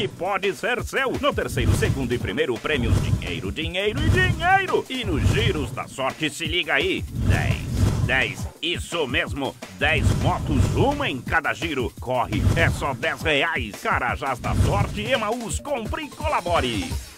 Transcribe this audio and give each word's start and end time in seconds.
que 0.00 0.08
pode 0.08 0.54
ser 0.54 0.82
seu. 0.82 1.12
No 1.20 1.30
terceiro, 1.30 1.74
segundo 1.74 2.14
e 2.14 2.18
primeiro 2.18 2.54
prêmios, 2.54 2.94
dinheiro, 3.02 3.52
dinheiro 3.52 4.00
e 4.00 4.08
dinheiro. 4.08 4.86
E 4.88 5.04
nos 5.04 5.22
giros 5.28 5.70
da 5.72 5.86
sorte, 5.86 6.30
se 6.30 6.46
liga 6.46 6.72
aí: 6.72 7.02
10. 7.02 7.70
10, 8.06 8.48
isso 8.62 9.06
mesmo, 9.06 9.54
10 9.78 10.22
motos, 10.22 10.74
uma 10.74 11.08
em 11.08 11.20
cada 11.20 11.52
giro. 11.52 11.92
Corre, 12.00 12.42
é 12.56 12.70
só 12.70 12.94
10 12.94 13.20
reais. 13.20 13.76
Carajás 13.82 14.38
da 14.38 14.54
Sorte, 14.54 15.02
Emaús, 15.02 15.60
compre 15.60 16.04
e 16.04 16.08
colabore. 16.08 17.09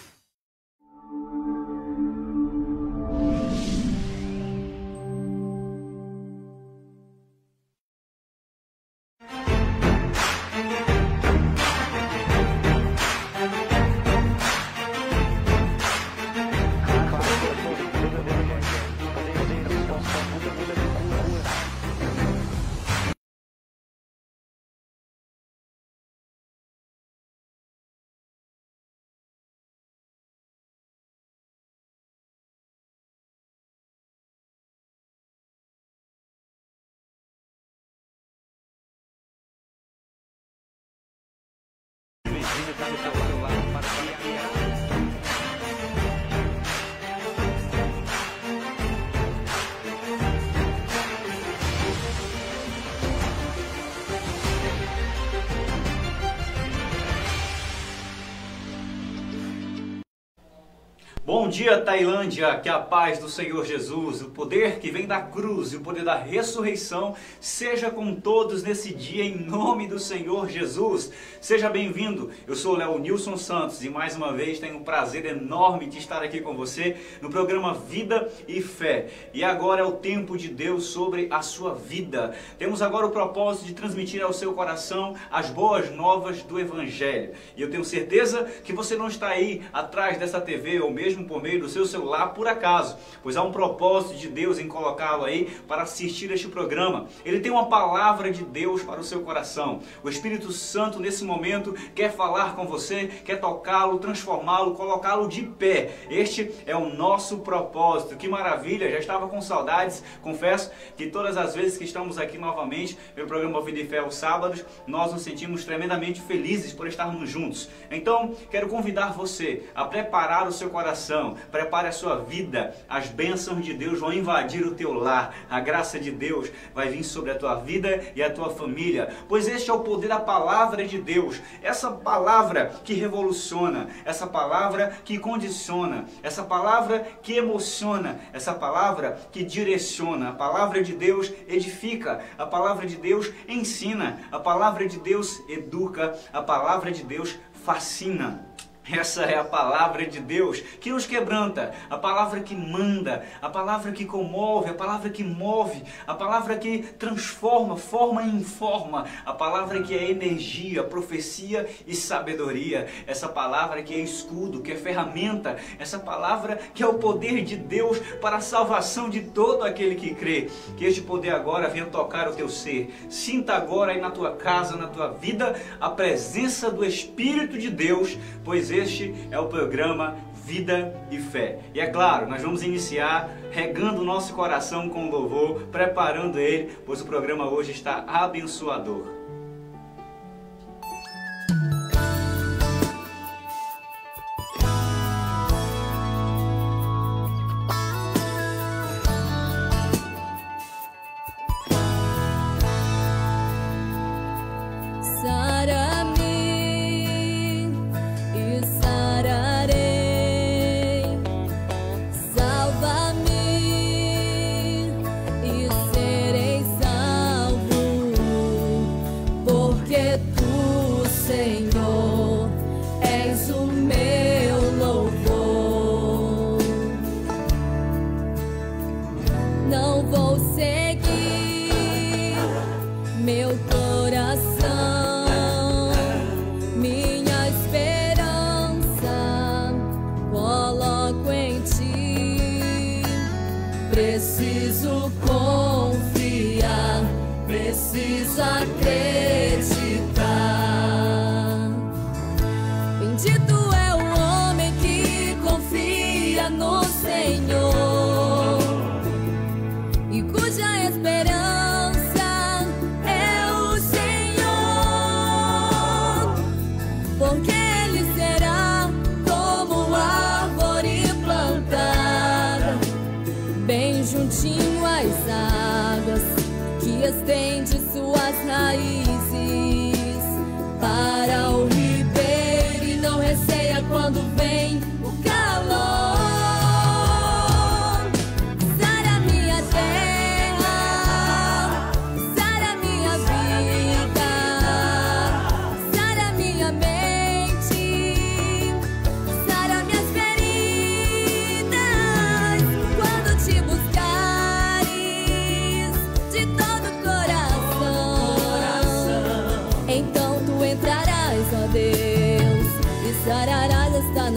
Bom 61.43 61.49
dia, 61.49 61.81
Tailândia, 61.81 62.57
que 62.57 62.69
a 62.69 62.79
paz 62.79 63.19
do 63.19 63.27
Senhor 63.27 63.65
Jesus, 63.65 64.21
o 64.21 64.29
poder 64.29 64.79
que 64.79 64.89
vem 64.89 65.05
da 65.05 65.19
cruz 65.19 65.73
e 65.73 65.75
o 65.75 65.81
poder 65.81 66.01
da 66.01 66.15
ressurreição 66.15 67.17
seja 67.41 67.91
com 67.91 68.15
todos 68.15 68.63
nesse 68.63 68.93
dia 68.93 69.25
em 69.25 69.35
nome 69.35 69.85
do 69.85 69.99
Senhor 69.99 70.47
Jesus. 70.47 71.11
Seja 71.41 71.69
bem-vindo. 71.69 72.31
Eu 72.47 72.55
sou 72.55 72.77
Léo 72.77 72.97
Nilson 72.97 73.35
Santos 73.35 73.83
e 73.83 73.89
mais 73.89 74.15
uma 74.15 74.31
vez 74.31 74.57
tenho 74.57 74.77
um 74.77 74.83
prazer 74.85 75.25
enorme 75.25 75.85
de 75.85 75.97
estar 75.97 76.23
aqui 76.23 76.39
com 76.39 76.55
você 76.55 76.95
no 77.21 77.29
programa 77.29 77.73
Vida 77.73 78.31
e 78.47 78.61
Fé. 78.61 79.09
E 79.33 79.43
agora 79.43 79.81
é 79.81 79.83
o 79.83 79.97
tempo 79.97 80.37
de 80.37 80.47
Deus 80.47 80.85
sobre 80.85 81.27
a 81.29 81.41
sua 81.41 81.75
vida. 81.75 82.33
Temos 82.57 82.81
agora 82.81 83.05
o 83.05 83.11
propósito 83.11 83.65
de 83.65 83.73
transmitir 83.73 84.23
ao 84.23 84.31
seu 84.31 84.53
coração 84.53 85.13
as 85.29 85.49
boas 85.49 85.91
novas 85.91 86.41
do 86.41 86.57
Evangelho. 86.57 87.33
E 87.57 87.61
eu 87.61 87.69
tenho 87.69 87.83
certeza 87.83 88.45
que 88.63 88.71
você 88.71 88.95
não 88.95 89.09
está 89.09 89.27
aí 89.27 89.61
atrás 89.73 90.17
dessa 90.17 90.39
TV 90.39 90.79
ou 90.79 90.89
mesmo 90.89 91.33
por 91.33 91.41
meio 91.43 91.59
do 91.59 91.67
seu 91.67 91.85
celular 91.85 92.33
por 92.33 92.47
acaso, 92.47 92.97
pois 93.21 93.35
há 93.35 93.43
um 93.43 93.51
propósito 93.51 94.17
de 94.17 94.29
Deus 94.29 94.57
em 94.57 94.67
colocá-lo 94.67 95.25
aí 95.25 95.45
para 95.67 95.83
assistir 95.83 96.31
este 96.31 96.47
programa. 96.47 97.07
Ele 97.25 97.41
tem 97.41 97.51
uma 97.51 97.67
palavra 97.67 98.31
de 98.31 98.43
Deus 98.45 98.81
para 98.81 99.01
o 99.01 99.03
seu 99.03 99.21
coração. 99.21 99.81
O 100.01 100.09
Espírito 100.09 100.53
Santo 100.53 101.01
nesse 101.01 101.25
momento 101.25 101.73
quer 101.93 102.13
falar 102.13 102.55
com 102.55 102.65
você, 102.65 103.07
quer 103.25 103.41
tocá-lo, 103.41 103.99
transformá-lo, 103.99 104.73
colocá-lo 104.73 105.27
de 105.27 105.43
pé. 105.43 105.91
Este 106.09 106.49
é 106.65 106.75
o 106.75 106.93
nosso 106.93 107.39
propósito. 107.39 108.15
Que 108.15 108.27
maravilha! 108.29 108.89
Já 108.89 108.99
estava 108.99 109.27
com 109.27 109.41
saudades. 109.41 110.01
Confesso 110.21 110.71
que 110.95 111.07
todas 111.07 111.35
as 111.35 111.53
vezes 111.53 111.77
que 111.77 111.83
estamos 111.83 112.17
aqui 112.17 112.37
novamente 112.37 112.97
pelo 113.13 113.27
programa 113.27 113.61
Vida 113.61 113.81
e 113.81 113.85
Fé 113.85 113.97
aos 113.97 114.15
sábados, 114.15 114.63
nós 114.87 115.11
nos 115.11 115.21
sentimos 115.21 115.65
tremendamente 115.65 116.21
felizes 116.21 116.71
por 116.71 116.87
estarmos 116.87 117.29
juntos. 117.29 117.69
Então, 117.91 118.33
quero 118.49 118.69
convidar 118.69 119.13
você 119.13 119.63
a 119.75 119.83
preparar 119.83 120.47
o 120.47 120.51
seu 120.51 120.69
coração 120.69 121.22
coração, 121.23 121.37
prepare 121.51 121.87
a 121.87 121.91
sua 121.91 122.17
vida. 122.17 122.75
As 122.89 123.07
bênçãos 123.07 123.63
de 123.63 123.73
Deus 123.73 123.99
vão 123.99 124.11
invadir 124.11 124.65
o 124.65 124.75
teu 124.75 124.93
lar. 124.93 125.33
A 125.49 125.59
graça 125.59 125.99
de 125.99 126.11
Deus 126.11 126.51
vai 126.73 126.89
vir 126.89 127.03
sobre 127.03 127.31
a 127.31 127.35
tua 127.37 127.55
vida 127.55 128.11
e 128.15 128.21
a 128.21 128.31
tua 128.31 128.49
família, 128.49 129.13
pois 129.29 129.47
este 129.47 129.69
é 129.69 129.73
o 129.73 129.79
poder 129.79 130.09
da 130.09 130.19
palavra 130.19 130.85
de 130.85 130.99
Deus. 130.99 131.41
Essa 131.61 131.91
palavra 131.91 132.73
que 132.83 132.93
revoluciona, 132.93 133.87
essa 134.03 134.27
palavra 134.27 134.97
que 135.05 135.17
condiciona, 135.17 136.05
essa 136.21 136.43
palavra 136.43 137.05
que 137.21 137.37
emociona, 137.37 138.19
essa 138.33 138.53
palavra 138.53 139.19
que 139.31 139.43
direciona. 139.43 140.29
A 140.29 140.33
palavra 140.33 140.83
de 140.83 140.93
Deus 140.93 141.31
edifica, 141.47 142.21
a 142.37 142.45
palavra 142.45 142.85
de 142.85 142.97
Deus 142.97 143.31
ensina, 143.47 144.19
a 144.31 144.39
palavra 144.39 144.87
de 144.87 144.99
Deus 144.99 145.41
educa, 145.47 146.17
a 146.31 146.41
palavra 146.41 146.91
de 146.91 147.03
Deus 147.03 147.37
fascina. 147.63 148.53
Essa 148.91 149.23
é 149.23 149.37
a 149.37 149.45
palavra 149.45 150.05
de 150.05 150.19
Deus 150.19 150.59
que 150.59 150.91
nos 150.91 151.05
quebranta, 151.05 151.73
a 151.89 151.97
palavra 151.97 152.41
que 152.41 152.53
manda, 152.53 153.25
a 153.41 153.47
palavra 153.47 153.93
que 153.93 154.03
comove, 154.03 154.71
a 154.71 154.73
palavra 154.73 155.09
que 155.09 155.23
move, 155.23 155.81
a 156.05 156.13
palavra 156.13 156.57
que 156.57 156.79
transforma, 156.79 157.77
forma 157.77 158.23
e 158.23 158.29
informa, 158.29 159.05
a 159.25 159.31
palavra 159.31 159.81
que 159.81 159.97
é 159.97 160.11
energia, 160.11 160.83
profecia 160.83 161.65
e 161.87 161.95
sabedoria, 161.95 162.89
essa 163.07 163.29
palavra 163.29 163.81
que 163.81 163.93
é 163.93 163.99
escudo, 163.99 164.61
que 164.61 164.73
é 164.73 164.75
ferramenta, 164.75 165.55
essa 165.79 165.97
palavra 165.97 166.59
que 166.73 166.83
é 166.83 166.87
o 166.87 166.95
poder 166.95 167.41
de 167.41 167.55
Deus 167.55 167.99
para 168.19 168.37
a 168.37 168.41
salvação 168.41 169.09
de 169.09 169.21
todo 169.21 169.63
aquele 169.63 169.95
que 169.95 170.13
crê. 170.13 170.49
Que 170.75 170.83
este 170.83 171.01
poder 171.01 171.33
agora 171.33 171.69
venha 171.69 171.85
tocar 171.85 172.27
o 172.27 172.35
teu 172.35 172.49
ser. 172.49 172.93
Sinta 173.09 173.53
agora 173.53 173.93
aí 173.93 174.01
na 174.01 174.11
tua 174.11 174.35
casa, 174.35 174.75
na 174.75 174.87
tua 174.87 175.07
vida, 175.07 175.55
a 175.79 175.89
presença 175.89 176.69
do 176.69 176.83
Espírito 176.83 177.57
de 177.57 177.69
Deus, 177.69 178.17
pois 178.43 178.72
este 178.73 179.13
é 179.31 179.39
o 179.39 179.45
programa 179.45 180.15
Vida 180.45 180.93
e 181.09 181.19
Fé. 181.19 181.59
E 181.73 181.79
é 181.79 181.87
claro, 181.87 182.27
nós 182.27 182.41
vamos 182.41 182.63
iniciar 182.63 183.29
regando 183.51 184.01
o 184.01 184.05
nosso 184.05 184.33
coração 184.33 184.89
com 184.89 185.09
louvor, 185.09 185.61
preparando 185.71 186.39
ele, 186.39 186.75
pois 186.85 187.01
o 187.01 187.05
programa 187.05 187.49
hoje 187.49 187.71
está 187.71 188.03
abençoador. 188.07 189.22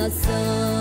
coração. 0.07 0.76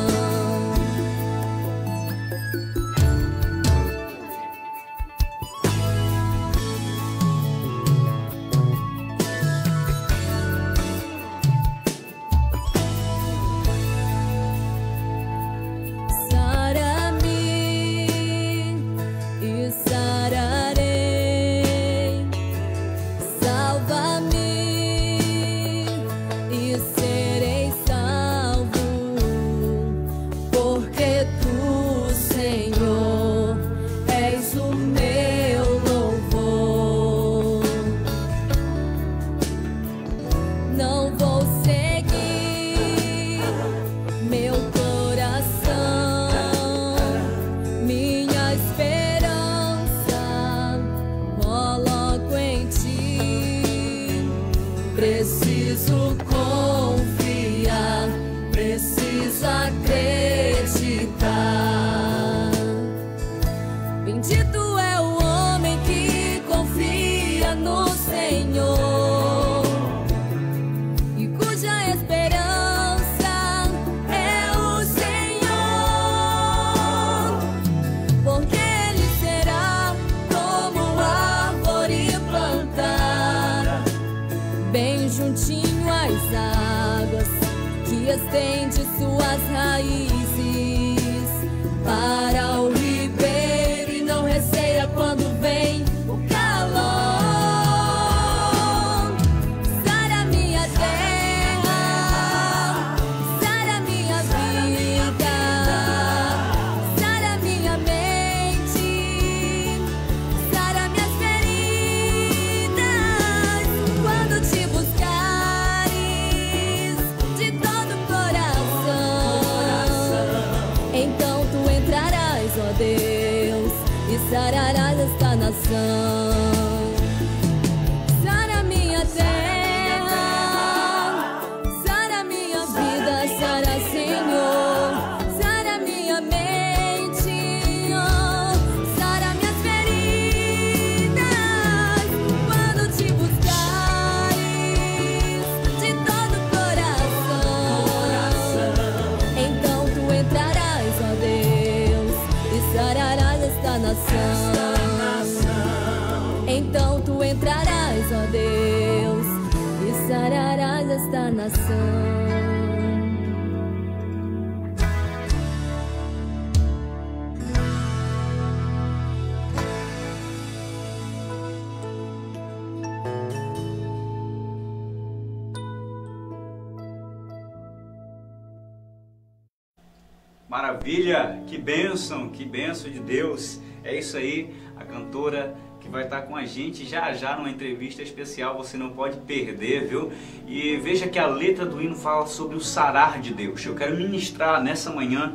Maravilha, 180.86 181.42
que 181.48 181.58
bênção, 181.58 182.30
que 182.30 182.46
bênção 182.46 182.92
de 182.92 183.00
Deus. 183.00 183.60
É 183.84 183.98
isso 183.98 184.16
aí, 184.18 184.54
a 184.78 184.86
cantora 184.86 185.58
que 185.82 185.90
vai 185.90 186.04
estar 186.04 186.22
com 186.22 186.36
a 186.36 186.46
gente 186.46 186.86
já 186.86 187.12
já 187.12 187.36
numa 187.36 187.50
entrevista 187.50 188.04
especial, 188.04 188.56
você 188.56 188.78
não 188.78 188.92
pode 188.92 189.18
perder, 189.22 189.88
viu? 189.88 190.12
E 190.48 190.78
veja 190.78 191.08
que 191.08 191.18
a 191.18 191.26
letra 191.26 191.66
do 191.66 191.82
hino 191.82 191.96
fala 191.96 192.28
sobre 192.28 192.56
o 192.56 192.62
sarar 192.62 193.20
de 193.20 193.34
Deus. 193.34 193.66
Eu 193.66 193.74
quero 193.74 193.98
ministrar 193.98 194.62
nessa 194.62 194.92
manhã 194.92 195.34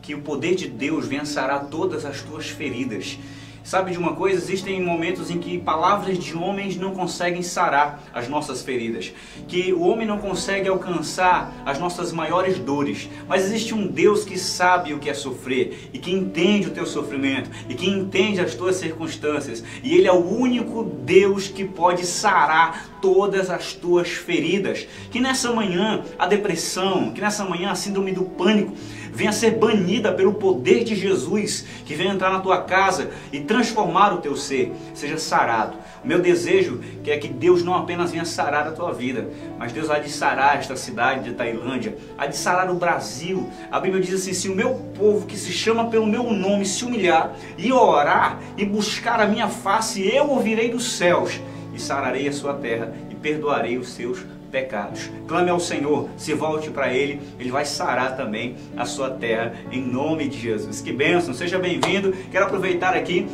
que 0.00 0.14
o 0.14 0.22
poder 0.22 0.54
de 0.54 0.68
Deus 0.68 1.08
venha 1.08 1.24
todas 1.68 2.04
as 2.04 2.22
tuas 2.22 2.48
feridas. 2.48 3.18
Sabe 3.64 3.92
de 3.92 3.98
uma 3.98 4.14
coisa? 4.14 4.38
Existem 4.38 4.82
momentos 4.82 5.30
em 5.30 5.38
que 5.38 5.58
palavras 5.58 6.18
de 6.18 6.36
homens 6.36 6.76
não 6.76 6.92
conseguem 6.92 7.42
sarar 7.42 8.02
as 8.12 8.28
nossas 8.28 8.60
feridas, 8.62 9.12
que 9.46 9.72
o 9.72 9.82
homem 9.82 10.06
não 10.06 10.18
consegue 10.18 10.68
alcançar 10.68 11.52
as 11.64 11.78
nossas 11.78 12.12
maiores 12.12 12.58
dores, 12.58 13.08
mas 13.28 13.44
existe 13.44 13.72
um 13.72 13.86
Deus 13.86 14.24
que 14.24 14.36
sabe 14.38 14.92
o 14.92 14.98
que 14.98 15.08
é 15.08 15.14
sofrer 15.14 15.90
e 15.92 15.98
que 15.98 16.12
entende 16.12 16.68
o 16.68 16.72
teu 16.72 16.86
sofrimento 16.86 17.50
e 17.68 17.74
que 17.74 17.88
entende 17.88 18.40
as 18.40 18.54
tuas 18.54 18.76
circunstâncias, 18.76 19.62
e 19.82 19.94
ele 19.94 20.08
é 20.08 20.12
o 20.12 20.28
único 20.28 20.82
Deus 20.82 21.46
que 21.46 21.64
pode 21.64 22.04
sarar 22.04 22.91
todas 23.02 23.50
as 23.50 23.74
tuas 23.74 24.08
feridas. 24.08 24.86
Que 25.10 25.20
nessa 25.20 25.52
manhã 25.52 26.02
a 26.18 26.26
depressão, 26.26 27.10
que 27.10 27.20
nessa 27.20 27.44
manhã 27.44 27.70
a 27.70 27.74
síndrome 27.74 28.12
do 28.12 28.22
pânico 28.22 28.72
venha 29.12 29.32
ser 29.32 29.50
banida 29.58 30.10
pelo 30.12 30.34
poder 30.34 30.84
de 30.84 30.94
Jesus, 30.94 31.66
que 31.84 31.94
venha 31.94 32.14
entrar 32.14 32.32
na 32.32 32.40
tua 32.40 32.62
casa 32.62 33.10
e 33.30 33.40
transformar 33.40 34.14
o 34.14 34.18
teu 34.18 34.34
ser, 34.34 34.72
seja 34.94 35.18
sarado. 35.18 35.76
O 36.02 36.08
meu 36.08 36.20
desejo 36.20 36.80
é 37.06 37.18
que 37.18 37.28
Deus 37.28 37.62
não 37.62 37.74
apenas 37.74 38.10
venha 38.10 38.24
sarar 38.24 38.66
a 38.66 38.72
tua 38.72 38.92
vida, 38.92 39.28
mas 39.58 39.72
Deus 39.72 39.90
há 39.90 39.98
de 39.98 40.10
sarar 40.10 40.56
esta 40.56 40.76
cidade 40.76 41.24
de 41.24 41.34
Tailândia, 41.34 41.96
há 42.16 42.26
de 42.26 42.36
sarar 42.36 42.70
o 42.70 42.74
Brasil. 42.74 43.48
A 43.70 43.78
Bíblia 43.78 44.02
diz 44.02 44.14
assim: 44.14 44.32
se 44.32 44.48
o 44.48 44.54
meu 44.54 44.74
povo 44.96 45.26
que 45.26 45.36
se 45.36 45.52
chama 45.52 45.90
pelo 45.90 46.06
meu 46.06 46.32
nome 46.32 46.64
se 46.64 46.84
humilhar 46.84 47.36
e 47.58 47.70
orar 47.72 48.40
e 48.56 48.64
buscar 48.64 49.20
a 49.20 49.26
minha 49.26 49.48
face, 49.48 50.02
eu 50.02 50.30
ouvirei 50.30 50.70
dos 50.70 50.92
céus 50.92 51.38
e 51.72 51.80
sararei 51.80 52.28
a 52.28 52.32
sua 52.32 52.54
terra 52.54 52.92
e 53.10 53.14
perdoarei 53.14 53.78
os 53.78 53.88
seus 53.88 54.24
pecados. 54.50 55.10
Clame 55.26 55.50
ao 55.50 55.58
Senhor, 55.58 56.10
se 56.16 56.34
volte 56.34 56.70
para 56.70 56.92
Ele, 56.92 57.20
Ele 57.40 57.50
vai 57.50 57.64
sarar 57.64 58.16
também 58.16 58.56
a 58.76 58.84
sua 58.84 59.10
terra, 59.10 59.54
em 59.72 59.80
nome 59.80 60.28
de 60.28 60.38
Jesus. 60.38 60.80
Que 60.80 60.92
bênção, 60.92 61.32
seja 61.32 61.58
bem-vindo. 61.58 62.12
Quero 62.30 62.44
aproveitar 62.44 62.94
aqui 62.94 63.26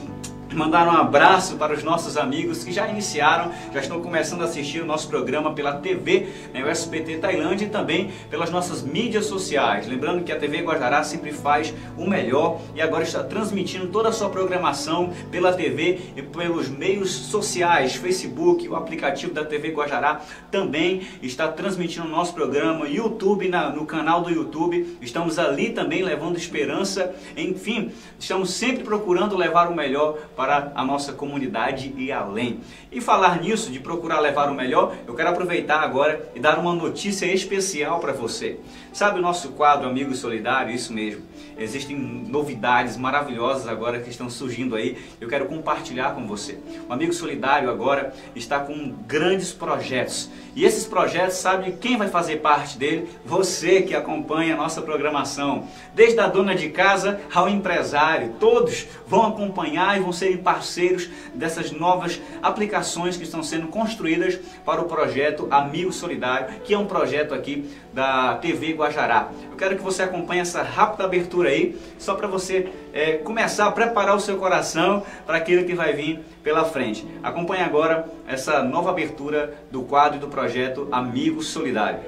mandar 0.54 0.86
um 0.88 0.92
abraço 0.92 1.56
para 1.56 1.74
os 1.74 1.82
nossos 1.82 2.16
amigos 2.16 2.64
que 2.64 2.72
já 2.72 2.88
iniciaram, 2.88 3.52
já 3.72 3.80
estão 3.80 4.00
começando 4.00 4.42
a 4.42 4.44
assistir 4.44 4.80
o 4.80 4.86
nosso 4.86 5.08
programa 5.08 5.52
pela 5.52 5.74
TV, 5.74 6.28
né, 6.52 6.64
o 6.64 6.70
SPT 6.70 7.18
Tailândia 7.18 7.66
e 7.66 7.68
também 7.68 8.10
pelas 8.30 8.50
nossas 8.50 8.82
mídias 8.82 9.26
sociais. 9.26 9.86
Lembrando 9.86 10.24
que 10.24 10.32
a 10.32 10.38
TV 10.38 10.62
Guajará 10.62 11.02
sempre 11.02 11.32
faz 11.32 11.74
o 11.96 12.08
melhor 12.08 12.60
e 12.74 12.80
agora 12.80 13.02
está 13.02 13.22
transmitindo 13.22 13.88
toda 13.88 14.08
a 14.08 14.12
sua 14.12 14.30
programação 14.30 15.12
pela 15.30 15.52
TV 15.52 16.00
e 16.16 16.22
pelos 16.22 16.68
meios 16.68 17.10
sociais, 17.10 17.94
Facebook, 17.94 18.68
o 18.68 18.76
aplicativo 18.76 19.32
da 19.32 19.44
TV 19.44 19.70
Guajará 19.70 20.20
também 20.50 21.06
está 21.22 21.48
transmitindo 21.48 22.06
o 22.06 22.10
nosso 22.10 22.34
programa, 22.34 22.88
YouTube, 22.88 23.48
na, 23.48 23.70
no 23.70 23.84
canal 23.84 24.22
do 24.22 24.30
YouTube, 24.30 24.98
estamos 25.00 25.38
ali 25.38 25.70
também 25.70 26.02
levando 26.02 26.36
esperança, 26.36 27.14
enfim, 27.36 27.90
estamos 28.18 28.50
sempre 28.50 28.84
procurando 28.84 29.36
levar 29.36 29.68
o 29.68 29.74
melhor 29.74 30.16
para 30.38 30.70
a 30.72 30.84
nossa 30.84 31.12
comunidade 31.12 31.92
e 31.96 32.12
além. 32.12 32.60
E 32.92 33.00
falar 33.00 33.40
nisso, 33.40 33.72
de 33.72 33.80
procurar 33.80 34.20
levar 34.20 34.48
o 34.48 34.54
melhor, 34.54 34.94
eu 35.04 35.12
quero 35.12 35.30
aproveitar 35.30 35.80
agora 35.80 36.30
e 36.32 36.38
dar 36.38 36.60
uma 36.60 36.72
notícia 36.72 37.26
especial 37.26 37.98
para 37.98 38.12
você. 38.12 38.56
Sabe 38.98 39.20
o 39.20 39.22
nosso 39.22 39.50
quadro 39.50 39.88
Amigo 39.88 40.12
Solidário? 40.12 40.74
Isso 40.74 40.92
mesmo. 40.92 41.22
Existem 41.56 41.96
novidades 41.96 42.96
maravilhosas 42.96 43.68
agora 43.68 44.00
que 44.00 44.10
estão 44.10 44.28
surgindo 44.28 44.74
aí. 44.74 44.98
Eu 45.20 45.28
quero 45.28 45.46
compartilhar 45.46 46.16
com 46.16 46.26
você. 46.26 46.58
O 46.88 46.92
Amigo 46.92 47.12
Solidário 47.12 47.70
agora 47.70 48.12
está 48.34 48.58
com 48.58 48.92
grandes 49.06 49.52
projetos. 49.52 50.28
E 50.56 50.64
esses 50.64 50.84
projetos, 50.84 51.36
sabe 51.36 51.76
quem 51.80 51.96
vai 51.96 52.08
fazer 52.08 52.38
parte 52.38 52.76
dele? 52.76 53.08
Você 53.24 53.82
que 53.82 53.94
acompanha 53.94 54.54
a 54.54 54.56
nossa 54.56 54.82
programação. 54.82 55.68
Desde 55.94 56.18
a 56.18 56.26
dona 56.26 56.56
de 56.56 56.68
casa 56.70 57.20
ao 57.32 57.48
empresário, 57.48 58.34
todos 58.40 58.88
vão 59.06 59.26
acompanhar 59.26 59.96
e 59.96 60.00
vão 60.00 60.12
serem 60.12 60.38
parceiros 60.38 61.08
dessas 61.32 61.70
novas 61.70 62.20
aplicações 62.42 63.16
que 63.16 63.22
estão 63.22 63.44
sendo 63.44 63.68
construídas 63.68 64.40
para 64.64 64.80
o 64.80 64.86
projeto 64.86 65.46
Amigo 65.52 65.92
Solidário, 65.92 66.60
que 66.64 66.74
é 66.74 66.78
um 66.78 66.86
projeto 66.86 67.32
aqui 67.32 67.70
da 67.92 68.36
TV 68.36 68.72
Guajará. 68.74 69.28
Eu 69.50 69.56
quero 69.56 69.76
que 69.76 69.82
você 69.82 70.02
acompanhe 70.02 70.40
essa 70.40 70.62
rápida 70.62 71.04
abertura 71.04 71.50
aí, 71.50 71.78
só 71.98 72.14
para 72.14 72.28
você 72.28 72.68
é, 72.92 73.14
começar 73.14 73.66
a 73.66 73.72
preparar 73.72 74.16
o 74.16 74.20
seu 74.20 74.36
coração 74.36 75.02
para 75.26 75.36
aquilo 75.36 75.64
que 75.64 75.74
vai 75.74 75.92
vir 75.92 76.20
pela 76.42 76.64
frente. 76.64 77.06
Acompanhe 77.22 77.62
agora 77.62 78.06
essa 78.26 78.62
nova 78.62 78.90
abertura 78.90 79.54
do 79.70 79.82
quadro 79.82 80.18
do 80.18 80.28
projeto 80.28 80.88
Amigo 80.90 81.42
Solidário. 81.42 82.00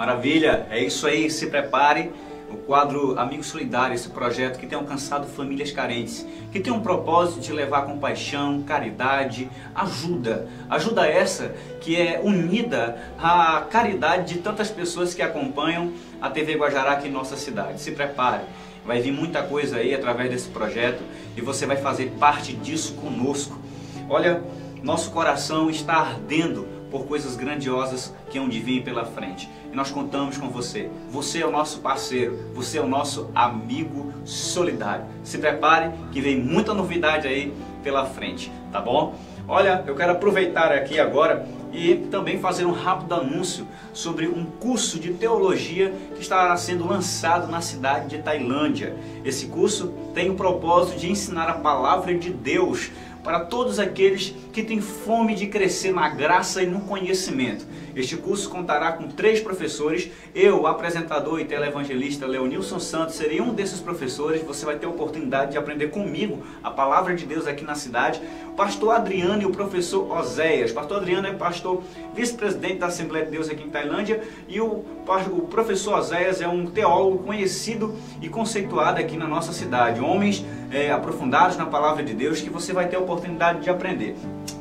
Maravilha, 0.00 0.66
é 0.70 0.82
isso 0.82 1.06
aí, 1.06 1.30
se 1.30 1.48
prepare. 1.48 2.10
O 2.50 2.56
quadro 2.56 3.18
Amigo 3.18 3.44
Solidário, 3.44 3.94
esse 3.94 4.08
projeto 4.08 4.58
que 4.58 4.66
tem 4.66 4.78
alcançado 4.78 5.26
famílias 5.26 5.72
carentes, 5.72 6.26
que 6.50 6.58
tem 6.58 6.72
um 6.72 6.80
propósito 6.80 7.38
de 7.40 7.52
levar 7.52 7.82
compaixão, 7.82 8.62
caridade, 8.62 9.50
ajuda. 9.74 10.48
Ajuda 10.70 11.06
essa 11.06 11.54
que 11.82 12.00
é 12.00 12.18
unida 12.24 12.98
à 13.18 13.60
caridade 13.70 14.32
de 14.32 14.40
tantas 14.40 14.70
pessoas 14.70 15.12
que 15.12 15.20
acompanham 15.20 15.92
a 16.18 16.30
TV 16.30 16.54
Guajará 16.54 16.92
aqui 16.92 17.08
em 17.08 17.12
nossa 17.12 17.36
cidade. 17.36 17.78
Se 17.78 17.92
prepare, 17.92 18.44
vai 18.86 19.02
vir 19.02 19.12
muita 19.12 19.42
coisa 19.42 19.76
aí 19.76 19.94
através 19.94 20.30
desse 20.30 20.48
projeto 20.48 21.02
e 21.36 21.42
você 21.42 21.66
vai 21.66 21.76
fazer 21.76 22.10
parte 22.18 22.54
disso 22.54 22.94
conosco. 22.94 23.58
Olha, 24.08 24.42
nosso 24.82 25.10
coração 25.10 25.68
está 25.68 25.96
ardendo 25.96 26.66
por 26.90 27.06
coisas 27.06 27.36
grandiosas 27.36 28.14
que 28.30 28.38
hão 28.38 28.48
de 28.48 28.60
vir 28.60 28.82
pela 28.82 29.04
frente. 29.04 29.48
E 29.72 29.76
nós 29.76 29.90
contamos 29.90 30.36
com 30.36 30.48
você. 30.48 30.90
Você 31.10 31.42
é 31.42 31.46
o 31.46 31.50
nosso 31.50 31.80
parceiro, 31.80 32.38
você 32.54 32.78
é 32.78 32.80
o 32.80 32.88
nosso 32.88 33.30
amigo 33.34 34.12
solidário. 34.24 35.04
Se 35.22 35.38
prepare 35.38 35.92
que 36.12 36.20
vem 36.20 36.38
muita 36.38 36.74
novidade 36.74 37.28
aí 37.28 37.52
pela 37.82 38.04
frente, 38.04 38.50
tá 38.72 38.80
bom? 38.80 39.14
Olha, 39.46 39.82
eu 39.86 39.94
quero 39.94 40.12
aproveitar 40.12 40.72
aqui 40.72 41.00
agora 41.00 41.46
e 41.72 41.94
também 42.10 42.38
fazer 42.38 42.64
um 42.64 42.72
rápido 42.72 43.14
anúncio 43.14 43.66
sobre 43.92 44.26
um 44.26 44.44
curso 44.44 44.98
de 44.98 45.12
teologia 45.14 45.92
que 46.14 46.20
está 46.20 46.56
sendo 46.56 46.86
lançado 46.86 47.50
na 47.50 47.60
cidade 47.60 48.08
de 48.08 48.22
Tailândia. 48.22 48.94
Esse 49.24 49.46
curso 49.46 49.92
tem 50.14 50.30
o 50.30 50.34
propósito 50.34 50.98
de 50.98 51.10
ensinar 51.10 51.48
a 51.48 51.54
palavra 51.54 52.14
de 52.14 52.30
Deus 52.30 52.90
para 53.22 53.40
todos 53.40 53.78
aqueles 53.78 54.34
que 54.52 54.62
têm 54.62 54.80
fome 54.80 55.34
de 55.34 55.46
crescer 55.46 55.92
na 55.92 56.08
graça 56.08 56.62
e 56.62 56.66
no 56.66 56.80
conhecimento. 56.80 57.66
Este 57.94 58.16
curso 58.16 58.48
contará 58.48 58.92
com 58.92 59.08
três 59.08 59.40
professores. 59.40 60.10
Eu, 60.34 60.66
apresentador 60.66 61.40
e 61.40 61.44
televangelista 61.44 62.26
Leonilson 62.26 62.78
Santos, 62.78 63.16
serei 63.16 63.40
um 63.40 63.52
desses 63.52 63.80
professores. 63.80 64.42
Você 64.42 64.64
vai 64.64 64.76
ter 64.76 64.86
a 64.86 64.90
oportunidade 64.90 65.52
de 65.52 65.58
aprender 65.58 65.88
comigo 65.88 66.42
a 66.62 66.70
palavra 66.70 67.14
de 67.14 67.26
Deus 67.26 67.46
aqui 67.46 67.64
na 67.64 67.74
cidade. 67.74 68.20
O 68.48 68.52
pastor 68.52 68.94
Adriano 68.94 69.42
e 69.42 69.46
o 69.46 69.50
professor 69.50 70.10
Oséias. 70.10 70.72
Pastor 70.72 70.98
Adriano 70.98 71.26
é 71.26 71.32
pastor 71.32 71.82
vice-presidente 72.14 72.78
da 72.78 72.86
Assembleia 72.86 73.24
de 73.24 73.32
Deus 73.32 73.48
aqui 73.48 73.62
em 73.62 73.70
Tailândia 73.70 74.22
e 74.48 74.60
o, 74.60 74.66
o 74.66 75.48
professor 75.50 75.98
Oséias 75.98 76.40
é 76.40 76.48
um 76.48 76.66
teólogo 76.66 77.24
conhecido 77.24 77.94
e 78.20 78.28
conceituado 78.28 79.00
aqui 79.00 79.16
na 79.16 79.26
nossa 79.26 79.52
cidade. 79.52 80.00
Homens 80.00 80.44
é, 80.70 80.90
aprofundados 80.90 81.56
na 81.56 81.66
palavra 81.66 82.02
de 82.02 82.14
Deus 82.14 82.40
que 82.40 82.50
você 82.50 82.72
vai 82.72 82.88
ter 82.88 82.96
a 82.96 83.00
oportunidade 83.00 83.60
de 83.60 83.70
aprender. 83.70 84.14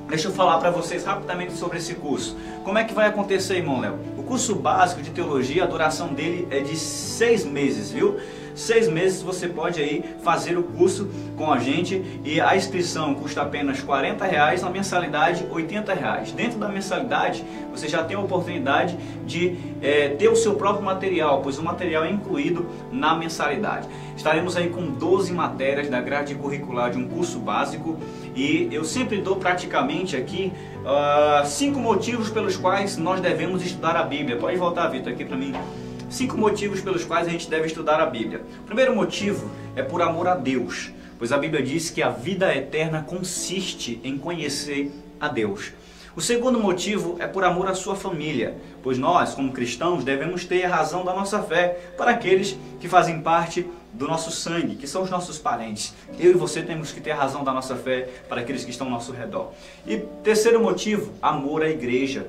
Deixa 0.10 0.28
eu 0.28 0.34
falar 0.34 0.58
para 0.58 0.72
vocês 0.72 1.06
rapidamente 1.06 1.54
sobre 1.54 1.78
esse 1.78 1.94
curso. 1.94 2.36
Como 2.64 2.80
é 2.80 2.84
que 2.84 2.96
vai 2.96 3.08
acontecer, 3.08 3.58
irmão 3.58 3.80
Léo? 3.80 4.00
O 4.18 4.24
curso 4.24 4.56
básico 4.56 5.04
de 5.04 5.12
teologia, 5.12 5.64
a 5.64 5.68
duração 5.68 6.12
dele 6.12 6.48
é 6.50 6.62
de 6.62 6.76
seis 6.76 7.46
meses, 7.46 7.92
viu? 7.92 8.18
Seis 8.60 8.88
meses 8.88 9.22
você 9.22 9.48
pode 9.48 9.82
aí 9.82 10.04
fazer 10.22 10.58
o 10.58 10.64
curso 10.64 11.10
com 11.38 11.52
a 11.52 11.60
gente 11.60 12.04
e 12.24 12.42
a 12.42 12.56
inscrição 12.56 13.16
custa 13.16 13.42
apenas 13.42 13.82
40 13.82 14.26
reais, 14.26 14.64
a 14.64 14.70
mensalidade 14.70 15.46
80 15.50 15.94
reais. 15.94 16.32
Dentro 16.32 16.60
da 16.60 16.68
mensalidade 16.68 17.44
você 17.72 17.88
já 17.88 18.04
tem 18.04 18.18
a 18.18 18.20
oportunidade 18.20 18.98
de 19.26 19.56
é, 19.82 20.10
ter 20.10 20.28
o 20.28 20.36
seu 20.36 20.56
próprio 20.56 20.84
material, 20.84 21.42
pois 21.42 21.58
o 21.58 21.64
material 21.64 22.04
é 22.04 22.12
incluído 22.12 22.68
na 22.92 23.16
mensalidade. 23.16 23.88
Estaremos 24.16 24.58
aí 24.58 24.70
com 24.70 24.92
12 24.92 25.32
matérias 25.32 25.90
da 25.90 26.02
grade 26.02 26.36
curricular 26.36 26.92
de 26.92 26.98
um 26.98 27.08
curso 27.08 27.40
básico 27.40 27.98
e 28.36 28.68
eu 28.72 28.84
sempre 28.84 29.22
dou 29.22 29.38
praticamente 29.38 30.18
aqui 30.18 30.52
uh, 30.84 31.46
cinco 31.46 31.80
motivos 31.80 32.30
pelos 32.30 32.58
quais 32.58 32.98
nós 32.98 33.22
devemos 33.22 33.66
estudar 33.66 33.96
a 33.96 34.04
Bíblia. 34.04 34.38
Pode 34.38 34.58
voltar, 34.58 34.88
Vitor, 34.90 35.14
aqui 35.14 35.24
para 35.24 35.38
mim. 35.38 35.54
Cinco 36.10 36.36
motivos 36.36 36.82
pelos 36.82 37.06
quais 37.06 37.28
a 37.28 37.30
gente 37.30 37.48
deve 37.48 37.68
estudar 37.68 38.02
a 38.02 38.06
Bíblia. 38.08 38.42
O 38.62 38.64
primeiro 38.64 38.96
motivo 38.96 39.50
é 39.76 39.84
por 39.84 40.02
amor 40.02 40.28
a 40.28 40.34
Deus, 40.34 40.92
pois 41.20 41.32
a 41.32 41.38
Bíblia 41.38 41.62
diz 41.62 41.92
que 41.92 42.02
a 42.02 42.10
vida 42.10 42.54
eterna 42.56 43.04
consiste 43.04 44.02
em 44.04 44.18
conhecer 44.18 44.92
a 45.20 45.28
Deus. 45.28 45.72
O 46.16 46.22
segundo 46.22 46.60
motivo 46.60 47.16
é 47.20 47.28
por 47.28 47.44
amor 47.44 47.68
à 47.68 47.76
sua 47.76 47.96
família, 47.96 48.58
pois 48.82 48.98
nós, 48.98 49.36
como 49.36 49.52
cristãos, 49.54 50.04
devemos 50.04 50.46
ter 50.46 50.66
a 50.66 50.76
razão 50.76 51.06
da 51.06 51.14
nossa 51.14 51.44
fé 51.44 51.78
para 51.96 52.12
aqueles 52.12 52.58
que 52.80 52.88
fazem 52.88 53.22
parte 53.22 53.68
do 53.94 54.08
nosso 54.08 54.32
sangue, 54.32 54.76
que 54.76 54.88
são 54.88 55.04
os 55.04 55.12
nossos 55.12 55.38
parentes. 55.38 55.94
Eu 56.18 56.32
e 56.32 56.34
você 56.34 56.64
temos 56.64 56.92
que 56.92 57.00
ter 57.00 57.12
a 57.12 57.16
razão 57.16 57.44
da 57.44 57.54
nossa 57.54 57.76
fé 57.76 58.10
para 58.28 58.42
aqueles 58.42 58.64
que 58.66 58.72
estão 58.72 58.88
ao 58.88 58.94
nosso 58.94 59.12
redor. 59.12 59.52
E 59.86 59.98
terceiro 60.24 60.60
motivo, 60.60 61.14
amor 61.22 61.62
à 61.62 61.70
igreja. 61.70 62.26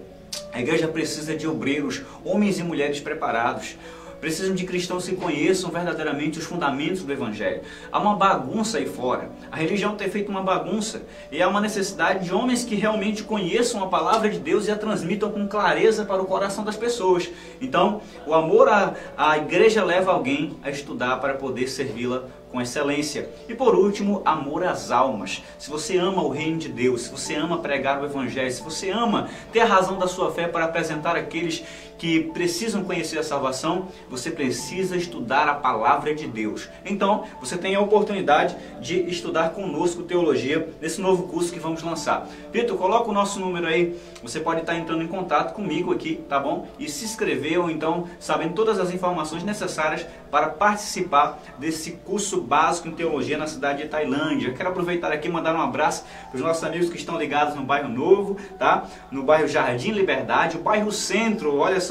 A 0.52 0.60
igreja 0.60 0.88
precisa 0.88 1.36
de 1.36 1.46
obreiros, 1.46 2.02
homens 2.24 2.58
e 2.58 2.62
mulheres 2.62 3.00
preparados. 3.00 3.76
Precisam 4.20 4.54
de 4.54 4.66
cristãos 4.66 5.08
que 5.08 5.16
conheçam 5.16 5.70
verdadeiramente 5.70 6.38
os 6.38 6.44
fundamentos 6.44 7.02
do 7.02 7.10
Evangelho. 7.10 7.62
Há 7.90 7.98
uma 7.98 8.16
bagunça 8.16 8.76
aí 8.76 8.84
fora. 8.84 9.30
A 9.50 9.56
religião 9.56 9.96
tem 9.96 10.10
feito 10.10 10.28
uma 10.28 10.42
bagunça. 10.42 11.02
E 11.32 11.40
há 11.40 11.48
uma 11.48 11.60
necessidade 11.60 12.26
de 12.26 12.34
homens 12.34 12.62
que 12.62 12.74
realmente 12.74 13.22
conheçam 13.22 13.82
a 13.82 13.86
palavra 13.86 14.28
de 14.28 14.38
Deus 14.38 14.66
e 14.66 14.70
a 14.70 14.76
transmitam 14.76 15.30
com 15.30 15.48
clareza 15.48 16.04
para 16.04 16.20
o 16.20 16.26
coração 16.26 16.62
das 16.62 16.76
pessoas. 16.76 17.30
Então, 17.62 18.02
o 18.26 18.34
amor 18.34 18.68
à, 18.68 18.94
à 19.16 19.38
igreja 19.38 19.82
leva 19.82 20.12
alguém 20.12 20.54
a 20.62 20.68
estudar 20.68 21.16
para 21.16 21.32
poder 21.34 21.68
servi-la 21.68 22.24
com 22.50 22.60
excelência. 22.60 23.28
E 23.48 23.54
por 23.54 23.74
último, 23.74 24.22
amor 24.24 24.64
às 24.64 24.90
almas. 24.90 25.42
Se 25.58 25.70
você 25.70 25.96
ama 25.96 26.22
o 26.22 26.30
reino 26.30 26.58
de 26.58 26.68
Deus, 26.68 27.02
se 27.02 27.10
você 27.10 27.34
ama 27.34 27.58
pregar 27.58 28.00
o 28.00 28.04
evangelho, 28.04 28.50
se 28.50 28.62
você 28.62 28.90
ama 28.90 29.28
ter 29.52 29.60
a 29.60 29.66
razão 29.66 29.98
da 29.98 30.08
sua 30.08 30.30
fé 30.32 30.46
para 30.48 30.64
apresentar 30.64 31.16
aqueles 31.16 31.64
que 32.00 32.22
precisam 32.32 32.82
conhecer 32.82 33.18
a 33.18 33.22
salvação, 33.22 33.88
você 34.08 34.30
precisa 34.30 34.96
estudar 34.96 35.46
a 35.46 35.54
palavra 35.54 36.14
de 36.14 36.26
Deus. 36.26 36.66
Então, 36.82 37.24
você 37.38 37.58
tem 37.58 37.74
a 37.74 37.80
oportunidade 37.80 38.56
de 38.80 39.00
estudar 39.02 39.50
conosco 39.50 40.02
teologia 40.02 40.66
nesse 40.80 40.98
novo 40.98 41.24
curso 41.24 41.52
que 41.52 41.58
vamos 41.58 41.82
lançar. 41.82 42.26
Vitor, 42.50 42.78
coloca 42.78 43.10
o 43.10 43.12
nosso 43.12 43.38
número 43.38 43.66
aí. 43.66 44.00
Você 44.22 44.40
pode 44.40 44.60
estar 44.60 44.76
entrando 44.76 45.02
em 45.02 45.08
contato 45.08 45.52
comigo 45.52 45.92
aqui, 45.92 46.24
tá 46.26 46.40
bom? 46.40 46.66
E 46.78 46.88
se 46.88 47.04
inscrever 47.04 47.60
ou 47.60 47.70
então 47.70 48.06
sabendo 48.18 48.54
todas 48.54 48.78
as 48.78 48.94
informações 48.94 49.44
necessárias 49.44 50.06
para 50.30 50.48
participar 50.48 51.38
desse 51.58 51.92
curso 51.92 52.40
básico 52.40 52.88
em 52.88 52.92
teologia 52.92 53.36
na 53.36 53.46
cidade 53.46 53.82
de 53.82 53.88
Tailândia. 53.90 54.54
Quero 54.54 54.70
aproveitar 54.70 55.12
aqui 55.12 55.28
e 55.28 55.30
mandar 55.30 55.54
um 55.54 55.60
abraço 55.60 56.04
para 56.30 56.36
os 56.36 56.42
nossos 56.42 56.64
amigos 56.64 56.88
que 56.88 56.96
estão 56.96 57.18
ligados 57.18 57.54
no 57.54 57.62
bairro 57.62 57.90
Novo, 57.90 58.38
tá? 58.58 58.84
No 59.10 59.22
bairro 59.22 59.48
Jardim 59.48 59.90
Liberdade, 59.90 60.56
o 60.56 60.60
bairro 60.60 60.90
Centro, 60.90 61.56
olha 61.56 61.80
só, 61.80 61.89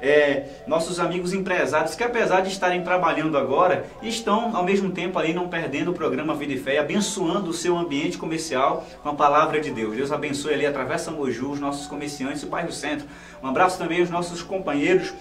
é, 0.00 0.44
nossos 0.66 1.00
amigos 1.00 1.32
empresários 1.32 1.94
que 1.94 2.04
apesar 2.04 2.40
de 2.40 2.48
estarem 2.48 2.82
trabalhando 2.82 3.36
agora, 3.36 3.84
estão 4.02 4.56
ao 4.56 4.64
mesmo 4.64 4.90
tempo 4.90 5.18
ali 5.18 5.32
não 5.32 5.48
perdendo 5.48 5.90
o 5.90 5.94
programa 5.94 6.34
Vida 6.34 6.52
e 6.52 6.58
Fé, 6.58 6.78
abençoando 6.78 7.50
o 7.50 7.54
seu 7.54 7.76
ambiente 7.76 8.18
comercial 8.18 8.84
com 9.02 9.08
a 9.08 9.14
palavra 9.14 9.60
de 9.60 9.70
Deus. 9.70 9.96
Deus 9.96 10.12
abençoe 10.12 10.54
ali, 10.54 10.66
atravessa 10.66 11.10
Moju, 11.10 11.50
os 11.50 11.60
nossos 11.60 11.86
comerciantes 11.86 12.42
e 12.42 12.46
o 12.46 12.48
bairro 12.48 12.72
Centro. 12.72 13.06
Um 13.42 13.48
abraço 13.48 13.78
também 13.78 14.00
aos 14.00 14.10
nossos 14.10 14.42
companheiros 14.42 15.12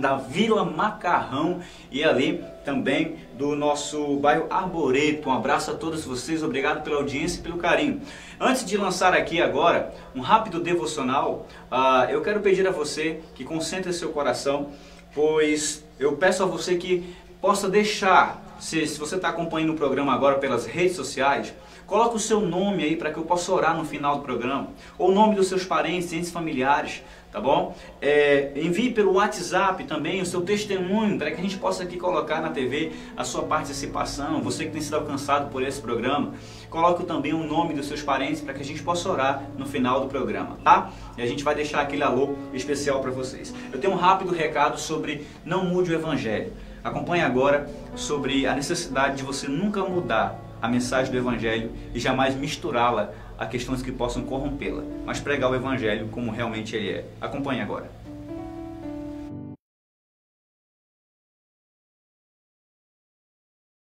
da 0.00 0.16
Vila 0.16 0.64
Macarrão 0.64 1.60
e 1.90 2.04
ali 2.04 2.44
também 2.64 3.16
do 3.36 3.54
nosso 3.54 4.16
bairro 4.16 4.46
Arboreto. 4.50 5.28
Um 5.28 5.32
abraço 5.32 5.70
a 5.70 5.74
todos 5.74 6.04
vocês, 6.04 6.42
obrigado 6.42 6.82
pela 6.82 6.96
audiência 6.96 7.40
e 7.40 7.42
pelo 7.42 7.58
carinho. 7.58 8.00
Antes 8.40 8.64
de 8.64 8.76
lançar 8.76 9.14
aqui 9.14 9.40
agora 9.40 9.92
um 10.14 10.20
rápido 10.20 10.60
devocional, 10.60 11.46
uh, 11.70 12.10
eu 12.10 12.22
quero 12.22 12.40
pedir 12.40 12.66
a 12.66 12.70
você 12.70 13.20
que 13.34 13.44
concentre 13.44 13.92
seu 13.92 14.10
coração, 14.10 14.70
pois 15.14 15.84
eu 15.98 16.16
peço 16.16 16.42
a 16.42 16.46
você 16.46 16.76
que 16.76 17.14
possa 17.40 17.68
deixar, 17.68 18.42
se, 18.58 18.86
se 18.86 18.98
você 18.98 19.16
está 19.16 19.28
acompanhando 19.28 19.72
o 19.72 19.76
programa 19.76 20.12
agora 20.12 20.38
pelas 20.38 20.66
redes 20.66 20.96
sociais, 20.96 21.54
coloque 21.86 22.16
o 22.16 22.20
seu 22.20 22.40
nome 22.40 22.84
aí 22.84 22.96
para 22.96 23.10
que 23.10 23.18
eu 23.18 23.24
possa 23.24 23.50
orar 23.52 23.76
no 23.76 23.84
final 23.84 24.16
do 24.16 24.22
programa, 24.22 24.68
ou 24.98 25.10
o 25.10 25.14
nome 25.14 25.34
dos 25.34 25.48
seus 25.48 25.64
parentes, 25.64 26.12
entes 26.12 26.30
familiares, 26.30 27.02
tá 27.38 27.40
bom? 27.40 27.74
É, 28.02 28.50
envie 28.56 28.90
pelo 28.90 29.12
WhatsApp 29.12 29.84
também 29.84 30.20
o 30.20 30.26
seu 30.26 30.40
testemunho 30.40 31.16
para 31.16 31.30
que 31.30 31.38
a 31.38 31.42
gente 31.42 31.56
possa 31.56 31.84
aqui 31.84 31.96
colocar 31.96 32.40
na 32.40 32.50
TV 32.50 32.92
a 33.16 33.22
sua 33.22 33.44
participação, 33.44 34.42
você 34.42 34.64
que 34.64 34.72
tem 34.72 34.80
sido 34.80 34.96
alcançado 34.96 35.48
por 35.50 35.62
esse 35.62 35.80
programa. 35.80 36.34
Coloque 36.68 37.04
também 37.04 37.32
o 37.32 37.44
nome 37.44 37.74
dos 37.74 37.86
seus 37.86 38.02
parentes 38.02 38.40
para 38.40 38.52
que 38.52 38.60
a 38.60 38.64
gente 38.64 38.82
possa 38.82 39.08
orar 39.08 39.44
no 39.56 39.64
final 39.64 40.00
do 40.00 40.08
programa, 40.08 40.58
tá? 40.64 40.90
E 41.16 41.22
a 41.22 41.26
gente 41.26 41.44
vai 41.44 41.54
deixar 41.54 41.80
aquele 41.80 42.02
alô 42.02 42.34
especial 42.52 43.00
para 43.00 43.12
vocês. 43.12 43.54
Eu 43.72 43.78
tenho 43.78 43.92
um 43.92 43.96
rápido 43.96 44.34
recado 44.34 44.78
sobre 44.78 45.24
não 45.44 45.64
mude 45.64 45.92
o 45.92 45.94
evangelho. 45.94 46.52
Acompanhe 46.82 47.22
agora 47.22 47.70
sobre 47.94 48.46
a 48.46 48.54
necessidade 48.54 49.18
de 49.18 49.22
você 49.22 49.46
nunca 49.46 49.84
mudar 49.84 50.40
a 50.60 50.66
mensagem 50.66 51.12
do 51.12 51.18
evangelho 51.18 51.70
e 51.94 52.00
jamais 52.00 52.34
misturá-la 52.34 53.12
a 53.38 53.46
questões 53.46 53.80
que 53.80 53.92
possam 53.92 54.24
corrompê-la, 54.24 54.82
mas 55.06 55.20
pregar 55.20 55.50
o 55.50 55.54
Evangelho 55.54 56.08
como 56.08 56.32
realmente 56.32 56.74
ele 56.74 56.90
é. 56.90 57.04
Acompanhe 57.20 57.60
agora. 57.60 57.88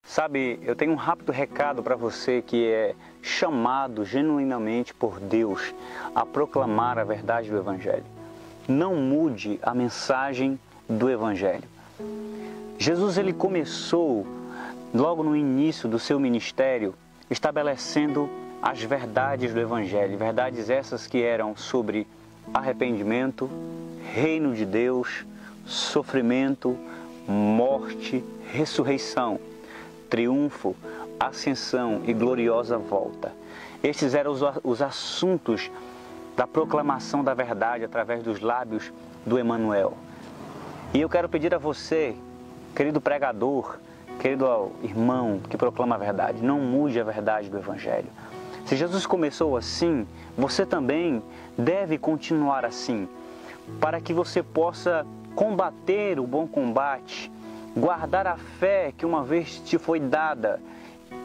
Sabe, 0.04 0.58
eu 0.62 0.74
tenho 0.74 0.90
um 0.90 0.96
rápido 0.96 1.30
recado 1.30 1.80
para 1.80 1.94
você 1.94 2.42
que 2.42 2.66
é 2.66 2.96
chamado 3.22 4.04
genuinamente 4.04 4.92
por 4.92 5.20
Deus 5.20 5.72
a 6.12 6.26
proclamar 6.26 6.98
a 6.98 7.04
verdade 7.04 7.48
do 7.48 7.56
Evangelho. 7.56 8.04
Não 8.66 8.96
mude 8.96 9.60
a 9.62 9.72
mensagem 9.72 10.58
do 10.88 11.08
Evangelho. 11.08 11.68
Jesus 12.78 13.16
ele 13.16 13.32
começou 13.32 14.26
logo 14.92 15.22
no 15.22 15.36
início 15.36 15.88
do 15.88 15.98
seu 15.98 16.18
ministério 16.18 16.94
estabelecendo 17.30 18.28
as 18.62 18.82
verdades 18.82 19.54
do 19.54 19.60
Evangelho, 19.60 20.18
verdades 20.18 20.68
essas 20.68 21.06
que 21.06 21.22
eram 21.22 21.56
sobre 21.56 22.06
arrependimento, 22.52 23.48
reino 24.12 24.54
de 24.54 24.64
Deus, 24.64 25.24
sofrimento, 25.64 26.76
morte, 27.26 28.24
ressurreição, 28.50 29.38
triunfo, 30.10 30.74
ascensão 31.20 32.02
e 32.04 32.12
gloriosa 32.12 32.78
volta. 32.78 33.32
Estes 33.82 34.14
eram 34.14 34.32
os, 34.32 34.40
os 34.64 34.82
assuntos 34.82 35.70
da 36.36 36.46
proclamação 36.46 37.22
da 37.22 37.34
verdade 37.34 37.84
através 37.84 38.22
dos 38.22 38.40
lábios 38.40 38.92
do 39.24 39.38
Emanuel. 39.38 39.96
E 40.94 41.00
eu 41.00 41.08
quero 41.08 41.28
pedir 41.28 41.54
a 41.54 41.58
você, 41.58 42.16
querido 42.74 43.00
pregador, 43.00 43.78
querido 44.18 44.72
irmão 44.82 45.40
que 45.48 45.56
proclama 45.56 45.94
a 45.94 45.98
verdade, 45.98 46.42
não 46.42 46.60
mude 46.60 46.98
a 46.98 47.04
verdade 47.04 47.48
do 47.48 47.58
Evangelho. 47.58 48.08
Se 48.68 48.76
Jesus 48.76 49.06
começou 49.06 49.56
assim, 49.56 50.06
você 50.36 50.66
também 50.66 51.22
deve 51.56 51.96
continuar 51.96 52.66
assim, 52.66 53.08
para 53.80 53.98
que 53.98 54.12
você 54.12 54.42
possa 54.42 55.06
combater 55.34 56.20
o 56.20 56.26
bom 56.26 56.46
combate, 56.46 57.32
guardar 57.74 58.26
a 58.26 58.36
fé 58.36 58.92
que 58.94 59.06
uma 59.06 59.24
vez 59.24 59.58
te 59.60 59.78
foi 59.78 59.98
dada, 59.98 60.60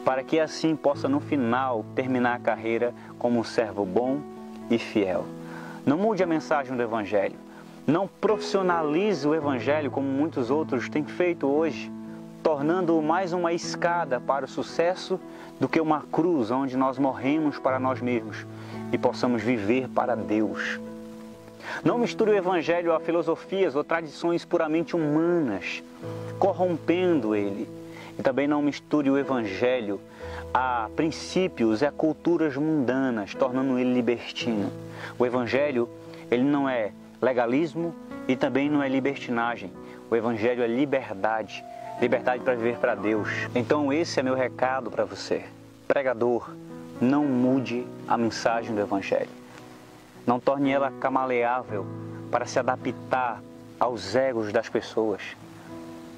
para 0.06 0.22
que 0.22 0.40
assim 0.40 0.74
possa 0.74 1.06
no 1.06 1.20
final 1.20 1.84
terminar 1.94 2.36
a 2.36 2.40
carreira 2.40 2.94
como 3.18 3.40
um 3.40 3.44
servo 3.44 3.84
bom 3.84 4.20
e 4.70 4.78
fiel. 4.78 5.26
Não 5.84 5.98
mude 5.98 6.22
a 6.22 6.26
mensagem 6.26 6.74
do 6.74 6.82
Evangelho. 6.82 7.36
Não 7.86 8.08
profissionalize 8.08 9.28
o 9.28 9.34
Evangelho 9.34 9.90
como 9.90 10.08
muitos 10.08 10.50
outros 10.50 10.88
têm 10.88 11.04
feito 11.04 11.46
hoje 11.46 11.92
tornando-o 12.44 13.02
mais 13.02 13.32
uma 13.32 13.54
escada 13.54 14.20
para 14.20 14.44
o 14.44 14.48
sucesso 14.48 15.18
do 15.60 15.68
que 15.68 15.80
uma 15.80 16.02
cruz 16.12 16.50
onde 16.50 16.76
nós 16.76 16.98
morremos 16.98 17.58
para 17.58 17.78
nós 17.78 18.00
mesmos 18.00 18.44
e 18.92 18.98
possamos 18.98 19.42
viver 19.42 19.88
para 19.88 20.14
Deus. 20.14 20.78
Não 21.84 21.98
misture 21.98 22.30
o 22.30 22.36
Evangelho 22.36 22.92
a 22.92 23.00
filosofias 23.00 23.74
ou 23.74 23.82
tradições 23.82 24.44
puramente 24.44 24.94
humanas, 24.94 25.82
corrompendo 26.38 27.34
ele. 27.34 27.68
E 28.18 28.22
também 28.22 28.46
não 28.46 28.62
misture 28.62 29.10
o 29.10 29.18
Evangelho 29.18 30.00
a 30.52 30.88
princípios 30.94 31.82
e 31.82 31.86
a 31.86 31.90
culturas 31.90 32.56
mundanas, 32.56 33.34
tornando 33.34 33.78
ele 33.78 33.92
libertino. 33.92 34.70
O 35.18 35.26
Evangelho, 35.26 35.88
ele 36.30 36.44
não 36.44 36.68
é 36.68 36.92
legalismo 37.20 37.94
e 38.28 38.36
também 38.36 38.70
não 38.70 38.82
é 38.82 38.88
libertinagem. 38.88 39.72
O 40.10 40.14
Evangelho 40.14 40.62
é 40.62 40.66
liberdade 40.66 41.64
liberdade 42.00 42.42
para 42.42 42.54
viver 42.54 42.78
para 42.78 42.94
Deus. 42.94 43.28
Então, 43.54 43.92
esse 43.92 44.20
é 44.20 44.22
meu 44.22 44.34
recado 44.34 44.90
para 44.90 45.04
você. 45.04 45.44
Pregador, 45.86 46.50
não 47.00 47.24
mude 47.24 47.86
a 48.08 48.16
mensagem 48.16 48.74
do 48.74 48.80
Evangelho. 48.80 49.30
Não 50.26 50.40
torne 50.40 50.70
ela 50.70 50.90
camaleável 51.00 51.86
para 52.30 52.46
se 52.46 52.58
adaptar 52.58 53.42
aos 53.78 54.14
egos 54.14 54.52
das 54.52 54.68
pessoas. 54.68 55.20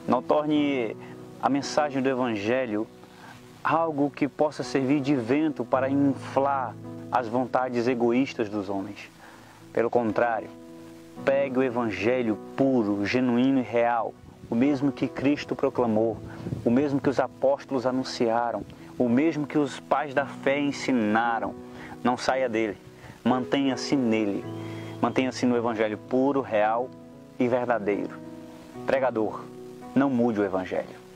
Não 0.06 0.22
torne 0.22 0.96
a 1.42 1.48
mensagem 1.48 2.00
do 2.00 2.08
Evangelho 2.08 2.86
algo 3.62 4.10
que 4.10 4.28
possa 4.28 4.62
servir 4.62 5.00
de 5.00 5.16
vento 5.16 5.64
para 5.64 5.90
inflar 5.90 6.74
as 7.10 7.26
vontades 7.26 7.88
egoístas 7.88 8.48
dos 8.48 8.68
homens. 8.68 9.10
Pelo 9.72 9.90
contrário, 9.90 10.48
pegue 11.24 11.58
o 11.58 11.62
Evangelho 11.62 12.38
puro, 12.56 13.04
genuíno 13.04 13.58
e 13.58 13.62
real 13.62 14.14
o 14.48 14.54
mesmo 14.54 14.92
que 14.92 15.08
Cristo 15.08 15.54
proclamou, 15.56 16.16
o 16.64 16.70
mesmo 16.70 17.00
que 17.00 17.08
os 17.08 17.18
apóstolos 17.18 17.86
anunciaram, 17.86 18.64
o 18.98 19.08
mesmo 19.08 19.46
que 19.46 19.58
os 19.58 19.80
pais 19.80 20.14
da 20.14 20.26
fé 20.26 20.58
ensinaram. 20.60 21.54
Não 22.02 22.16
saia 22.16 22.48
dele, 22.48 22.76
mantenha-se 23.24 23.96
nele, 23.96 24.44
mantenha-se 25.00 25.44
no 25.44 25.56
Evangelho 25.56 25.98
puro, 25.98 26.40
real 26.40 26.88
e 27.38 27.48
verdadeiro. 27.48 28.16
Pregador, 28.86 29.44
não 29.94 30.08
mude 30.08 30.40
o 30.40 30.44
Evangelho. 30.44 31.06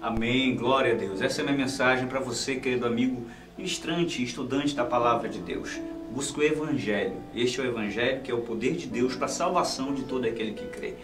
Amém, 0.00 0.54
glória 0.54 0.94
a 0.94 0.96
Deus. 0.96 1.20
Essa 1.20 1.40
é 1.40 1.42
a 1.42 1.46
minha 1.46 1.58
mensagem 1.58 2.06
para 2.06 2.20
você, 2.20 2.56
querido 2.56 2.86
amigo 2.86 3.26
ministrante, 3.56 4.22
estudante 4.22 4.74
da 4.74 4.84
palavra 4.84 5.28
de 5.28 5.40
Deus. 5.40 5.80
Busque 6.10 6.40
o 6.40 6.42
Evangelho. 6.42 7.16
Este 7.34 7.60
é 7.60 7.64
o 7.64 7.66
Evangelho 7.66 8.22
que 8.22 8.30
é 8.30 8.34
o 8.34 8.40
poder 8.40 8.74
de 8.76 8.86
Deus 8.86 9.14
para 9.14 9.26
a 9.26 9.28
salvação 9.28 9.92
de 9.92 10.02
todo 10.04 10.26
aquele 10.26 10.52
que 10.52 10.66
crê. 10.66 10.94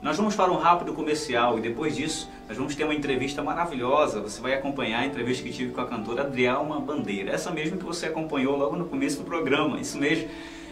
Nós 0.00 0.16
vamos 0.16 0.34
para 0.34 0.50
um 0.50 0.56
rápido 0.56 0.92
comercial 0.92 1.58
e 1.58 1.60
depois 1.60 1.96
disso 1.96 2.28
nós 2.48 2.56
vamos 2.56 2.74
ter 2.74 2.84
uma 2.84 2.94
entrevista 2.94 3.42
maravilhosa. 3.42 4.20
Você 4.20 4.40
vai 4.40 4.54
acompanhar 4.54 5.00
a 5.00 5.06
entrevista 5.06 5.42
que 5.42 5.52
tive 5.52 5.72
com 5.72 5.80
a 5.80 5.86
cantora 5.86 6.22
Adrialma 6.22 6.80
Bandeira. 6.80 7.32
Essa 7.32 7.50
mesma 7.50 7.76
que 7.76 7.84
você 7.84 8.06
acompanhou 8.06 8.56
logo 8.56 8.76
no 8.76 8.86
começo 8.86 9.18
do 9.18 9.24
programa. 9.24 9.80
Isso 9.80 9.98
mesmo. 9.98 10.28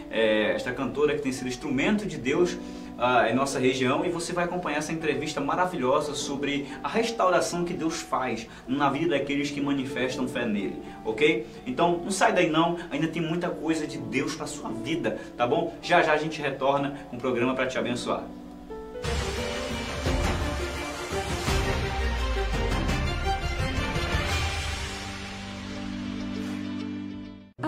É, 0.09 0.51
esta 0.53 0.73
cantora 0.73 1.15
que 1.15 1.21
tem 1.21 1.31
sido 1.31 1.47
instrumento 1.47 2.05
de 2.05 2.17
Deus 2.17 2.57
uh, 2.97 3.29
em 3.29 3.33
nossa 3.33 3.59
região 3.59 4.05
e 4.05 4.09
você 4.09 4.33
vai 4.33 4.45
acompanhar 4.45 4.77
essa 4.77 4.91
entrevista 4.91 5.41
maravilhosa 5.41 6.13
sobre 6.13 6.67
a 6.83 6.87
restauração 6.87 7.65
que 7.65 7.73
Deus 7.73 8.01
faz 8.01 8.47
na 8.67 8.89
vida 8.89 9.17
daqueles 9.17 9.51
que 9.51 9.61
manifestam 9.61 10.27
fé 10.27 10.45
nele, 10.45 10.81
ok? 11.05 11.45
Então 11.65 11.99
não 12.03 12.11
sai 12.11 12.33
daí 12.33 12.49
não, 12.49 12.77
ainda 12.89 13.07
tem 13.07 13.21
muita 13.21 13.49
coisa 13.49 13.85
de 13.87 13.97
Deus 13.97 14.35
para 14.35 14.47
sua 14.47 14.69
vida, 14.69 15.19
tá 15.37 15.45
bom? 15.45 15.75
Já 15.81 16.01
já 16.01 16.13
a 16.13 16.17
gente 16.17 16.41
retorna 16.41 16.97
com 17.09 17.15
um 17.15 17.19
programa 17.19 17.53
para 17.53 17.67
te 17.67 17.77
abençoar. 17.77 18.23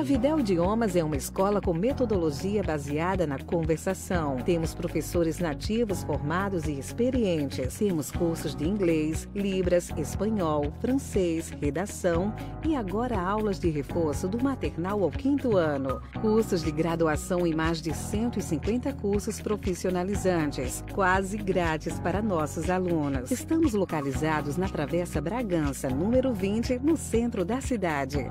A 0.04 0.06
Videl 0.06 0.42
Idiomas 0.42 0.98
é 0.98 1.04
uma 1.04 1.16
escola 1.16 1.62
com 1.62 1.74
metodologia 1.74 2.62
baseada 2.62 3.26
na 3.26 3.40
conversação. 3.40 4.36
Temos 4.36 4.74
professores 4.74 5.40
nativos 5.40 6.04
formados 6.04 6.66
e 6.66 6.78
experientes. 6.78 7.78
Temos 7.78 8.12
cursos 8.12 8.54
de 8.54 8.68
inglês, 8.68 9.30
libras, 9.34 9.92
espanhol, 9.98 10.74
francês, 10.82 11.52
redação 11.52 12.36
e 12.66 12.76
agora 12.76 13.18
aulas 13.18 13.58
de 13.58 13.70
reforço 13.70 14.28
do 14.28 14.44
maternal 14.44 15.02
ao 15.02 15.10
quinto 15.10 15.56
ano. 15.56 16.02
Cursos 16.20 16.62
de 16.62 16.72
graduação 16.74 17.48
em 17.48 17.56
mais 17.56 17.82
de 17.82 17.94
150 17.94 18.92
cursos 18.96 19.40
profissionalizantes, 19.40 20.84
quase 20.92 21.38
grátis 21.38 21.98
para 22.02 22.22
nossos 22.22 22.70
alunos. 22.70 23.32
Estamos 23.32 23.72
localizados 23.72 24.58
na 24.58 24.68
Travessa 24.68 25.22
Bragança, 25.22 25.88
número 25.88 26.34
20, 26.34 26.78
no 26.80 26.98
centro 26.98 27.46
da 27.46 27.62
cidade. 27.62 28.30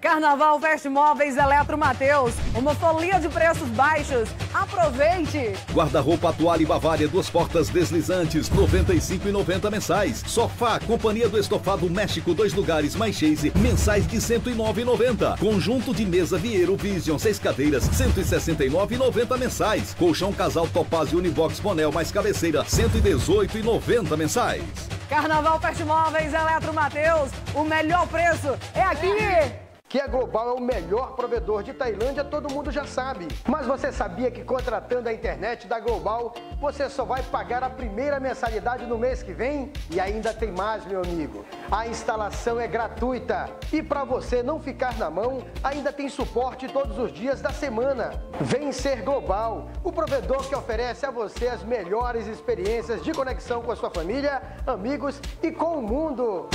Carnaval 0.00 0.58
Veste 0.58 0.88
Móveis 0.88 1.36
Eletro 1.36 1.76
Mateus. 1.76 2.32
Uma 2.54 2.74
folia 2.74 3.20
de 3.20 3.28
preços 3.28 3.68
baixos. 3.68 4.30
Aproveite! 4.52 5.54
Guarda-roupa 5.72 6.30
Atual 6.30 6.60
e 6.60 6.64
Bavária, 6.64 7.06
duas 7.06 7.28
portas 7.28 7.68
deslizantes, 7.68 8.48
R$ 8.48 8.56
95,90 8.66 9.70
mensais. 9.70 10.22
Sofá, 10.26 10.80
Companhia 10.80 11.28
do 11.28 11.38
Estofado 11.38 11.88
México, 11.90 12.32
dois 12.32 12.54
lugares 12.54 12.96
mais 12.96 13.14
chase, 13.14 13.52
mensais 13.56 14.06
de 14.06 14.16
R$ 14.16 14.40
109,90. 14.40 15.38
Conjunto 15.38 15.94
de 15.94 16.06
mesa 16.06 16.38
Vieiro 16.38 16.76
Vision, 16.76 17.18
seis 17.18 17.38
cadeiras, 17.38 17.86
R$ 17.86 18.06
169,90 18.06 19.38
mensais. 19.38 19.94
Colchão 19.94 20.32
Casal 20.32 20.66
Topazio 20.68 21.18
Unibox 21.18 21.60
Bonel 21.60 21.92
mais 21.92 22.10
cabeceira, 22.10 22.62
R$ 22.62 22.68
118,90 22.68 24.16
mensais. 24.16 24.64
Carnaval 25.10 25.58
Veste 25.58 25.84
Móveis 25.84 26.32
Eletro 26.32 26.72
Mateus. 26.72 27.30
O 27.54 27.64
melhor 27.64 28.06
preço 28.06 28.58
é 28.74 28.82
aqui! 28.82 29.69
Que 29.90 30.00
a 30.00 30.06
Global 30.06 30.50
é 30.50 30.52
o 30.52 30.60
melhor 30.60 31.16
provedor 31.16 31.64
de 31.64 31.72
Tailândia, 31.74 32.22
todo 32.22 32.48
mundo 32.48 32.70
já 32.70 32.84
sabe. 32.84 33.26
Mas 33.44 33.66
você 33.66 33.90
sabia 33.90 34.30
que 34.30 34.44
contratando 34.44 35.08
a 35.08 35.12
internet 35.12 35.66
da 35.66 35.80
Global, 35.80 36.32
você 36.60 36.88
só 36.88 37.04
vai 37.04 37.24
pagar 37.24 37.64
a 37.64 37.68
primeira 37.68 38.20
mensalidade 38.20 38.86
no 38.86 38.96
mês 38.96 39.20
que 39.20 39.32
vem? 39.32 39.72
E 39.90 39.98
ainda 39.98 40.32
tem 40.32 40.52
mais, 40.52 40.86
meu 40.86 41.02
amigo. 41.02 41.44
A 41.68 41.88
instalação 41.88 42.60
é 42.60 42.68
gratuita. 42.68 43.50
E 43.72 43.82
para 43.82 44.04
você 44.04 44.44
não 44.44 44.60
ficar 44.60 44.96
na 44.96 45.10
mão, 45.10 45.42
ainda 45.60 45.92
tem 45.92 46.08
suporte 46.08 46.68
todos 46.68 46.96
os 46.96 47.12
dias 47.12 47.40
da 47.40 47.50
semana. 47.50 48.12
Vem 48.40 48.70
ser 48.70 49.02
Global, 49.02 49.70
o 49.82 49.90
provedor 49.90 50.48
que 50.48 50.54
oferece 50.54 51.04
a 51.04 51.10
você 51.10 51.48
as 51.48 51.64
melhores 51.64 52.28
experiências 52.28 53.02
de 53.02 53.12
conexão 53.12 53.60
com 53.60 53.72
a 53.72 53.76
sua 53.76 53.90
família, 53.90 54.40
amigos 54.64 55.20
e 55.42 55.50
com 55.50 55.78
o 55.78 55.82
mundo. 55.82 56.48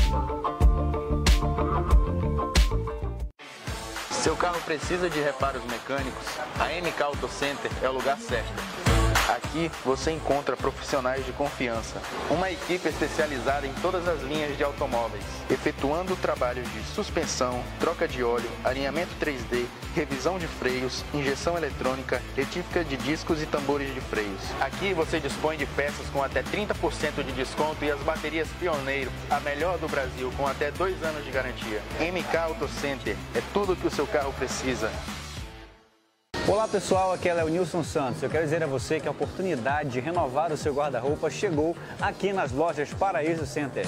Seu 4.26 4.36
carro 4.36 4.60
precisa 4.62 5.08
de 5.08 5.20
reparos 5.20 5.64
mecânicos? 5.66 6.26
A 6.60 6.66
MK 6.82 7.04
Auto 7.04 7.28
Center 7.28 7.70
é 7.84 7.88
o 7.88 7.92
lugar 7.92 8.18
certo. 8.18 8.85
Aqui 9.56 9.72
você 9.86 10.12
encontra 10.12 10.58
profissionais 10.58 11.26
de 11.26 11.32
confiança, 11.32 12.02
uma 12.30 12.52
equipe 12.52 12.90
especializada 12.90 13.66
em 13.66 13.74
todas 13.76 14.06
as 14.06 14.22
linhas 14.22 14.58
de 14.58 14.66
automóveis, 14.66 15.24
efetuando 15.50 16.14
trabalhos 16.18 16.70
de 16.74 16.84
suspensão, 16.94 17.64
troca 17.80 18.06
de 18.06 18.22
óleo, 18.22 18.50
alinhamento 18.66 19.16
3D, 19.18 19.66
revisão 19.96 20.38
de 20.38 20.46
freios, 20.46 21.06
injeção 21.14 21.58
eletrônica, 21.58 22.22
retífica 22.36 22.84
de 22.84 22.98
discos 22.98 23.42
e 23.42 23.46
tambores 23.46 23.94
de 23.94 24.02
freios. 24.02 24.42
Aqui 24.60 24.94
você 24.94 25.22
dispõe 25.22 25.56
de 25.56 25.66
peças 25.68 26.10
com 26.10 26.22
até 26.22 26.44
30% 26.44 27.24
de 27.24 27.32
desconto 27.32 27.86
e 27.86 27.90
as 27.90 28.00
baterias 28.02 28.50
Pioneiro, 28.60 29.10
a 29.30 29.40
melhor 29.40 29.78
do 29.78 29.88
Brasil, 29.88 30.34
com 30.36 30.46
até 30.46 30.70
dois 30.72 31.02
anos 31.02 31.24
de 31.24 31.32
garantia. 31.32 31.82
MK 32.02 32.36
Auto 32.36 32.68
Center 32.68 33.16
é 33.34 33.42
tudo 33.54 33.72
o 33.72 33.76
que 33.78 33.88
o 33.88 33.92
seu 33.92 34.06
carro 34.06 34.34
precisa. 34.34 34.92
Olá 36.48 36.68
pessoal, 36.68 37.12
aqui 37.12 37.28
é 37.28 37.44
o 37.44 37.48
Nilson 37.48 37.84
Santos. 37.84 38.22
Eu 38.22 38.30
quero 38.30 38.44
dizer 38.44 38.62
a 38.62 38.68
você 38.68 39.00
que 39.00 39.08
a 39.08 39.12
oportunidade 39.12 39.90
de 39.90 40.00
renovar 40.00 40.54
o 40.54 40.58
seu 40.58 40.76
guarda-roupa 40.76 41.28
chegou 41.28 41.76
aqui 42.00 42.32
nas 42.32 42.52
lojas 42.52 42.94
Paraíso 42.94 43.48
Center. 43.48 43.84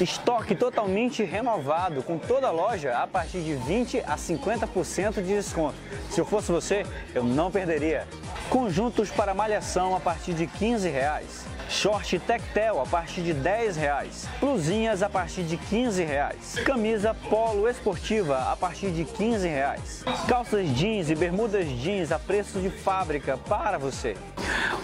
Estoque 0.00 0.54
totalmente 0.54 1.24
renovado, 1.24 2.00
com 2.04 2.16
toda 2.16 2.46
a 2.46 2.52
loja 2.52 2.96
a 2.96 3.08
partir 3.08 3.40
de 3.40 3.54
20 3.54 3.98
a 4.06 4.14
50% 4.14 5.14
de 5.14 5.34
desconto. 5.34 5.74
Se 6.08 6.20
eu 6.20 6.24
fosse 6.24 6.52
você, 6.52 6.86
eu 7.12 7.24
não 7.24 7.50
perderia. 7.50 8.06
Conjuntos 8.48 9.10
para 9.10 9.34
malhação 9.34 9.96
a 9.96 10.00
partir 10.00 10.34
de 10.34 10.46
15 10.46 10.88
reais. 10.88 11.44
Short 11.68 12.18
Tectel 12.20 12.80
a 12.80 12.86
partir 12.86 13.22
de 13.22 13.32
10 13.34 13.76
reais. 13.76 14.26
Blusinhas 14.40 15.02
a 15.02 15.08
partir 15.08 15.42
de 15.42 15.56
15 15.56 16.02
reais. 16.02 16.54
Camisa 16.64 17.14
polo 17.28 17.68
esportiva 17.68 18.50
a 18.50 18.56
partir 18.56 18.90
de 18.90 19.04
15 19.04 19.46
reais. 19.46 20.04
Calças 20.26 20.66
jeans 20.70 21.10
e 21.10 21.14
bermudas 21.14 21.66
jeans 21.66 22.10
a 22.10 22.18
preço 22.18 22.58
de 22.58 22.70
fábrica 22.70 23.36
para 23.36 23.78
você. 23.78 24.16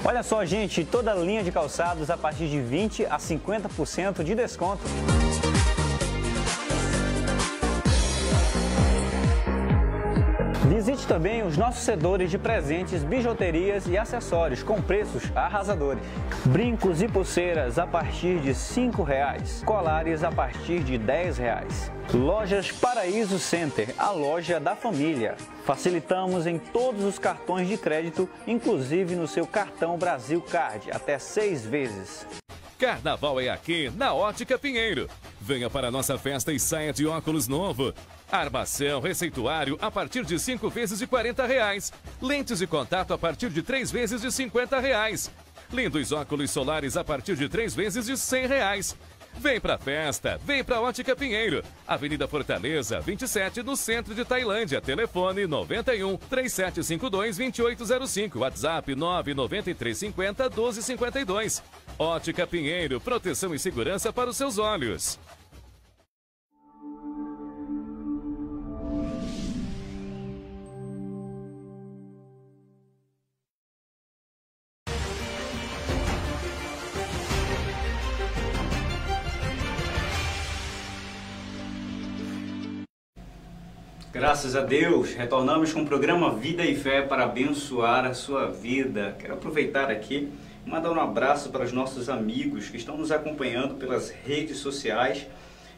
Olha 0.05 0.23
só, 0.23 0.45
gente, 0.45 0.85
toda 0.85 1.15
linha 1.15 1.43
de 1.43 1.51
calçados 1.51 2.11
a 2.11 2.17
partir 2.17 2.49
de 2.49 2.61
20 2.61 3.07
a 3.07 3.17
50% 3.17 4.23
de 4.23 4.35
desconto. 4.35 4.83
Visite 10.85 11.07
também 11.07 11.43
os 11.43 11.57
nossos 11.57 11.83
setores 11.83 12.31
de 12.31 12.37
presentes, 12.37 13.03
bijuterias 13.03 13.87
e 13.87 13.97
acessórios 13.97 14.63
com 14.63 14.83
preços 14.83 15.35
arrasadores. 15.35 16.05
Brincos 16.45 17.01
e 17.01 17.09
pulseiras 17.09 17.79
a 17.79 17.87
partir 17.87 18.39
de 18.41 18.49
R$ 18.49 18.55
5,00. 18.55 19.65
Colares 19.65 20.23
a 20.23 20.31
partir 20.31 20.85
de 20.85 20.99
R$ 20.99 21.05
10,00. 21.07 21.91
Lojas 22.13 22.71
Paraíso 22.71 23.39
Center, 23.39 23.95
a 23.97 24.11
loja 24.11 24.61
da 24.61 24.77
família. 24.77 25.37
Facilitamos 25.65 26.47
em 26.47 26.59
todos 26.59 27.03
os 27.03 27.19
cartões 27.19 27.67
de 27.67 27.79
crédito, 27.79 28.29
inclusive 28.47 29.17
no 29.17 29.27
seu 29.27 29.47
cartão 29.47 29.97
Brasil 29.97 30.43
Card, 30.43 30.91
até 30.91 31.19
seis 31.19 31.65
vezes. 31.65 32.27
Carnaval 32.79 33.41
é 33.41 33.49
aqui 33.49 33.91
na 33.97 34.13
Ótica 34.13 34.59
Pinheiro. 34.59 35.09
Venha 35.41 35.71
para 35.71 35.89
a 35.89 35.91
nossa 35.91 36.19
festa 36.19 36.53
e 36.53 36.61
saia 36.61 36.93
de 36.93 37.07
óculos 37.07 37.49
novo. 37.49 37.95
Armação, 38.37 39.01
receituário 39.01 39.79
a 39.81 39.91
partir 39.91 40.25
de 40.25 40.39
5 40.39 40.69
vezes 40.69 40.99
de 40.99 41.07
40 41.07 41.47
reais. 41.47 41.93
Lentes 42.21 42.59
de 42.59 42.67
contato 42.67 43.15
a 43.15 43.19
partir 43.19 43.49
de 43.51 43.63
3 43.63 43.91
vezes 43.91 44.21
de 44.21 44.31
50 44.31 44.81
reais. 44.81 45.31
Lindos 45.73 46.13
óculos 46.13 46.51
solares 46.51 46.97
a 46.97 47.05
partir 47.05 47.37
de 47.37 47.49
3 47.49 47.75
vezes 47.75 48.07
de 48.07 48.17
100 48.17 48.47
reais. 48.47 48.97
Vem 49.37 49.61
pra 49.61 49.77
festa, 49.77 50.39
vem 50.45 50.63
pra 50.63 50.81
Ótica 50.81 51.17
Pinheiro, 51.17 51.63
Avenida 51.87 52.29
Fortaleza, 52.29 53.01
27, 53.01 53.63
no 53.63 53.77
centro 53.77 54.15
de 54.15 54.25
Tailândia. 54.25 54.81
Telefone 54.81 55.47
91 55.47 56.17
3752 56.17 57.37
2805, 57.37 58.39
WhatsApp 58.39 58.95
99350 58.95 60.45
1252. 60.45 61.63
Ótica 61.99 62.47
Pinheiro, 62.47 63.01
proteção 63.01 63.55
e 63.55 63.59
segurança 63.59 64.13
para 64.13 64.31
os 64.31 64.37
seus 64.37 64.59
olhos. 64.59 65.19
Graças 84.15 84.55
a 84.55 84.61
Deus, 84.61 85.13
retornamos 85.13 85.73
com 85.73 85.83
o 85.83 85.87
programa 85.87 86.33
Vida 86.37 86.65
e 86.65 86.77
Fé 86.77 87.03
para 87.03 87.25
abençoar 87.25 88.07
a 88.07 88.15
sua 88.15 88.47
vida. 88.47 89.17
Quero 89.19 89.35
aproveitar 89.35 89.91
aqui 89.91 90.31
e 90.65 90.71
mandar 90.71 90.93
um 90.93 91.01
abraço 91.01 91.51
para 91.51 91.65
os 91.65 91.73
nossos 91.73 92.09
amigos 92.09 92.69
que 92.69 92.77
estão 92.77 92.97
nos 92.97 93.11
acompanhando 93.11 93.75
pelas 93.75 94.11
redes 94.11 94.59
sociais 94.59 95.27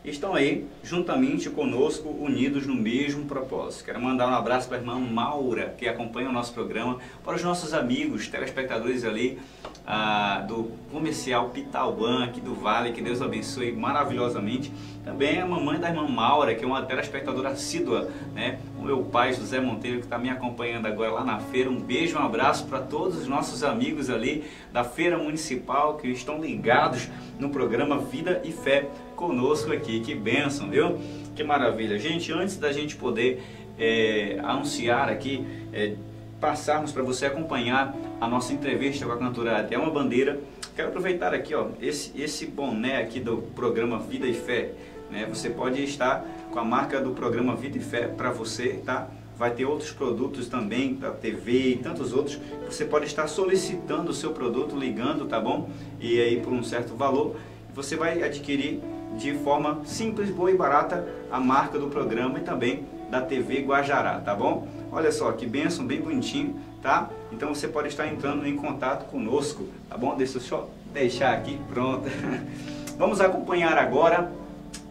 e 0.04 0.10
estão 0.10 0.34
aí 0.34 0.66
juntamente 0.84 1.48
conosco, 1.48 2.10
unidos 2.10 2.66
no 2.66 2.74
mesmo 2.74 3.24
propósito. 3.24 3.86
Quero 3.86 4.02
mandar 4.02 4.28
um 4.28 4.34
abraço 4.34 4.68
para 4.68 4.76
a 4.76 4.80
irmã 4.80 5.00
Maura, 5.00 5.74
que 5.78 5.88
acompanha 5.88 6.28
o 6.28 6.32
nosso 6.32 6.52
programa, 6.52 6.98
para 7.24 7.36
os 7.36 7.42
nossos 7.42 7.72
amigos, 7.72 8.28
telespectadores 8.28 9.02
ali 9.02 9.38
ah, 9.86 10.44
do 10.46 10.72
comercial 10.92 11.48
Pitauã, 11.48 12.24
aqui 12.24 12.42
do 12.42 12.54
Vale, 12.54 12.92
que 12.92 13.00
Deus 13.00 13.22
abençoe 13.22 13.72
maravilhosamente. 13.72 14.70
Também 15.06 15.40
a 15.40 15.46
mamãe 15.46 15.78
da 15.78 15.88
irmã 15.88 16.08
Maura, 16.08 16.52
que 16.52 16.64
é 16.64 16.66
uma 16.66 16.82
telespectadora 16.82 17.50
assídua, 17.50 18.10
né? 18.34 18.58
O 18.76 18.82
meu 18.82 19.04
pai, 19.04 19.32
José 19.32 19.60
Monteiro, 19.60 19.98
que 19.98 20.04
está 20.04 20.18
me 20.18 20.28
acompanhando 20.28 20.86
agora 20.86 21.12
lá 21.12 21.24
na 21.24 21.38
feira. 21.38 21.70
Um 21.70 21.78
beijo, 21.78 22.18
um 22.18 22.22
abraço 22.22 22.66
para 22.66 22.80
todos 22.80 23.16
os 23.16 23.28
nossos 23.28 23.62
amigos 23.62 24.10
ali 24.10 24.42
da 24.72 24.82
Feira 24.82 25.16
Municipal 25.16 25.96
que 25.96 26.08
estão 26.08 26.40
ligados 26.40 27.08
no 27.38 27.50
programa 27.50 27.98
Vida 27.98 28.42
e 28.44 28.50
Fé 28.50 28.88
conosco 29.14 29.72
aqui. 29.72 30.00
Que 30.00 30.12
bênção, 30.12 30.68
viu? 30.68 30.98
Que 31.36 31.44
maravilha. 31.44 31.96
Gente, 32.00 32.32
antes 32.32 32.56
da 32.56 32.72
gente 32.72 32.96
poder 32.96 33.40
é, 33.78 34.40
anunciar 34.42 35.08
aqui, 35.08 35.46
é, 35.72 35.94
passarmos 36.40 36.90
para 36.90 37.04
você 37.04 37.26
acompanhar 37.26 37.94
a 38.20 38.26
nossa 38.26 38.52
entrevista 38.52 39.06
com 39.06 39.12
a 39.12 39.16
cantora 39.16 39.58
Adelma 39.58 39.88
Bandeira. 39.88 40.40
Quero 40.74 40.88
aproveitar 40.88 41.32
aqui, 41.32 41.54
ó, 41.54 41.68
esse, 41.80 42.12
esse 42.20 42.44
boné 42.44 43.00
aqui 43.00 43.20
do 43.20 43.36
programa 43.54 44.00
Vida 44.00 44.26
e 44.26 44.34
Fé. 44.34 44.72
Né? 45.10 45.26
Você 45.26 45.50
pode 45.50 45.82
estar 45.82 46.24
com 46.50 46.58
a 46.58 46.64
marca 46.64 47.00
do 47.00 47.10
programa 47.10 47.54
Vida 47.54 47.78
e 47.78 47.80
Fé 47.80 48.08
para 48.08 48.30
você, 48.30 48.80
tá? 48.84 49.08
Vai 49.36 49.50
ter 49.50 49.66
outros 49.66 49.92
produtos 49.92 50.48
também 50.48 50.94
para 50.94 51.10
TV 51.10 51.72
e 51.72 51.76
tantos 51.76 52.12
outros. 52.12 52.40
Você 52.64 52.84
pode 52.84 53.04
estar 53.04 53.28
solicitando 53.28 54.10
o 54.10 54.14
seu 54.14 54.30
produto, 54.30 54.74
ligando, 54.74 55.26
tá 55.26 55.38
bom? 55.38 55.68
E 56.00 56.18
aí 56.20 56.40
por 56.40 56.52
um 56.52 56.62
certo 56.62 56.94
valor, 56.94 57.36
você 57.74 57.96
vai 57.96 58.22
adquirir 58.22 58.80
de 59.18 59.34
forma 59.34 59.82
simples, 59.84 60.30
boa 60.30 60.50
e 60.50 60.56
barata 60.56 61.06
a 61.30 61.38
marca 61.38 61.78
do 61.78 61.88
programa 61.88 62.38
e 62.38 62.42
também 62.42 62.86
da 63.10 63.20
TV 63.20 63.60
Guajará, 63.60 64.18
tá 64.20 64.34
bom? 64.34 64.66
Olha 64.90 65.12
só 65.12 65.30
que 65.32 65.46
benção, 65.46 65.86
bem 65.86 66.00
bonitinho, 66.00 66.58
tá? 66.82 67.10
Então 67.30 67.54
você 67.54 67.68
pode 67.68 67.88
estar 67.88 68.06
entrando 68.06 68.46
em 68.46 68.56
contato 68.56 69.08
conosco, 69.10 69.68
tá 69.88 69.96
bom? 69.96 70.16
Deixa 70.16 70.38
eu 70.38 70.42
só 70.42 70.68
deixar 70.92 71.34
aqui, 71.34 71.60
pronto. 71.72 72.08
Vamos 72.98 73.20
acompanhar 73.20 73.76
agora 73.76 74.32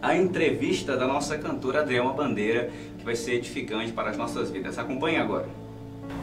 a 0.06 0.16
entrevista 0.16 0.96
da 0.96 1.08
nossa 1.08 1.36
cantora 1.36 1.80
Adriana 1.80 2.14
Bandeira, 2.14 2.70
que 2.96 3.04
vai 3.04 3.16
ser 3.16 3.34
edificante 3.34 3.92
para 3.92 4.12
as 4.12 4.18
nossas 4.18 4.52
vidas. 4.52 4.78
Acompanhe 4.78 5.18
agora. 5.18 5.48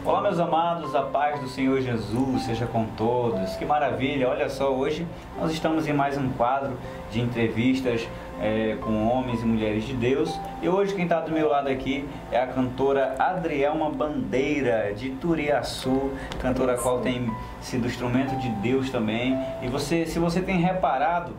Olá, 0.05 0.21
meus 0.21 0.39
amados, 0.39 0.95
a 0.95 1.03
paz 1.03 1.41
do 1.41 1.49
Senhor 1.49 1.81
Jesus 1.81 2.43
seja 2.43 2.65
com 2.65 2.85
todos. 2.97 3.57
Que 3.57 3.65
maravilha! 3.65 4.29
Olha 4.29 4.49
só, 4.49 4.73
hoje 4.73 5.05
nós 5.37 5.51
estamos 5.51 5.89
em 5.89 5.93
mais 5.93 6.17
um 6.17 6.31
quadro 6.31 6.79
de 7.11 7.21
entrevistas 7.21 8.07
é, 8.41 8.77
com 8.81 9.09
homens 9.09 9.43
e 9.43 9.45
mulheres 9.45 9.85
de 9.85 9.95
Deus. 9.95 10.33
E 10.63 10.69
hoje 10.69 10.95
quem 10.95 11.03
está 11.03 11.19
do 11.19 11.33
meu 11.33 11.49
lado 11.49 11.69
aqui 11.69 12.09
é 12.31 12.41
a 12.41 12.47
cantora 12.47 13.17
Adrielma 13.19 13.91
Bandeira, 13.91 14.95
de 14.95 15.11
Turiaçu, 15.11 16.13
cantora 16.41 16.77
qual 16.77 17.01
tem 17.01 17.29
sido 17.61 17.89
instrumento 17.89 18.37
de 18.37 18.49
Deus 18.61 18.91
também. 18.91 19.37
E 19.61 19.67
você, 19.67 20.07
se 20.07 20.21
você 20.21 20.41
tem 20.41 20.59
reparado, 20.61 21.33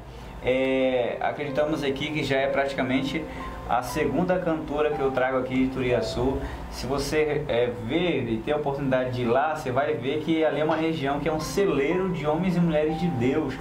é, 0.46 1.18
acreditamos 1.22 1.84
aqui 1.84 2.12
que 2.12 2.24
já 2.24 2.38
é 2.38 2.48
praticamente 2.48 3.24
a 3.70 3.82
segunda 3.82 4.38
cantora 4.38 4.92
que 4.92 5.00
eu 5.00 5.12
trago 5.12 5.38
aqui 5.38 5.66
de 5.66 5.68
Turiaçu. 5.68 6.38
Se 6.70 6.86
você 6.86 7.44
é, 7.48 7.72
ver 7.86 8.30
e 8.30 8.38
ter 8.38 8.52
a 8.52 8.58
oportunidade 8.58 9.12
de 9.12 9.22
ir 9.22 9.26
lá, 9.26 9.56
você 9.56 9.72
vai 9.72 9.94
ver 9.94 10.20
que 10.20 10.44
ali 10.44 10.60
é 10.60 10.64
uma 10.64 10.76
região 10.76 11.20
que 11.20 11.30
é 11.30 11.34
um 11.34 11.40
celeiro 11.40 12.10
de 12.10 12.26
homens 12.26 12.58
e 12.58 12.60
mulheres 12.60 13.00
de 13.00 13.08
Deus, 13.08 13.56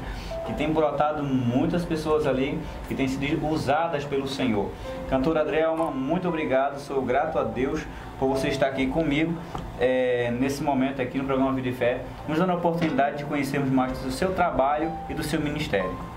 que 0.45 0.53
tem 0.55 0.73
brotado 0.73 1.23
muitas 1.23 1.85
pessoas 1.85 2.27
ali 2.27 2.59
que 2.88 2.95
têm 2.95 3.07
sido 3.07 3.47
usadas 3.47 4.05
pelo 4.05 4.27
Senhor. 4.27 4.71
Cantora 5.09 5.42
Adrielma, 5.42 5.90
muito 5.90 6.27
obrigado, 6.27 6.79
sou 6.79 7.01
grato 7.03 7.38
a 7.38 7.45
Deus 7.45 7.87
por 8.18 8.29
você 8.29 8.49
estar 8.49 8.66
aqui 8.66 8.88
comigo 8.88 9.35
é, 9.79 10.33
nesse 10.33 10.62
momento 10.62 11.01
aqui 11.01 11.16
no 11.16 11.25
programa 11.25 11.53
Vida 11.53 11.68
e 11.68 11.73
Fé, 11.73 12.03
nos 12.29 12.38
dando 12.38 12.51
a 12.51 12.57
oportunidade 12.57 13.18
de 13.18 13.25
conhecermos 13.25 13.71
mais 13.71 13.99
do 14.01 14.11
seu 14.11 14.35
trabalho 14.35 14.92
e 15.09 15.14
do 15.14 15.23
seu 15.23 15.40
ministério. 15.40 16.12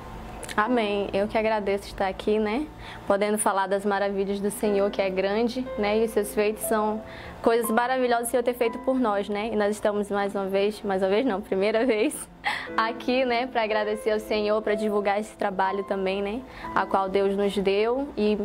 Amém. 0.56 1.10
Eu 1.12 1.28
que 1.28 1.38
agradeço 1.38 1.86
estar 1.88 2.08
aqui, 2.08 2.40
né? 2.40 2.66
Podendo 3.06 3.38
falar 3.38 3.68
das 3.68 3.86
maravilhas 3.86 4.40
do 4.40 4.50
Senhor, 4.50 4.90
que 4.90 5.02
é 5.02 5.10
grande, 5.10 5.68
né? 5.78 6.00
E 6.00 6.06
os 6.06 6.12
seus 6.12 6.34
feitos 6.34 6.64
são 6.64 7.02
coisas 7.42 7.70
maravilhosas 7.70 8.32
que 8.32 8.38
o 8.38 8.44
ter 8.44 8.54
feito 8.54 8.80
por 8.80 8.98
nós, 8.98 9.28
né? 9.28 9.50
E 9.52 9.56
nós 9.58 9.76
estamos 9.76 10.10
mais 10.10 10.34
uma 10.34 10.46
vez, 10.46 10.82
mais 10.82 11.02
uma 11.02 11.10
vez 11.10 11.26
não, 11.26 11.42
primeira 11.42 11.84
vez, 11.86 12.30
aqui, 12.78 13.26
né? 13.26 13.48
Para 13.48 13.64
agradecer 13.64 14.12
ao 14.12 14.20
Senhor, 14.20 14.62
para 14.62 14.76
divulgar 14.76 15.20
esse 15.20 15.36
trabalho 15.36 15.84
também, 15.84 16.22
né? 16.22 16.42
A 16.74 16.86
qual 16.86 17.10
Deus 17.10 17.36
nos 17.36 17.58
deu 17.58 18.08
e 18.16 18.38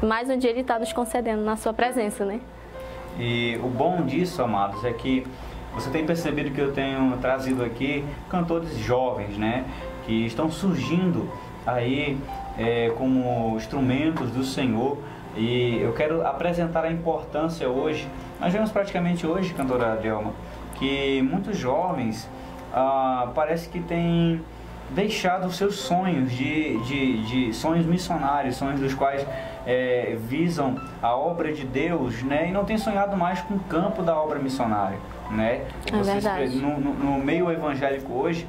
mais 0.00 0.30
um 0.30 0.38
dia 0.38 0.50
Ele 0.50 0.60
está 0.60 0.78
nos 0.78 0.92
concedendo 0.92 1.42
na 1.42 1.56
Sua 1.56 1.72
presença, 1.72 2.24
né? 2.24 2.40
E 3.18 3.58
o 3.60 3.68
bom 3.68 4.02
disso, 4.02 4.40
amados, 4.40 4.84
é 4.84 4.92
que 4.92 5.26
você 5.74 5.90
tem 5.90 6.06
percebido 6.06 6.52
que 6.52 6.60
eu 6.60 6.72
tenho 6.72 7.16
trazido 7.16 7.64
aqui 7.64 8.04
cantores 8.30 8.78
jovens, 8.78 9.36
né? 9.36 9.64
Que 10.06 10.24
estão 10.26 10.48
surgindo 10.48 11.28
aí 11.66 12.18
é, 12.58 12.92
como 12.96 13.56
instrumentos 13.56 14.30
do 14.30 14.44
Senhor. 14.44 14.98
E 15.36 15.78
eu 15.82 15.92
quero 15.92 16.26
apresentar 16.26 16.84
a 16.84 16.90
importância 16.90 17.68
hoje. 17.68 18.08
Nós 18.40 18.52
vemos 18.52 18.70
praticamente 18.70 19.26
hoje, 19.26 19.52
cantora 19.52 19.92
Adelma, 19.92 20.32
que 20.78 21.20
muitos 21.22 21.58
jovens 21.58 22.28
ah, 22.72 23.30
parece 23.34 23.68
que 23.68 23.80
têm 23.80 24.40
deixado 24.90 25.46
os 25.46 25.56
seus 25.56 25.76
sonhos 25.76 26.30
de, 26.30 26.78
de, 26.84 27.22
de, 27.24 27.54
sonhos 27.54 27.84
missionários, 27.84 28.56
sonhos 28.56 28.80
dos 28.80 28.94
quais 28.94 29.26
é, 29.66 30.16
visam 30.28 30.80
a 31.02 31.14
obra 31.14 31.52
de 31.52 31.66
Deus, 31.66 32.22
né? 32.22 32.48
E 32.48 32.52
não 32.52 32.64
tem 32.64 32.78
sonhado 32.78 33.16
mais 33.16 33.40
com 33.40 33.54
o 33.54 33.60
campo 33.60 34.02
da 34.02 34.16
obra 34.16 34.38
missionária, 34.38 34.98
né? 35.30 35.62
É 35.92 35.96
Vocês, 35.96 36.54
no, 36.54 36.78
no, 36.78 36.94
no 36.94 37.18
meio 37.18 37.50
evangélico 37.50 38.12
hoje, 38.12 38.46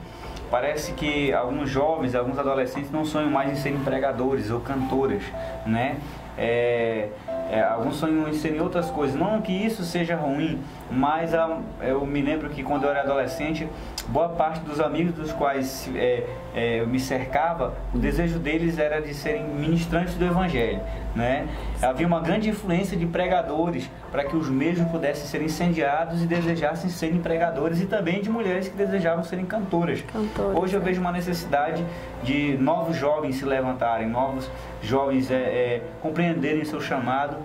Parece 0.49 0.93
que 0.93 1.33
alguns 1.33 1.69
jovens, 1.69 2.15
alguns 2.15 2.39
adolescentes 2.39 2.91
não 2.91 3.03
sonham 3.03 3.29
mais 3.29 3.51
em 3.51 3.55
serem 3.55 3.79
pregadores 3.79 4.49
ou 4.49 4.59
cantoras, 4.61 5.23
né? 5.65 5.97
É, 6.37 7.09
é, 7.49 7.63
alguns 7.63 7.95
sonham 7.95 8.29
em 8.29 8.33
serem 8.33 8.61
outras 8.61 8.89
coisas. 8.91 9.19
Não 9.19 9.41
que 9.41 9.51
isso 9.51 9.83
seja 9.83 10.15
ruim, 10.15 10.61
mas 10.89 11.33
a, 11.33 11.59
eu 11.81 12.05
me 12.05 12.21
lembro 12.21 12.49
que 12.49 12.63
quando 12.63 12.83
eu 12.83 12.91
era 12.91 13.01
adolescente, 13.01 13.67
boa 14.07 14.29
parte 14.29 14.59
dos 14.61 14.79
amigos 14.79 15.13
dos 15.15 15.33
quais 15.33 15.89
é, 15.95 16.25
é, 16.57 16.79
eu 16.79 16.87
me 16.87 16.99
cercava, 16.99 17.75
o 17.93 17.99
desejo 17.99 18.39
deles 18.39 18.79
era 18.79 18.99
de 18.99 19.13
serem 19.13 19.43
ministrantes 19.43 20.15
do 20.15 20.25
Evangelho. 20.25 20.81
Né? 21.15 21.47
Havia 21.79 22.07
uma 22.07 22.19
grande 22.19 22.49
influência 22.49 22.97
de 22.97 23.05
pregadores 23.05 23.87
para 24.11 24.23
que 24.23 24.35
os 24.35 24.49
mesmos 24.49 24.89
pudessem 24.89 25.27
ser 25.27 25.43
incendiados 25.43 26.23
e 26.23 26.25
desejassem 26.25 26.89
serem 26.89 27.19
pregadores 27.19 27.79
e 27.79 27.85
também 27.85 28.23
de 28.23 28.29
mulheres 28.31 28.67
que 28.67 28.75
desejavam 28.75 29.23
serem 29.23 29.45
cantoras. 29.45 30.03
Hoje 30.55 30.73
eu 30.73 30.81
é. 30.81 30.83
vejo 30.83 30.99
uma 30.99 31.11
necessidade 31.11 31.85
de 32.23 32.57
novos 32.57 32.97
jovens 32.97 33.35
se 33.35 33.45
levantarem, 33.45 34.07
novos 34.07 34.49
jovens 34.81 35.29
é, 35.29 35.35
é, 35.35 35.83
compreenderem 36.01 36.65
seu 36.65 36.81
chamado 36.81 37.37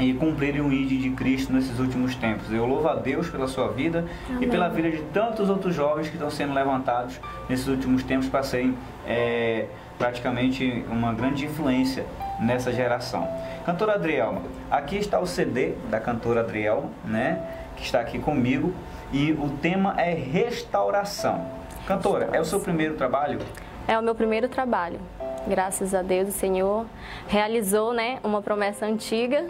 e 0.00 0.14
cumprirem 0.14 0.62
o 0.62 0.72
ID 0.72 1.02
de 1.02 1.10
Cristo 1.10 1.52
nesses 1.52 1.78
últimos 1.78 2.14
tempos. 2.14 2.50
Eu 2.50 2.64
louvo 2.66 2.88
a 2.88 2.94
Deus 2.94 3.28
pela 3.28 3.46
sua 3.46 3.68
vida 3.68 4.06
Amém. 4.28 4.44
e 4.44 4.46
pela 4.46 4.68
vida 4.68 4.90
de 4.90 5.02
tantos 5.12 5.50
outros 5.50 5.74
jovens 5.74 6.08
que 6.08 6.14
estão 6.14 6.30
sendo 6.30 6.54
levantados 6.54 7.20
nesses 7.48 7.68
últimos 7.68 8.02
tempos 8.02 8.28
para 8.28 8.42
serem 8.42 8.76
é, 9.06 9.66
praticamente 9.98 10.84
uma 10.90 11.12
grande 11.12 11.44
influência 11.44 12.06
nessa 12.40 12.72
geração. 12.72 13.28
Cantora 13.66 13.94
Adrielma, 13.94 14.42
aqui 14.70 14.96
está 14.96 15.20
o 15.20 15.26
CD 15.26 15.74
da 15.90 16.00
cantora 16.00 16.40
Adrielma, 16.40 16.88
né, 17.04 17.42
que 17.76 17.84
está 17.84 18.00
aqui 18.00 18.18
comigo 18.18 18.72
e 19.12 19.32
o 19.32 19.50
tema 19.60 19.94
é 20.00 20.14
restauração. 20.14 21.46
Cantora, 21.86 22.30
é 22.32 22.40
o 22.40 22.44
seu 22.44 22.60
primeiro 22.60 22.94
trabalho? 22.94 23.38
É 23.86 23.98
o 23.98 24.02
meu 24.02 24.14
primeiro 24.14 24.48
trabalho. 24.48 25.00
Graças 25.46 25.94
a 25.94 26.02
Deus, 26.02 26.28
o 26.28 26.32
Senhor 26.32 26.86
realizou, 27.26 27.92
né, 27.92 28.18
uma 28.22 28.40
promessa 28.40 28.86
antiga 28.86 29.44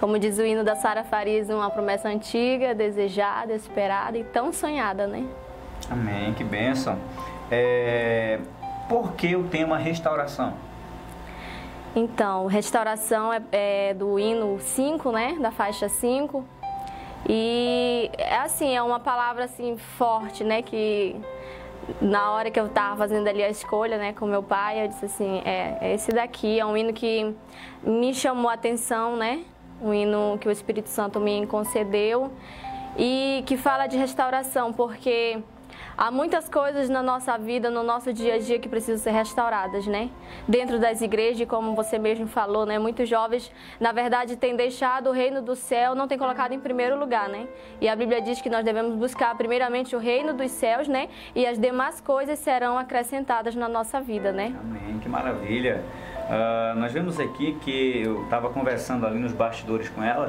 como 0.00 0.18
diz 0.18 0.38
o 0.38 0.42
hino 0.42 0.64
da 0.64 0.74
Sara 0.74 1.04
Farias, 1.04 1.50
uma 1.50 1.68
promessa 1.68 2.08
antiga, 2.08 2.74
desejada, 2.74 3.52
esperada 3.52 4.16
e 4.16 4.24
tão 4.24 4.50
sonhada, 4.50 5.06
né? 5.06 5.26
Amém, 5.90 6.32
que 6.32 6.42
bênção. 6.42 6.98
É... 7.50 8.40
Por 8.88 9.12
que 9.12 9.36
o 9.36 9.44
tema 9.44 9.76
restauração? 9.76 10.54
Então, 11.94 12.46
restauração 12.46 13.30
é, 13.30 13.42
é 13.52 13.94
do 13.94 14.18
hino 14.18 14.58
5, 14.58 15.12
né? 15.12 15.36
Da 15.38 15.50
faixa 15.50 15.86
5. 15.86 16.46
E 17.28 18.10
é 18.16 18.38
assim, 18.38 18.74
é 18.74 18.82
uma 18.82 19.00
palavra 19.00 19.44
assim 19.44 19.76
forte, 19.76 20.42
né? 20.42 20.62
Que 20.62 21.14
na 22.00 22.32
hora 22.32 22.50
que 22.50 22.58
eu 22.58 22.66
estava 22.66 22.96
fazendo 22.96 23.28
ali 23.28 23.42
a 23.42 23.50
escolha, 23.50 23.98
né, 23.98 24.12
com 24.12 24.24
meu 24.26 24.42
pai, 24.42 24.84
eu 24.84 24.88
disse 24.88 25.04
assim, 25.06 25.42
é, 25.44 25.76
é 25.80 25.94
esse 25.94 26.12
daqui, 26.12 26.60
é 26.60 26.64
um 26.64 26.76
hino 26.76 26.92
que 26.92 27.34
me 27.82 28.14
chamou 28.14 28.48
a 28.48 28.54
atenção, 28.54 29.16
né? 29.16 29.44
Um 29.80 29.92
hino 29.94 30.38
que 30.38 30.48
o 30.48 30.50
Espírito 30.50 30.88
Santo 30.88 31.18
me 31.18 31.46
concedeu 31.46 32.30
e 32.96 33.42
que 33.46 33.56
fala 33.56 33.86
de 33.86 33.96
restauração, 33.96 34.72
porque 34.72 35.42
há 35.96 36.10
muitas 36.10 36.48
coisas 36.48 36.88
na 36.88 37.02
nossa 37.02 37.36
vida, 37.38 37.70
no 37.70 37.82
nosso 37.82 38.12
dia 38.12 38.34
a 38.34 38.38
dia 38.38 38.58
que 38.58 38.68
precisam 38.68 38.98
ser 38.98 39.10
restauradas, 39.10 39.86
né? 39.86 40.10
Dentro 40.46 40.78
das 40.78 41.00
igrejas, 41.00 41.46
como 41.48 41.74
você 41.74 41.98
mesmo 41.98 42.26
falou, 42.26 42.66
né? 42.66 42.78
Muitos 42.78 43.08
jovens, 43.08 43.50
na 43.78 43.92
verdade, 43.92 44.36
têm 44.36 44.56
deixado 44.56 45.10
o 45.10 45.12
reino 45.12 45.40
do 45.40 45.54
céu, 45.54 45.94
não 45.94 46.08
têm 46.08 46.18
colocado 46.18 46.52
em 46.52 46.60
primeiro 46.60 46.98
lugar, 46.98 47.28
né? 47.28 47.46
E 47.80 47.88
a 47.88 47.96
Bíblia 47.96 48.20
diz 48.20 48.40
que 48.40 48.50
nós 48.50 48.64
devemos 48.64 48.94
buscar 48.96 49.34
primeiramente 49.36 49.94
o 49.94 49.98
reino 49.98 50.32
dos 50.34 50.50
céus, 50.50 50.88
né? 50.88 51.08
E 51.34 51.46
as 51.46 51.58
demais 51.58 52.00
coisas 52.00 52.38
serão 52.38 52.78
acrescentadas 52.78 53.54
na 53.54 53.68
nossa 53.68 54.00
vida, 54.00 54.32
né? 54.32 54.54
Amém, 54.60 54.98
que 54.98 55.08
maravilha. 55.08 55.84
Uh, 56.30 56.78
nós 56.78 56.92
vemos 56.92 57.18
aqui 57.18 57.58
que 57.60 58.02
eu 58.04 58.22
estava 58.22 58.50
conversando 58.50 59.04
ali 59.04 59.18
nos 59.18 59.32
bastidores 59.32 59.88
com 59.88 60.00
ela 60.00 60.28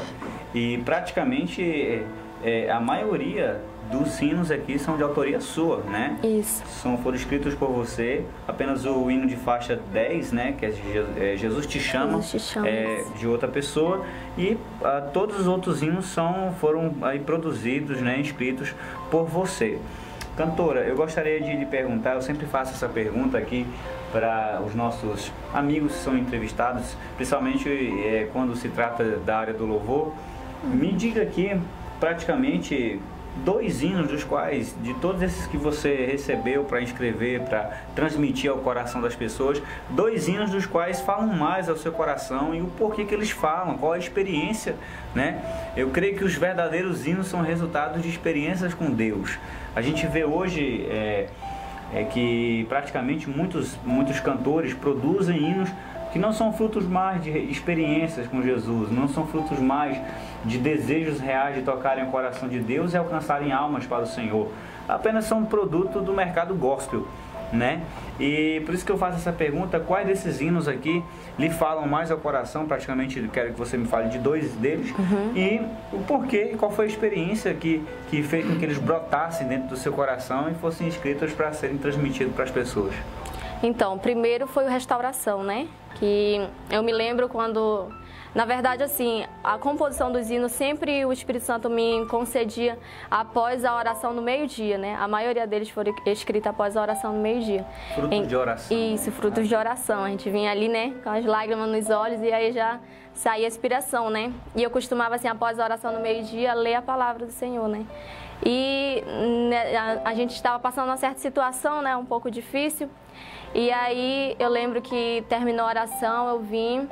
e 0.51 0.79
praticamente 0.79 2.03
é, 2.43 2.71
a 2.71 2.79
maioria 2.79 3.61
dos 3.91 4.19
hinos 4.19 4.49
aqui 4.49 4.79
são 4.79 4.97
de 4.97 5.03
autoria 5.03 5.39
sua, 5.39 5.81
né? 5.81 6.17
Isso. 6.23 6.63
São, 6.65 6.97
foram 6.97 7.15
escritos 7.15 7.53
por 7.53 7.69
você. 7.69 8.23
Apenas 8.47 8.83
o 8.85 9.11
hino 9.11 9.27
de 9.27 9.35
faixa 9.35 9.79
10, 9.91 10.31
né? 10.31 10.55
Que 10.57 10.65
é, 10.65 10.73
é 11.33 11.37
Jesus 11.37 11.67
te 11.67 11.79
chama, 11.79 12.21
Jesus 12.21 12.31
te 12.31 12.53
chama. 12.53 12.67
É, 12.67 13.05
de 13.19 13.27
outra 13.27 13.47
pessoa. 13.47 14.03
E 14.37 14.57
ah, 14.83 15.03
todos 15.13 15.39
os 15.39 15.45
outros 15.45 15.83
hinos 15.83 16.05
são, 16.05 16.53
foram 16.59 16.95
aí 17.01 17.19
produzidos, 17.19 18.01
né? 18.01 18.19
Escritos 18.19 18.73
por 19.11 19.25
você. 19.25 19.77
Cantora, 20.35 20.79
eu 20.81 20.95
gostaria 20.95 21.41
de 21.41 21.55
lhe 21.55 21.65
perguntar, 21.65 22.15
eu 22.15 22.21
sempre 22.21 22.45
faço 22.45 22.71
essa 22.71 22.87
pergunta 22.87 23.37
aqui 23.37 23.67
para 24.11 24.61
os 24.65 24.75
nossos 24.75 25.31
amigos 25.53 25.93
que 25.93 25.99
são 25.99 26.17
entrevistados, 26.17 26.95
principalmente 27.15 27.69
é, 27.69 28.29
quando 28.31 28.55
se 28.55 28.69
trata 28.69 29.03
da 29.17 29.37
área 29.37 29.53
do 29.53 29.65
louvor. 29.65 30.13
Me 30.63 30.91
diga 30.91 31.21
aqui, 31.21 31.59
praticamente 31.99 32.99
dois 33.37 33.81
hinos 33.81 34.07
dos 34.07 34.23
quais, 34.23 34.75
de 34.81 34.93
todos 34.95 35.21
esses 35.21 35.47
que 35.47 35.57
você 35.57 36.05
recebeu 36.05 36.63
para 36.63 36.81
escrever, 36.81 37.41
para 37.41 37.81
transmitir 37.95 38.51
ao 38.51 38.57
coração 38.57 39.01
das 39.01 39.15
pessoas, 39.15 39.61
dois 39.89 40.27
hinos 40.27 40.51
dos 40.51 40.65
quais 40.65 40.99
falam 41.01 41.27
mais 41.27 41.69
ao 41.69 41.77
seu 41.77 41.91
coração 41.91 42.53
e 42.53 42.61
o 42.61 42.67
porquê 42.67 43.05
que 43.05 43.13
eles 43.13 43.31
falam, 43.31 43.77
qual 43.77 43.93
a 43.93 43.97
experiência, 43.97 44.75
né? 45.15 45.41
Eu 45.75 45.89
creio 45.89 46.17
que 46.17 46.23
os 46.23 46.35
verdadeiros 46.35 47.07
hinos 47.07 47.27
são 47.27 47.41
resultados 47.41 48.03
de 48.03 48.09
experiências 48.09 48.73
com 48.73 48.91
Deus. 48.91 49.39
A 49.75 49.81
gente 49.81 50.05
vê 50.05 50.25
hoje 50.25 50.85
é, 50.89 51.29
é 51.93 52.03
que 52.03 52.65
praticamente 52.69 53.29
muitos, 53.29 53.77
muitos 53.85 54.19
cantores 54.19 54.73
produzem 54.73 55.37
hinos 55.37 55.69
que 56.11 56.19
não 56.19 56.33
são 56.33 56.51
frutos 56.51 56.85
mais 56.85 57.23
de 57.23 57.29
experiências 57.29 58.27
com 58.27 58.41
Jesus, 58.41 58.91
não 58.91 59.07
são 59.07 59.25
frutos 59.27 59.59
mais 59.59 59.97
de 60.43 60.57
desejos 60.57 61.19
reais 61.19 61.55
de 61.55 61.61
tocarem 61.61 62.03
o 62.03 62.07
coração 62.07 62.49
de 62.49 62.59
Deus 62.59 62.93
e 62.93 62.97
alcançarem 62.97 63.51
almas 63.51 63.85
para 63.85 64.03
o 64.03 64.07
Senhor. 64.07 64.49
Apenas 64.89 65.25
são 65.25 65.45
produto 65.45 66.01
do 66.01 66.11
mercado 66.11 66.53
gospel, 66.53 67.07
né? 67.51 67.81
E 68.19 68.61
por 68.65 68.73
isso 68.73 68.85
que 68.85 68.91
eu 68.91 68.97
faço 68.97 69.17
essa 69.17 69.31
pergunta, 69.31 69.79
quais 69.79 70.07
desses 70.07 70.39
hinos 70.41 70.67
aqui 70.67 71.03
lhe 71.37 71.49
falam 71.49 71.87
mais 71.87 72.11
ao 72.11 72.17
coração? 72.17 72.67
Praticamente 72.67 73.21
quero 73.33 73.53
que 73.53 73.59
você 73.59 73.77
me 73.77 73.87
fale 73.87 74.09
de 74.09 74.19
dois 74.19 74.51
deles. 74.53 74.91
Uhum. 74.91 75.35
E 75.35 75.61
o 75.93 75.99
porquê, 76.03 76.55
qual 76.57 76.71
foi 76.71 76.85
a 76.85 76.87
experiência 76.87 77.53
que, 77.53 77.83
que 78.09 78.23
fez 78.23 78.45
com 78.45 78.57
que 78.57 78.65
eles 78.65 78.77
brotassem 78.77 79.47
dentro 79.47 79.69
do 79.69 79.77
seu 79.77 79.91
coração 79.91 80.49
e 80.49 80.53
fossem 80.55 80.87
escritos 80.87 81.33
para 81.33 81.51
serem 81.53 81.77
transmitidos 81.77 82.33
para 82.33 82.43
as 82.43 82.51
pessoas. 82.51 82.93
Então, 83.63 83.97
primeiro 83.97 84.47
foi 84.47 84.65
o 84.65 84.67
restauração, 84.67 85.43
né? 85.43 85.67
Que 85.95 86.47
eu 86.69 86.81
me 86.81 86.91
lembro 86.91 87.29
quando, 87.29 87.89
na 88.33 88.45
verdade, 88.45 88.81
assim, 88.81 89.25
a 89.43 89.57
composição 89.57 90.11
dos 90.11 90.29
hinos 90.31 90.53
sempre 90.53 91.05
o 91.05 91.11
Espírito 91.11 91.43
Santo 91.43 91.69
me 91.69 92.05
concedia 92.07 92.79
após 93.09 93.65
a 93.65 93.75
oração 93.75 94.13
no 94.13 94.21
meio-dia, 94.21 94.77
né? 94.77 94.95
A 94.99 95.07
maioria 95.07 95.45
deles 95.45 95.69
foram 95.69 95.93
escritos 96.05 96.47
após 96.47 96.77
a 96.77 96.81
oração 96.81 97.11
no 97.11 97.19
meio-dia. 97.19 97.65
Frutos 97.93 98.11
Em- 98.17 98.25
de 98.25 98.35
oração. 98.35 98.77
Isso, 98.77 99.11
frutos 99.11 99.47
de 99.47 99.55
oração. 99.55 100.03
A 100.05 100.09
gente 100.09 100.29
vinha 100.29 100.49
ali, 100.49 100.69
né, 100.69 100.93
com 101.03 101.09
as 101.09 101.25
lágrimas 101.25 101.69
nos 101.69 101.89
olhos 101.89 102.21
e 102.21 102.31
aí 102.31 102.53
já 102.53 102.79
saía 103.13 103.45
a 103.45 103.47
inspiração, 103.49 104.09
né? 104.09 104.31
E 104.55 104.63
eu 104.63 104.69
costumava, 104.69 105.15
assim, 105.15 105.27
após 105.27 105.59
a 105.59 105.63
oração 105.65 105.91
no 105.91 105.99
meio-dia, 105.99 106.53
ler 106.53 106.75
a 106.75 106.81
palavra 106.81 107.25
do 107.25 107.31
Senhor, 107.33 107.67
né? 107.67 107.85
E 108.45 109.03
né, 109.49 109.75
a, 109.77 110.09
a 110.09 110.13
gente 110.13 110.31
estava 110.33 110.57
passando 110.57 110.87
uma 110.87 110.97
certa 110.97 111.19
situação, 111.19 111.81
né, 111.81 111.95
um 111.97 112.05
pouco 112.05 112.31
difícil. 112.31 112.89
E 113.53 113.69
aí 113.71 114.35
eu 114.39 114.47
lembro 114.49 114.81
que 114.81 115.23
terminou 115.27 115.65
a 115.65 115.69
oração, 115.69 116.29
eu 116.29 116.39
vim 116.39 116.87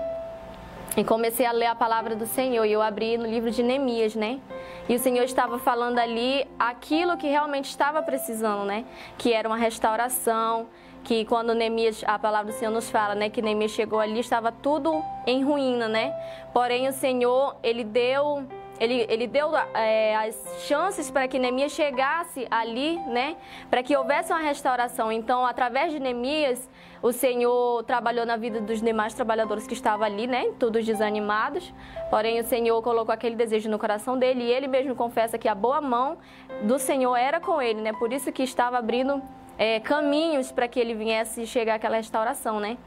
e 0.98 1.04
comecei 1.04 1.46
a 1.46 1.52
ler 1.52 1.68
a 1.68 1.76
palavra 1.76 2.16
do 2.16 2.26
Senhor. 2.26 2.66
E 2.66 2.72
eu 2.72 2.82
abri 2.82 3.18
no 3.18 3.26
livro 3.26 3.52
de 3.52 3.64
Neemias, 3.64 4.16
né? 4.16 4.40
E 4.88 4.96
o 4.96 5.00
Senhor 5.00 5.24
estava 5.24 5.60
falando 5.60 6.00
ali 6.00 6.48
aquilo 6.58 7.18
que 7.18 7.28
realmente 7.28 7.70
estava 7.70 8.02
precisando, 8.02 8.66
né? 8.66 8.86
Que 9.18 9.34
era 9.34 9.48
uma 9.48 9.58
restauração, 9.58 10.68
que 11.04 11.26
quando 11.26 11.54
Neemias, 11.54 12.04
a 12.06 12.20
palavra 12.20 12.52
do 12.52 12.58
Senhor 12.58 12.72
nos 12.72 12.90
fala, 12.90 13.16
né, 13.16 13.30
que 13.30 13.42
Neemias 13.42 13.72
chegou 13.72 14.00
ali, 14.00 14.20
estava 14.20 14.52
tudo 14.52 15.04
em 15.26 15.44
ruína, 15.44 15.88
né? 15.88 16.14
Porém 16.54 16.88
o 16.88 16.92
Senhor, 16.92 17.56
ele 17.64 17.84
deu 17.84 18.46
ele, 18.80 19.06
ele 19.10 19.28
deu 19.28 19.52
é, 19.74 20.16
as 20.16 20.64
chances 20.66 21.12
para 21.12 21.28
que 21.28 21.38
Neemias 21.38 21.74
chegasse 21.74 22.48
ali, 22.50 22.98
né? 23.08 23.36
Para 23.70 23.84
que 23.84 23.96
houvesse 23.96 24.32
uma 24.32 24.40
restauração. 24.40 25.12
Então, 25.12 25.46
através 25.46 25.92
de 25.92 26.00
Neemias, 26.00 26.70
o 27.02 27.12
Senhor 27.12 27.84
trabalhou 27.84 28.26
na 28.26 28.38
vida 28.38 28.62
dos 28.62 28.82
demais 28.82 29.14
trabalhadores 29.14 29.68
que 29.68 29.74
estavam 29.74 30.06
ali, 30.06 30.28
né? 30.28 30.52
Todos 30.58 30.86
desanimados. 30.86 31.74
Porém, 32.10 32.40
o 32.40 32.44
Senhor 32.44 32.82
colocou 32.82 33.14
aquele 33.14 33.36
desejo 33.36 33.70
no 33.70 33.78
coração 33.78 34.18
dele 34.18 34.44
e 34.44 34.52
ele 34.52 34.68
mesmo 34.68 34.96
confessa 34.96 35.38
que 35.38 35.48
a 35.48 35.56
boa 35.56 35.82
mão 35.82 36.18
do 36.64 36.80
Senhor 36.80 37.16
era 37.16 37.40
com 37.40 37.62
ele, 37.62 37.82
né? 37.82 37.92
Por 37.92 38.14
isso 38.14 38.32
que 38.32 38.44
estava 38.44 38.78
abrindo 38.78 39.22
é, 39.58 39.82
caminhos 39.82 40.54
para 40.54 40.70
que 40.70 40.80
ele 40.80 40.94
viesse 40.94 41.46
chegar 41.46 41.76
àquela 41.76 41.98
restauração, 41.98 42.62
né? 42.62 42.78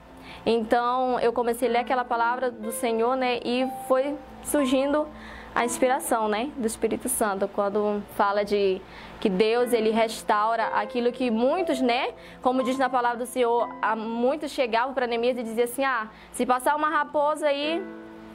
Então, 0.47 1.21
eu 1.21 1.33
comecei 1.33 1.69
a 1.69 1.73
ler 1.73 1.79
aquela 1.81 2.05
palavra 2.05 2.51
do 2.51 2.73
Senhor, 2.73 3.15
né? 3.15 3.41
E 3.45 3.69
foi 3.87 4.17
surgindo 4.43 5.07
a 5.55 5.65
inspiração, 5.65 6.29
né, 6.29 6.51
do 6.57 6.67
Espírito 6.67 7.09
Santo, 7.09 7.47
quando 7.49 8.03
fala 8.17 8.45
de 8.45 8.81
que 9.21 9.29
Deus 9.29 9.73
ele 9.73 9.91
restaura 9.91 10.67
aquilo 10.69 11.13
que 11.13 11.31
muitos, 11.31 11.81
né, 11.81 12.13
como 12.41 12.63
diz 12.63 12.79
na 12.79 12.89
palavra 12.89 13.19
do 13.19 13.27
Senhor, 13.27 13.69
muitos 13.97 14.51
chegavam 14.51 14.95
para 14.95 15.07
Neemias 15.07 15.37
e 15.37 15.43
diziam 15.43 15.65
assim: 15.65 15.85
"Ah, 15.85 16.09
se 16.33 16.47
passar 16.47 16.75
uma 16.75 16.89
raposa 16.89 17.47
aí, 17.47 17.83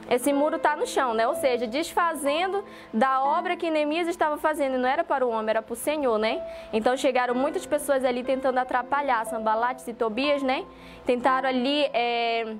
esse 0.08 0.32
muro 0.32 0.56
está 0.56 0.74
no 0.74 0.86
chão, 0.86 1.12
né? 1.12 1.28
Ou 1.28 1.34
seja, 1.34 1.66
desfazendo 1.66 2.64
da 2.94 3.22
obra 3.22 3.56
que 3.56 3.70
Neemias 3.70 4.08
estava 4.08 4.38
fazendo. 4.38 4.78
Não 4.78 4.88
era 4.88 5.04
para 5.04 5.26
o 5.26 5.28
homem, 5.28 5.50
era 5.50 5.60
para 5.60 5.72
o 5.74 5.76
Senhor, 5.76 6.18
né? 6.18 6.42
Então 6.72 6.96
chegaram 6.96 7.34
muitas 7.34 7.66
pessoas 7.66 8.04
ali 8.04 8.24
tentando 8.24 8.56
atrapalhar, 8.56 9.26
Sambalates 9.26 9.86
e 9.86 9.92
Tobias, 9.92 10.42
né? 10.42 10.64
Tentaram 11.04 11.48
ali 11.48 11.82
é, 11.92 12.56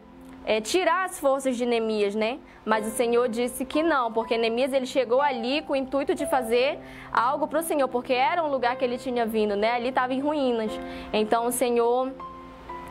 é, 0.48 0.62
tirar 0.62 1.04
as 1.04 1.20
forças 1.20 1.58
de 1.58 1.66
Neemias, 1.66 2.14
né? 2.14 2.38
Mas 2.64 2.86
o 2.86 2.90
Senhor 2.90 3.28
disse 3.28 3.66
que 3.66 3.82
não, 3.82 4.10
porque 4.10 4.38
Neemias 4.38 4.72
ele 4.72 4.86
chegou 4.86 5.20
ali 5.20 5.60
com 5.60 5.74
o 5.74 5.76
intuito 5.76 6.14
de 6.14 6.24
fazer 6.24 6.78
algo 7.12 7.46
para 7.46 7.58
o 7.58 7.62
Senhor, 7.62 7.86
porque 7.86 8.14
era 8.14 8.42
um 8.42 8.50
lugar 8.50 8.74
que 8.76 8.82
ele 8.82 8.96
tinha 8.96 9.26
vindo, 9.26 9.54
né? 9.54 9.72
Ali 9.72 9.90
estava 9.90 10.14
em 10.14 10.20
ruínas. 10.20 10.72
Então 11.12 11.44
o 11.44 11.52
Senhor 11.52 12.10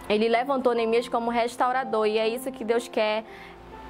ele 0.08 0.30
levantou 0.30 0.76
Neemias 0.76 1.10
como 1.10 1.32
restaurador 1.32 2.06
e 2.06 2.20
é 2.20 2.30
isso 2.30 2.52
que 2.52 2.64
Deus 2.64 2.88
quer 2.88 3.26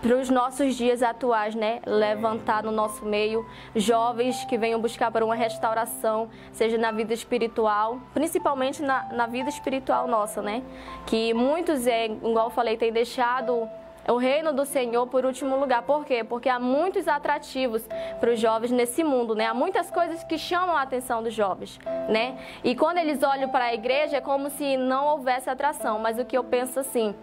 para 0.02 0.16
os 0.16 0.30
nossos 0.30 0.76
dias 0.76 1.02
atuais, 1.02 1.56
né? 1.56 1.82
Levantar 1.86 2.64
no 2.64 2.72
nosso 2.72 3.06
meio 3.06 3.46
jovens 3.76 4.44
que 4.46 4.58
venham 4.58 4.80
buscar 4.80 5.12
por 5.12 5.24
uma 5.24 5.36
restauração, 5.36 6.30
seja 6.52 6.78
na 6.78 6.92
vida 6.92 7.14
espiritual, 7.14 8.00
principalmente 8.14 8.82
na, 8.82 9.12
na 9.14 9.28
vida 9.28 9.50
espiritual 9.50 10.08
nossa, 10.08 10.42
né? 10.42 10.64
Que 11.06 11.34
muitos, 11.34 11.88
é, 11.88 12.06
igual 12.06 12.48
eu 12.48 12.52
falei, 12.52 12.78
têm 12.78 12.92
deixado 12.92 13.68
o 14.08 14.18
reino 14.18 14.54
do 14.54 14.66
Senhor 14.66 15.06
por 15.08 15.26
último 15.26 15.58
lugar. 15.58 15.82
Por 15.84 16.06
quê? 16.06 16.24
Porque 16.24 16.48
há 16.48 16.60
muitos 16.60 17.08
atrativos 17.08 17.84
para 18.20 18.32
os 18.32 18.40
jovens 18.40 18.72
nesse 18.72 19.04
mundo, 19.04 19.36
né? 19.36 19.46
Há 19.46 19.54
muitas 19.54 19.92
coisas 19.92 20.24
que 20.24 20.38
chamam 20.38 20.78
a 20.78 20.82
atenção 20.82 21.22
dos 21.22 21.34
jovens, 21.34 21.80
né? 22.08 22.38
E 22.64 22.76
quando 22.76 22.98
eles 23.00 23.22
olham 23.22 23.50
para 23.50 23.66
a 23.66 23.74
igreja 23.74 24.18
é 24.18 24.22
como 24.22 24.50
se 24.50 24.78
não 24.78 25.06
houvesse 25.08 25.50
atração, 25.50 26.00
mas 26.00 26.18
o 26.18 26.26
que 26.26 26.38
eu 26.38 26.44
penso 26.44 26.80
assim, 26.80 27.14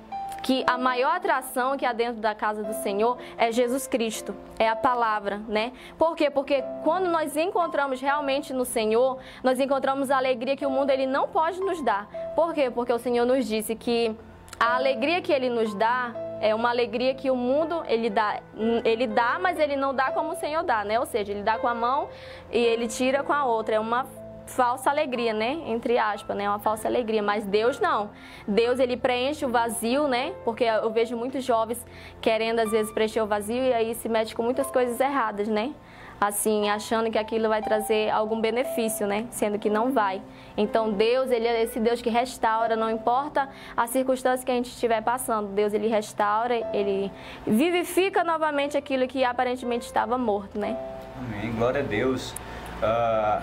que 0.45 0.63
a 0.67 0.77
maior 0.77 1.17
atração 1.17 1.75
que 1.75 1.87
há 1.87 1.93
dentro 1.95 2.21
da 2.21 2.35
casa 2.35 2.63
do 2.63 2.75
Senhor 2.75 3.17
é 3.39 3.51
Jesus 3.51 3.87
Cristo, 3.87 4.37
é 4.59 4.69
a 4.69 4.77
palavra, 4.77 5.41
né? 5.49 5.73
Por 5.97 6.15
quê? 6.15 6.29
Porque 6.29 6.63
quando 6.85 7.09
nós 7.09 7.35
encontramos 7.35 7.99
realmente 7.99 8.53
no 8.53 8.67
Senhor, 8.67 9.19
nós 9.43 9.59
encontramos 9.59 10.11
a 10.11 10.19
alegria 10.19 10.55
que 10.55 10.67
o 10.67 10.71
mundo 10.71 10.91
ele 10.91 11.07
não 11.07 11.27
pode 11.27 11.59
nos 11.61 11.81
dar. 11.81 12.07
Por 12.37 12.53
quê? 12.53 12.71
Porque 12.71 12.93
o 12.93 12.99
Senhor 12.99 13.25
nos 13.25 13.49
disse 13.49 13.75
que 13.75 14.15
a 14.61 14.75
alegria 14.75 15.23
que 15.23 15.33
ele 15.33 15.49
nos 15.49 15.75
dá 15.75 16.13
é 16.43 16.55
uma 16.55 16.69
alegria 16.69 17.15
que 17.15 17.31
o 17.31 17.37
mundo 17.37 17.83
ele 17.87 18.11
dá, 18.11 18.39
ele 18.85 19.07
dá, 19.07 19.39
mas 19.41 19.59
ele 19.59 19.77
não 19.77 19.95
dá 19.95 20.11
como 20.11 20.33
o 20.33 20.37
Senhor 20.37 20.63
dá, 20.63 20.85
né? 20.85 21.01
Ou 21.01 21.07
seja, 21.07 21.33
ele 21.33 21.43
dá 21.43 21.57
com 21.57 21.67
a 21.67 21.75
mão 21.75 22.11
e 22.53 22.59
ele 22.59 22.87
tira 22.87 23.23
com 23.23 23.33
a 23.33 23.47
outra. 23.47 23.77
É 23.77 23.81
uma 23.81 24.07
falsa 24.47 24.91
alegria, 24.91 25.33
né? 25.33 25.63
Entre 25.67 25.99
aspas, 25.99 26.37
né? 26.37 26.49
Uma 26.49 26.59
falsa 26.59 26.89
alegria. 26.89 27.23
Mas 27.23 27.45
Deus 27.45 27.81
não. 27.81 28.11
Deus 28.47 28.79
ele 28.79 28.97
preenche 28.97 29.45
o 29.45 29.49
vazio, 29.49 30.07
né? 30.07 30.33
Porque 30.45 30.65
eu 30.65 30.91
vejo 30.91 31.17
muitos 31.17 31.45
jovens 31.45 31.85
querendo 32.21 32.61
às 32.61 32.71
vezes 32.71 32.93
preencher 32.93 33.21
o 33.21 33.27
vazio 33.27 33.63
e 33.63 33.73
aí 33.73 33.95
se 33.95 34.09
mete 34.09 34.35
com 34.35 34.43
muitas 34.43 34.71
coisas 34.71 34.99
erradas, 35.01 35.49
né? 35.49 35.73
Assim, 36.21 36.71
achando 36.71 37.11
que 37.11 37.19
aquilo 37.19 37.49
vai 37.49 37.61
trazer 37.61 38.09
algum 38.11 38.41
benefício, 38.41 39.07
né? 39.07 39.27
Sendo 39.31 39.59
que 39.59 39.69
não 39.69 39.93
vai. 39.93 40.23
Então 40.57 40.93
Deus, 40.93 41.31
ele 41.31 41.47
é 41.47 41.63
esse 41.63 41.81
Deus 41.81 42.01
que 42.01 42.09
restaura, 42.09 42.77
não 42.77 42.89
importa 42.89 43.49
a 43.77 43.87
circunstância 43.87 44.47
que 44.47 44.53
a 44.53 44.55
gente 44.55 44.71
estiver 44.71 45.03
passando. 45.03 45.49
Deus 45.49 45.75
ele 45.75 45.89
restaura, 45.89 46.55
ele 46.73 47.11
vivifica 47.47 48.23
novamente 48.23 48.77
aquilo 48.77 49.07
que 49.09 49.25
aparentemente 49.25 49.87
estava 49.87 50.17
morto, 50.17 50.59
né? 50.59 50.79
Amém. 51.19 51.53
Glória 51.53 51.81
a 51.81 51.85
Deus. 51.85 52.35
Ah, 52.83 53.43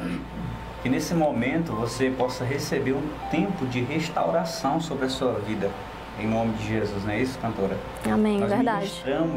que 0.82 0.90
nesse 0.90 1.14
momento 1.14 1.74
você 1.74 2.10
possa 2.10 2.44
receber 2.44 2.94
um 2.94 3.08
tempo 3.30 3.66
de 3.68 3.82
restauração 3.82 4.80
sobre 4.80 5.06
a 5.06 5.10
sua 5.10 5.34
vida. 5.34 5.70
Em 6.20 6.28
nome 6.28 6.54
de 6.54 6.68
Jesus, 6.68 7.04
não 7.06 7.14
é 7.14 7.22
isso, 7.22 7.38
cantora? 7.40 7.78
Amém, 8.06 8.40
Nós 8.40 8.50
verdade. 8.50 8.92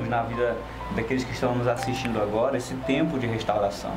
na 0.09 0.23
vida 0.23 0.57
daqueles 0.95 1.23
que 1.25 1.33
estão 1.33 1.55
nos 1.55 1.69
assistindo 1.69 2.21
agora 2.21 2.57
esse 2.57 2.75
tempo 2.75 3.19
de 3.19 3.27
restauração. 3.27 3.93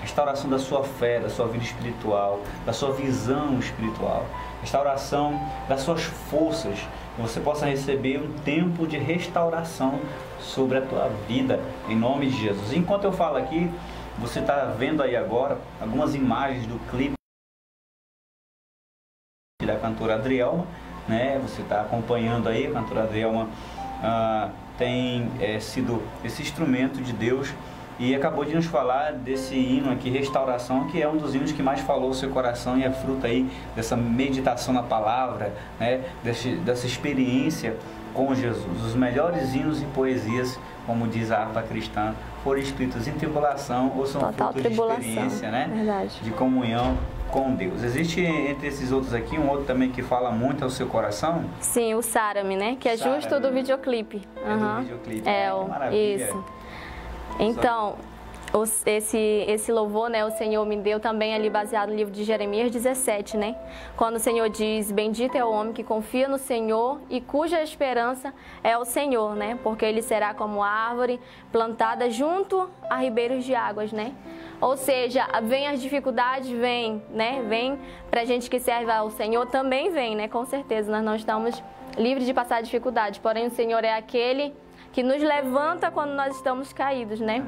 restauração 0.00 0.48
da 0.48 0.58
sua 0.58 0.84
fé, 0.84 1.18
da 1.18 1.28
sua 1.28 1.48
vida 1.48 1.64
espiritual, 1.64 2.40
da 2.64 2.72
sua 2.72 2.92
visão 2.92 3.58
espiritual, 3.58 4.24
restauração 4.60 5.40
das 5.68 5.80
suas 5.80 6.02
forças, 6.02 6.78
que 7.16 7.20
você 7.20 7.40
possa 7.40 7.66
receber 7.66 8.18
um 8.18 8.32
tempo 8.44 8.86
de 8.86 8.96
restauração 8.96 9.98
sobre 10.40 10.78
a 10.78 10.82
tua 10.82 11.10
vida, 11.26 11.60
em 11.88 11.96
nome 11.96 12.26
de 12.26 12.40
Jesus. 12.40 12.72
Enquanto 12.72 13.04
eu 13.04 13.12
falo 13.12 13.36
aqui, 13.38 13.68
você 14.20 14.40
está 14.40 14.66
vendo 14.66 15.02
aí 15.02 15.16
agora 15.16 15.58
algumas 15.80 16.14
imagens 16.14 16.66
do 16.66 16.78
clipe 16.90 17.14
da 19.64 19.76
cantora 19.76 20.14
Adrielma, 20.14 20.66
né? 21.06 21.38
Você 21.42 21.62
está 21.62 21.82
acompanhando 21.82 22.48
aí, 22.48 22.66
a 22.66 22.72
cantora 22.72 23.04
Adrielma 23.04 23.48
ah, 24.02 24.50
tem 24.76 25.30
é, 25.40 25.60
sido 25.60 26.02
esse 26.24 26.42
instrumento 26.42 27.00
de 27.00 27.12
Deus 27.12 27.52
e 27.98 28.14
acabou 28.14 28.44
de 28.44 28.54
nos 28.54 28.66
falar 28.66 29.12
desse 29.12 29.56
hino 29.56 29.90
aqui, 29.90 30.08
Restauração, 30.08 30.86
que 30.86 31.02
é 31.02 31.08
um 31.08 31.16
dos 31.16 31.34
hinos 31.34 31.50
que 31.50 31.62
mais 31.62 31.80
falou 31.80 32.10
o 32.10 32.14
seu 32.14 32.30
coração 32.30 32.78
e 32.78 32.84
é 32.84 32.90
fruto 32.90 33.26
aí 33.26 33.50
dessa 33.74 33.96
meditação 33.96 34.72
na 34.72 34.82
palavra, 34.82 35.52
né? 35.78 36.04
Desse, 36.22 36.56
dessa 36.56 36.86
experiência 36.86 37.76
com 38.14 38.34
Jesus. 38.34 38.84
Os 38.84 38.94
melhores 38.94 39.54
hinos 39.54 39.82
e 39.82 39.84
poesias, 39.86 40.58
como 40.88 41.06
diz 41.06 41.30
a 41.30 41.40
harpa 41.42 41.60
cristã, 41.62 42.14
foram 42.42 42.58
escritos 42.60 43.06
em 43.06 43.12
tribulação 43.12 43.92
ou 43.94 44.06
são 44.06 44.22
Total 44.22 44.54
frutos 44.54 44.72
de 44.72 44.80
experiência, 44.80 45.50
né? 45.50 45.70
verdade. 45.72 46.18
De 46.22 46.30
comunhão 46.30 46.96
com 47.30 47.54
Deus. 47.54 47.82
Existe 47.82 48.22
entre 48.22 48.68
esses 48.68 48.90
outros 48.90 49.12
aqui 49.12 49.38
um 49.38 49.50
outro 49.50 49.66
também 49.66 49.90
que 49.92 50.02
fala 50.02 50.30
muito 50.30 50.64
ao 50.64 50.70
seu 50.70 50.86
coração? 50.86 51.44
Sim, 51.60 51.92
o 51.94 52.00
Sarami, 52.00 52.56
né? 52.56 52.76
Que 52.80 52.88
é 52.88 52.96
justo 52.96 53.38
do 53.38 53.52
videoclipe. 53.52 54.22
É 54.42 54.56
do 54.56 54.64
Aham. 54.64 54.80
videoclipe, 54.80 55.28
É, 55.28 55.44
né? 55.48 55.52
o- 55.52 55.64
Que 55.64 55.70
maravilha. 55.70 56.24
isso. 56.24 56.44
Então, 57.38 57.96
esse, 58.86 59.44
esse 59.46 59.70
louvor, 59.70 60.08
né, 60.08 60.24
o 60.24 60.30
Senhor 60.30 60.64
me 60.64 60.76
deu 60.76 60.98
também 60.98 61.34
ali 61.34 61.50
baseado 61.50 61.90
no 61.90 61.94
livro 61.94 62.12
de 62.12 62.24
Jeremias 62.24 62.70
17, 62.70 63.36
né? 63.36 63.56
Quando 63.96 64.16
o 64.16 64.18
Senhor 64.18 64.48
diz: 64.48 64.90
Bendito 64.90 65.36
é 65.36 65.44
o 65.44 65.50
homem 65.50 65.72
que 65.72 65.84
confia 65.84 66.28
no 66.28 66.38
Senhor 66.38 67.00
e 67.10 67.20
cuja 67.20 67.62
esperança 67.62 68.32
é 68.64 68.76
o 68.76 68.84
Senhor, 68.84 69.36
né? 69.36 69.58
Porque 69.62 69.84
ele 69.84 70.00
será 70.00 70.32
como 70.32 70.62
árvore 70.62 71.20
plantada 71.52 72.08
junto 72.10 72.68
a 72.88 72.96
ribeiros 72.96 73.44
de 73.44 73.54
águas, 73.54 73.92
né? 73.92 74.14
Ou 74.60 74.76
seja, 74.76 75.26
vem 75.42 75.68
as 75.68 75.80
dificuldades, 75.80 76.50
vem, 76.50 77.02
né? 77.10 77.44
Vem 77.48 77.78
pra 78.10 78.24
gente 78.24 78.48
que 78.48 78.58
serve 78.58 78.90
ao 78.90 79.10
Senhor, 79.10 79.46
também 79.46 79.90
vem, 79.90 80.16
né? 80.16 80.26
Com 80.26 80.44
certeza, 80.46 80.90
nós 80.90 81.04
não 81.04 81.14
estamos 81.14 81.62
livres 81.96 82.26
de 82.26 82.32
passar 82.32 82.62
dificuldade, 82.62 83.20
porém 83.20 83.46
o 83.46 83.50
Senhor 83.50 83.84
é 83.84 83.92
aquele 83.92 84.54
que 84.92 85.02
nos 85.02 85.22
levanta 85.22 85.90
quando 85.90 86.12
nós 86.12 86.34
estamos 86.36 86.72
caídos, 86.72 87.20
né? 87.20 87.44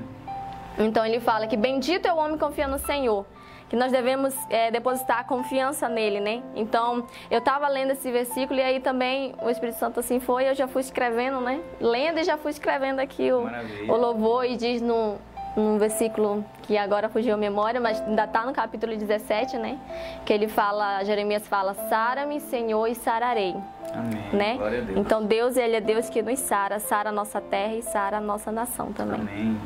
Então 0.79 1.05
ele 1.05 1.21
fala 1.21 1.47
que 1.47 1.57
bendito 1.57 2.07
é 2.07 2.13
o 2.13 2.17
homem 2.17 2.33
que 2.33 2.45
confia 2.45 2.67
no 2.67 2.79
Senhor, 2.79 3.27
que 3.69 3.77
nós 3.77 3.93
devemos 3.93 4.35
é, 4.49 4.71
depositar 4.71 5.27
confiança 5.27 5.89
nele, 5.89 6.21
né? 6.21 6.43
Então 6.55 7.07
eu 7.31 7.39
estava 7.39 7.69
lendo 7.69 7.93
esse 7.93 8.11
versículo 8.11 8.59
e 8.59 8.63
aí 8.63 8.81
também 8.81 9.35
o 9.43 9.51
Espírito 9.51 9.79
Santo 9.79 10.01
assim 10.01 10.21
foi, 10.21 10.49
eu 10.49 10.55
já 10.55 10.67
fui 10.67 10.81
escrevendo, 10.81 11.41
né? 11.41 11.61
Lendo 11.81 12.19
e 12.19 12.25
já 12.25 12.37
fui 12.37 12.51
escrevendo 12.51 13.01
aqui 13.01 13.33
o, 13.33 13.43
Maravilha. 13.43 13.93
o 13.93 13.97
louvor 13.97 14.45
e 14.45 14.57
diz 14.57 14.81
no 14.81 15.19
num 15.57 15.79
versículo 15.79 16.45
que 16.63 16.79
agora 16.79 17.09
fugiu 17.09 17.35
a 17.35 17.37
memória, 17.37 17.81
mas 17.81 18.01
ainda 18.03 18.25
está 18.25 18.47
no 18.47 18.53
capítulo 18.53 18.97
17, 18.97 19.57
né? 19.59 19.79
Que 20.25 20.33
ele 20.33 20.47
fala, 20.47 21.03
Jeremias 21.05 21.47
fala, 21.49 21.75
sara-me, 21.75 22.41
Senhor, 22.41 22.87
e 22.87 22.95
sararei 22.95 23.57
Amém. 23.93 24.23
né? 24.33 24.57
Glória 24.57 24.79
a 24.79 24.83
Deus. 24.83 24.99
Então 24.99 25.25
Deus, 25.25 25.57
ele 25.57 25.77
é 25.77 25.81
Deus 25.81 26.09
que 26.09 26.23
nos 26.23 26.39
sara, 26.39 26.79
sara 26.79 27.11
a 27.11 27.13
nossa 27.13 27.41
terra 27.41 27.75
e 27.75 27.83
sara 27.83 28.19
a 28.19 28.21
nossa 28.21 28.53
nação 28.53 28.93
também. 28.93 29.21
Amém. 29.21 29.61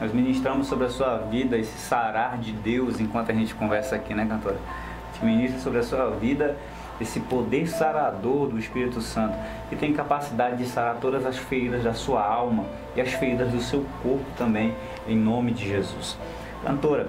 Nós 0.00 0.12
ministramos 0.12 0.66
sobre 0.66 0.86
a 0.86 0.90
sua 0.90 1.16
vida, 1.16 1.56
esse 1.56 1.78
sarar 1.78 2.38
de 2.38 2.52
Deus, 2.52 3.00
enquanto 3.00 3.30
a 3.30 3.34
gente 3.34 3.54
conversa 3.54 3.96
aqui, 3.96 4.14
né, 4.14 4.26
cantora? 4.26 4.56
A 4.56 5.12
gente 5.14 5.24
ministra 5.24 5.58
sobre 5.60 5.78
a 5.78 5.82
sua 5.82 6.10
vida 6.10 6.56
esse 7.00 7.20
poder 7.20 7.66
sarador 7.66 8.48
do 8.48 8.58
Espírito 8.58 9.00
Santo, 9.00 9.34
que 9.68 9.76
tem 9.76 9.92
capacidade 9.92 10.56
de 10.56 10.66
sarar 10.66 10.96
todas 10.96 11.24
as 11.26 11.36
feridas 11.36 11.82
da 11.84 11.92
sua 11.94 12.22
alma 12.24 12.64
e 12.94 13.00
as 13.00 13.12
feridas 13.12 13.50
do 13.50 13.60
seu 13.60 13.84
corpo 14.02 14.24
também, 14.36 14.74
em 15.06 15.16
nome 15.16 15.52
de 15.52 15.68
Jesus. 15.68 16.16
Cantora, 16.64 17.08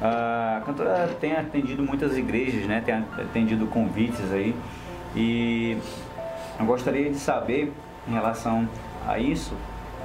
a 0.00 0.62
cantora 0.64 1.08
tem 1.20 1.32
atendido 1.32 1.82
muitas 1.82 2.16
igrejas, 2.16 2.66
né? 2.66 2.82
Tem 2.84 2.94
atendido 2.94 3.66
convites 3.66 4.32
aí. 4.32 4.54
E 5.14 5.78
eu 6.58 6.66
gostaria 6.66 7.10
de 7.10 7.16
saber, 7.16 7.72
em 8.08 8.12
relação 8.12 8.68
a 9.06 9.18
isso, 9.18 9.54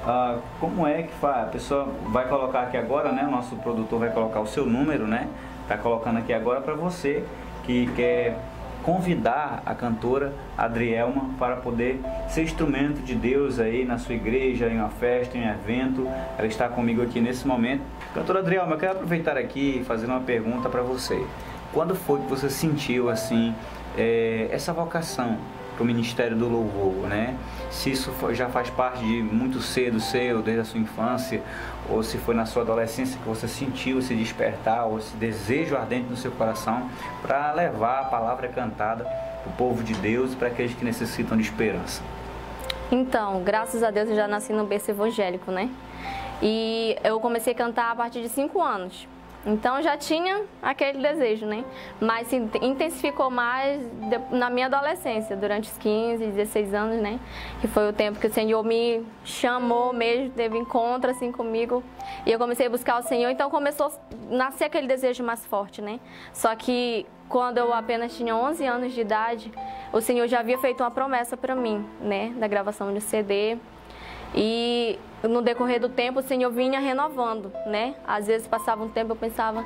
ah, 0.04 0.38
como 0.58 0.86
é 0.86 1.02
que 1.02 1.12
faz? 1.14 1.44
A 1.44 1.50
pessoa 1.50 1.88
vai 2.08 2.28
colocar 2.28 2.62
aqui 2.62 2.76
agora, 2.76 3.12
né? 3.12 3.24
O 3.24 3.30
nosso 3.30 3.56
produtor 3.56 4.00
vai 4.00 4.10
colocar 4.10 4.40
o 4.40 4.46
seu 4.46 4.66
número, 4.66 5.06
né? 5.06 5.28
Tá 5.68 5.76
colocando 5.76 6.18
aqui 6.18 6.32
agora 6.32 6.60
para 6.60 6.74
você 6.74 7.24
que 7.64 7.86
quer 7.94 8.36
convidar 8.82 9.62
a 9.64 9.74
cantora 9.74 10.32
Adrielma 10.58 11.30
para 11.38 11.56
poder 11.56 12.00
ser 12.28 12.42
instrumento 12.42 13.00
de 13.00 13.14
Deus 13.14 13.60
aí 13.60 13.84
na 13.84 13.96
sua 13.96 14.16
igreja, 14.16 14.68
em 14.68 14.76
uma 14.76 14.88
festa, 14.88 15.38
em 15.38 15.46
um 15.46 15.50
evento. 15.50 16.08
Ela 16.36 16.48
está 16.48 16.68
comigo 16.68 17.00
aqui 17.00 17.20
nesse 17.20 17.46
momento. 17.46 17.82
Cantora 18.12 18.40
Adrielma, 18.40 18.72
eu 18.72 18.78
quero 18.78 18.92
aproveitar 18.92 19.36
aqui 19.36 19.78
e 19.80 19.84
fazer 19.84 20.06
uma 20.06 20.20
pergunta 20.20 20.68
para 20.68 20.82
você. 20.82 21.24
Quando 21.72 21.94
foi 21.94 22.20
que 22.20 22.26
você 22.26 22.50
sentiu 22.50 23.08
assim 23.08 23.54
eh, 23.96 24.48
essa 24.50 24.72
vocação 24.72 25.38
para 25.74 25.82
o 25.82 25.86
Ministério 25.86 26.36
do 26.36 26.48
Louvor, 26.48 27.08
né? 27.08 27.36
Se 27.70 27.90
isso 27.90 28.12
já 28.32 28.48
faz 28.48 28.70
parte 28.70 29.04
de 29.04 29.22
muito 29.22 29.60
cedo 29.60 30.00
seu, 30.00 30.42
desde 30.42 30.60
a 30.60 30.64
sua 30.64 30.80
infância, 30.80 31.42
ou 31.88 32.02
se 32.02 32.18
foi 32.18 32.34
na 32.34 32.46
sua 32.46 32.62
adolescência 32.62 33.18
que 33.18 33.28
você 33.28 33.48
sentiu 33.48 33.98
esse 33.98 34.14
despertar, 34.14 34.86
ou 34.86 34.98
esse 34.98 35.16
desejo 35.16 35.76
ardente 35.76 36.08
no 36.08 36.16
seu 36.16 36.30
coração 36.32 36.88
para 37.22 37.52
levar 37.52 38.00
a 38.00 38.04
palavra 38.04 38.48
cantada 38.48 39.04
para 39.04 39.50
o 39.50 39.52
povo 39.56 39.82
de 39.82 39.94
Deus 39.94 40.32
e 40.32 40.36
para 40.36 40.48
aqueles 40.48 40.74
que 40.74 40.84
necessitam 40.84 41.36
de 41.36 41.42
esperança. 41.42 42.02
Então, 42.90 43.42
graças 43.42 43.82
a 43.82 43.90
Deus 43.90 44.08
eu 44.10 44.16
já 44.16 44.28
nasci 44.28 44.52
no 44.52 44.64
berço 44.66 44.90
evangélico, 44.90 45.50
né? 45.50 45.70
E 46.42 46.96
eu 47.02 47.18
comecei 47.20 47.52
a 47.52 47.56
cantar 47.56 47.90
a 47.90 47.94
partir 47.94 48.20
de 48.20 48.28
5 48.28 48.60
anos. 48.60 49.08
Então 49.44 49.82
já 49.82 49.96
tinha 49.96 50.42
aquele 50.62 51.02
desejo, 51.02 51.46
né? 51.46 51.64
Mas 52.00 52.28
se 52.28 52.36
intensificou 52.36 53.30
mais 53.30 53.82
na 54.30 54.48
minha 54.48 54.66
adolescência, 54.66 55.36
durante 55.36 55.68
os 55.70 55.78
15, 55.78 56.24
16 56.26 56.74
anos, 56.74 57.02
né? 57.02 57.18
Que 57.60 57.66
foi 57.66 57.88
o 57.88 57.92
tempo 57.92 58.20
que 58.20 58.26
o 58.28 58.32
Senhor 58.32 58.62
me 58.62 59.04
chamou 59.24 59.92
mesmo, 59.92 60.30
teve 60.30 60.56
encontro 60.56 61.10
assim 61.10 61.32
comigo. 61.32 61.82
E 62.24 62.30
eu 62.30 62.38
comecei 62.38 62.66
a 62.66 62.70
buscar 62.70 63.00
o 63.00 63.02
Senhor, 63.02 63.30
então 63.30 63.50
começou 63.50 63.86
a 63.86 63.92
nascer 64.34 64.64
aquele 64.64 64.86
desejo 64.86 65.24
mais 65.24 65.44
forte, 65.44 65.82
né? 65.82 65.98
Só 66.32 66.54
que 66.54 67.04
quando 67.28 67.58
eu 67.58 67.72
apenas 67.72 68.16
tinha 68.16 68.36
11 68.36 68.64
anos 68.64 68.92
de 68.92 69.00
idade, 69.00 69.52
o 69.92 70.00
Senhor 70.00 70.28
já 70.28 70.40
havia 70.40 70.58
feito 70.58 70.82
uma 70.82 70.90
promessa 70.90 71.36
para 71.36 71.56
mim, 71.56 71.84
né? 72.00 72.32
Da 72.36 72.46
gravação 72.46 72.94
de 72.94 73.00
CD. 73.00 73.56
E 74.34 74.98
no 75.22 75.42
decorrer 75.42 75.80
do 75.80 75.88
tempo 75.88 76.20
o 76.20 76.22
Senhor 76.22 76.50
vinha 76.50 76.80
renovando, 76.80 77.52
né? 77.66 77.94
Às 78.06 78.26
vezes 78.26 78.46
passava 78.46 78.82
um 78.82 78.88
tempo 78.88 79.12
eu 79.12 79.16
pensava, 79.16 79.64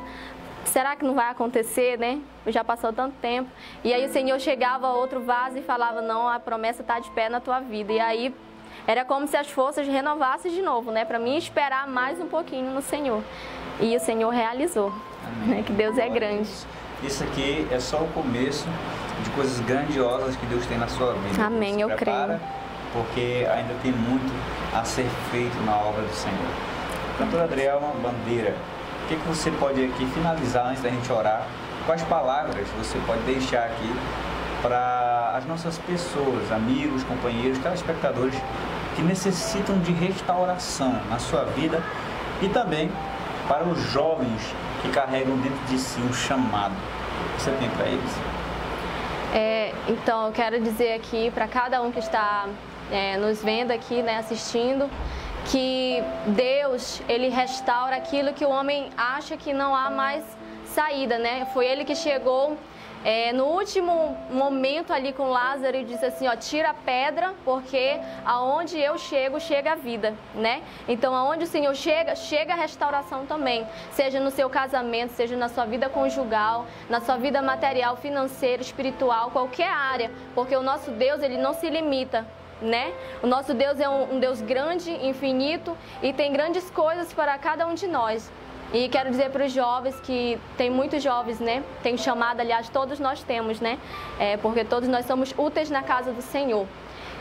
será 0.65 0.95
que 0.97 1.05
não 1.05 1.15
vai 1.15 1.31
acontecer, 1.31 1.99
né? 1.99 2.21
Já 2.47 2.63
passou 2.63 2.93
tanto 2.93 3.15
tempo. 3.21 3.49
E 3.83 3.93
aí 3.93 4.05
o 4.05 4.13
Senhor 4.13 4.39
chegava 4.39 4.87
a 4.87 4.93
outro 4.93 5.21
vaso 5.21 5.59
e 5.59 5.63
falava, 5.63 6.01
não, 6.03 6.29
a 6.29 6.39
promessa 6.39 6.83
está 6.83 6.99
de 6.99 7.11
pé 7.11 7.29
na 7.29 7.41
tua 7.41 7.61
vida. 7.61 7.93
E 7.93 8.01
aí 8.01 8.35
era 8.87 9.05
como 9.05 9.27
se 9.27 9.37
as 9.37 9.51
forças 9.51 9.87
renovassem 9.87 10.53
de 10.53 10.63
novo, 10.63 10.91
né? 10.91 11.05
Para 11.05 11.19
mim 11.19 11.37
esperar 11.37 11.89
mais 11.89 12.21
um 12.21 12.27
pouquinho 12.27 12.71
no 12.73 12.83
Senhor. 12.83 13.23
E 13.81 13.97
o 13.97 14.01
Senhor 14.01 14.31
realizou, 14.31 14.93
né? 15.47 15.63
Que 15.65 15.73
Deus 15.73 15.99
é 15.99 16.09
grande. 16.09 16.49
Isso 17.03 17.23
aqui 17.25 17.67
é 17.71 17.79
só 17.79 17.99
o 17.99 18.09
começo 18.09 18.67
de 19.23 19.31
coisas 19.31 19.61
grandiosas 19.61 20.37
que 20.37 20.47
Deus 20.47 20.65
tem 20.67 20.79
na 20.79 20.89
sua 20.89 21.13
vida. 21.13 21.45
Amém, 21.45 21.81
eu 21.81 21.89
prepara, 21.91 22.41
Porque 22.97 23.47
ainda 23.53 23.75
tem 23.83 23.93
muito 23.93 24.33
a 24.75 24.83
ser 24.83 25.07
feito 25.31 25.55
na 25.67 25.77
obra 25.77 26.01
do 26.01 26.15
Senhor. 26.15 26.49
Cantora 27.19 27.45
Adrielma 27.45 27.93
Bandeira, 28.03 28.57
o 29.05 29.09
que, 29.09 29.17
que 29.17 29.29
você 29.29 29.51
pode 29.51 29.85
aqui 29.85 30.07
finalizar 30.07 30.67
antes 30.67 30.83
da 30.83 30.89
gente 30.89 31.13
orar? 31.13 31.47
Quais 31.85 32.03
palavras 32.05 32.67
você 32.79 32.99
pode 33.07 33.21
deixar 33.25 33.65
aqui 33.65 33.95
para 34.63 35.35
as 35.37 35.45
nossas 35.45 35.77
pessoas, 35.79 36.51
amigos, 36.51 37.05
companheiros, 37.05 37.59
telespectadores 37.59 38.35
que 38.95 39.03
necessitam 39.03 39.79
de 39.81 39.93
restauração 39.93 40.99
na 41.11 41.19
sua 41.19 41.45
vida 41.45 41.83
e 42.41 42.49
também 42.49 42.91
para 43.47 43.65
os 43.65 43.79
jovens 43.93 44.41
que 44.81 44.89
carregam 44.89 45.37
dentro 45.37 45.63
de 45.67 45.79
si 45.79 46.01
um 46.01 46.13
chamado. 46.15 46.75
O 46.75 47.37
que 47.37 47.43
você 47.43 47.51
tem 47.53 47.69
para 47.69 47.87
eles? 47.87 48.13
É, 49.35 49.75
então, 49.87 50.27
eu 50.27 50.33
quero 50.33 50.59
dizer 50.61 50.95
aqui 50.95 51.31
para 51.31 51.47
cada 51.47 51.83
um 51.83 51.93
que 51.93 51.99
está 51.99 52.47
é, 52.91 53.17
nos 53.17 53.43
vendo 53.43 53.71
aqui, 53.71 54.03
né, 54.03 54.19
assistindo, 54.19 54.91
que 55.51 56.03
Deus, 56.27 57.01
Ele 57.09 57.29
restaura 57.29 57.97
aquilo 57.97 58.33
que 58.33 58.45
o 58.45 58.51
homem 58.51 58.91
acha 58.97 59.37
que 59.37 59.53
não 59.53 59.75
há 59.75 59.91
mais 59.91 60.25
saída, 60.67 61.19
né? 61.19 61.47
Foi 61.53 61.65
Ele 61.65 61.85
que 61.85 61.95
chegou 61.95 62.57
é, 63.07 63.33
no 63.33 63.45
último 63.45 64.17
momento 64.31 64.93
ali 64.93 65.13
com 65.13 65.29
Lázaro, 65.29 65.77
ele 65.77 65.85
disse 65.85 66.05
assim, 66.05 66.27
ó, 66.27 66.35
tira 66.35 66.71
a 66.71 66.75
pedra, 66.75 67.35
porque 67.45 68.01
aonde 68.25 68.77
eu 68.81 68.99
chego, 68.99 69.39
chega 69.39 69.73
a 69.73 69.75
vida, 69.77 70.13
né? 70.35 70.61
Então, 70.89 71.15
aonde 71.15 71.45
o 71.45 71.47
Senhor 71.47 71.73
chega, 71.77 72.17
chega 72.17 72.53
a 72.53 72.57
restauração 72.57 73.25
também, 73.25 73.65
seja 73.93 74.19
no 74.19 74.33
seu 74.33 74.51
casamento, 74.51 75.11
seja 75.11 75.37
na 75.37 75.49
sua 75.49 75.65
vida 75.67 75.89
conjugal, 75.89 76.67
na 76.91 77.01
sua 77.01 77.17
vida 77.17 77.41
material, 77.41 77.97
financeira, 77.97 78.61
espiritual, 78.61 79.31
qualquer 79.31 79.71
área, 79.71 80.11
porque 80.35 80.57
o 80.57 80.63
nosso 80.63 80.91
Deus, 80.91 81.23
ele 81.23 81.39
não 81.39 81.55
se 81.55 81.71
limita 81.71 82.27
né? 82.61 82.93
O 83.23 83.27
nosso 83.27 83.55
Deus 83.55 83.79
é 83.81 83.89
um, 83.89 84.15
um, 84.15 84.21
Deus 84.21 84.41
grande, 84.41 84.91
infinito 84.91 85.77
e 86.03 86.13
tem 86.13 86.33
grandes 86.33 86.71
coisas 86.71 87.13
para 87.13 87.37
cada 87.39 87.67
um 87.67 87.75
de 87.75 87.87
nós. 87.87 88.31
E 88.73 88.89
quero 88.89 89.11
dizer 89.11 89.31
para 89.31 89.45
os 89.45 89.53
jovens 89.53 89.99
que 90.01 90.39
tem 90.57 90.69
muitos 90.69 91.03
jovens, 91.03 91.39
né? 91.39 91.63
Tem 91.83 91.97
chamado, 91.97 92.41
aliás, 92.41 92.69
todos 92.69 92.99
nós 92.99 93.23
temos, 93.23 93.61
né? 93.61 93.79
É, 94.19 94.37
porque 94.37 94.65
todos 94.65 94.89
nós 94.89 95.07
somos 95.07 95.33
úteis 95.39 95.71
na 95.71 95.83
casa 95.83 96.13
do 96.13 96.21
Senhor. 96.21 96.67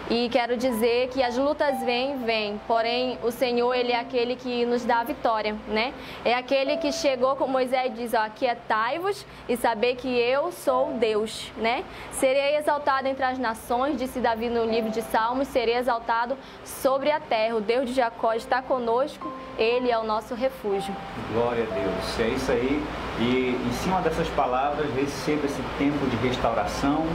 E 0.08 0.30
quero 0.30 0.56
dizer 0.56 1.10
que 1.10 1.24
as 1.24 1.36
lutas 1.36 1.80
vêm, 1.82 2.20
vêm, 2.20 2.62
porém 2.68 3.18
o 3.24 3.32
Senhor, 3.32 3.74
ele 3.74 3.92
é 3.92 4.00
aquele 4.00 4.36
que 4.36 4.64
nos 4.64 4.86
dá 4.86 5.00
a 5.00 5.04
vitória, 5.04 5.56
né? 5.68 5.96
É 6.24 6.36
aquele 6.36 6.78
que 6.78 6.92
chegou 6.92 7.36
com 7.36 7.48
Moisés 7.48 7.88
e 7.88 7.96
diz, 7.96 8.14
ó, 8.14 8.20
aquietai-vos 8.20 9.26
e 9.50 9.58
saber 9.58 9.96
que 9.96 10.08
eu 10.08 10.52
sou 10.52 10.94
Deus, 10.94 11.52
né? 11.58 11.84
Serei 12.12 12.56
exaltado 12.56 13.08
entre 13.08 13.26
as 13.26 13.40
nações, 13.40 13.98
disse 13.98 14.20
Davi 14.20 14.48
no 14.48 14.64
livro 14.66 14.92
de 14.92 15.02
Salmos, 15.02 15.48
serei 15.48 15.76
exaltado 15.76 16.38
sobre 16.64 17.10
a 17.10 17.20
terra. 17.20 17.56
O 17.56 17.62
Deus 17.62 17.88
de 17.88 17.94
Jacó 17.94 18.34
está 18.34 18.62
conosco, 18.62 19.34
ele 19.58 19.90
é 19.90 19.98
o 19.98 20.04
nosso 20.04 20.36
refúgio. 20.36 20.96
Glória 21.34 21.64
a 21.64 21.74
Deus. 21.74 22.20
É 22.20 22.28
isso 22.28 22.52
aí. 22.52 22.84
E 23.20 23.58
em 23.66 23.74
cima 23.74 24.02
dessas 24.02 24.28
palavras, 24.30 24.94
receba 24.94 25.46
esse 25.46 25.62
tempo 25.80 26.06
de 26.06 26.16
restauração, 26.18 27.06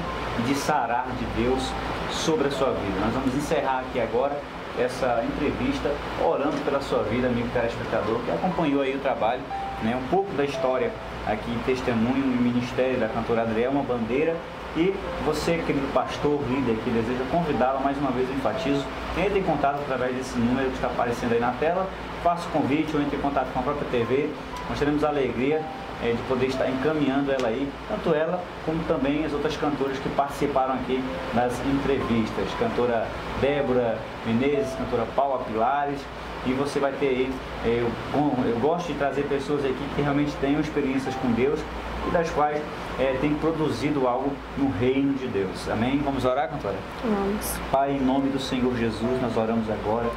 de 0.46 0.54
sarar 0.54 1.06
de 1.16 1.24
Deus 1.42 1.62
sobre 2.10 2.48
a 2.48 2.50
sua 2.50 2.72
vida. 2.72 2.79
Nós 3.00 3.12
vamos 3.12 3.34
encerrar 3.34 3.80
aqui 3.80 4.00
agora 4.00 4.40
essa 4.78 5.22
entrevista 5.24 5.90
orando 6.24 6.56
pela 6.64 6.80
sua 6.80 7.02
vida, 7.02 7.26
amigo 7.26 7.48
telespectador, 7.52 8.20
que 8.20 8.30
acompanhou 8.30 8.82
aí 8.82 8.94
o 8.94 8.98
trabalho, 9.00 9.42
né, 9.82 9.96
um 9.96 10.08
pouco 10.08 10.32
da 10.34 10.44
história 10.44 10.90
aqui, 11.26 11.56
testemunho 11.66 12.24
e 12.24 12.42
ministério 12.42 12.98
da 12.98 13.08
cantora 13.08 13.42
Adrielma 13.42 13.82
Bandeira. 13.82 14.36
E 14.76 14.94
você, 15.24 15.58
querido 15.66 15.92
pastor, 15.92 16.40
líder, 16.48 16.76
que 16.84 16.90
deseja 16.90 17.24
convidá-la, 17.30 17.80
mais 17.80 17.98
uma 17.98 18.12
vez 18.12 18.28
eu 18.28 18.36
enfatizo, 18.36 18.84
entre 19.18 19.40
em 19.40 19.42
contato 19.42 19.80
através 19.80 20.14
desse 20.14 20.38
número 20.38 20.68
que 20.68 20.76
está 20.76 20.86
aparecendo 20.86 21.32
aí 21.32 21.40
na 21.40 21.50
tela, 21.52 21.88
faça 22.22 22.46
o 22.48 22.52
convite 22.52 22.94
ou 22.94 23.02
entre 23.02 23.16
em 23.16 23.20
contato 23.20 23.52
com 23.52 23.58
a 23.58 23.62
própria 23.62 23.88
TV. 23.90 24.30
Nós 24.68 24.78
teremos 24.78 25.02
a 25.02 25.08
alegria 25.08 25.60
é, 26.02 26.12
de 26.12 26.22
poder 26.22 26.46
estar 26.46 26.68
encaminhando 26.68 27.30
ela 27.30 27.48
aí, 27.48 27.68
tanto 27.88 28.14
ela 28.14 28.42
como 28.64 28.82
também 28.84 29.24
as 29.24 29.32
outras 29.32 29.56
cantoras 29.56 29.98
que 29.98 30.08
participaram 30.10 30.74
aqui 30.74 31.02
nas 31.34 31.52
entrevistas. 31.66 32.46
Cantora 32.58 33.06
Débora 33.40 33.98
Menezes, 34.26 34.74
cantora 34.76 35.06
Paula 35.14 35.44
Pilares, 35.44 36.00
e 36.46 36.52
você 36.52 36.78
vai 36.78 36.92
ter 36.92 37.08
aí, 37.08 37.32
é, 37.64 37.68
eu, 37.68 37.90
eu 38.46 38.58
gosto 38.60 38.86
de 38.86 38.94
trazer 38.94 39.22
pessoas 39.24 39.64
aqui 39.64 39.84
que 39.94 40.02
realmente 40.02 40.32
tenham 40.40 40.60
experiências 40.60 41.14
com 41.16 41.30
Deus 41.32 41.60
e 42.08 42.10
das 42.10 42.30
quais 42.30 42.62
é, 42.98 43.16
têm 43.20 43.34
produzido 43.34 44.08
algo 44.08 44.32
no 44.56 44.70
reino 44.70 45.12
de 45.14 45.26
Deus. 45.26 45.68
Amém? 45.68 45.98
Vamos 45.98 46.24
orar, 46.24 46.48
cantora? 46.48 46.76
Vamos. 47.04 47.58
Pai, 47.70 47.92
em 47.92 48.00
nome 48.00 48.30
do 48.30 48.40
Senhor 48.40 48.74
Jesus, 48.74 49.20
nós 49.20 49.36
oramos 49.36 49.68
agora. 49.70 50.08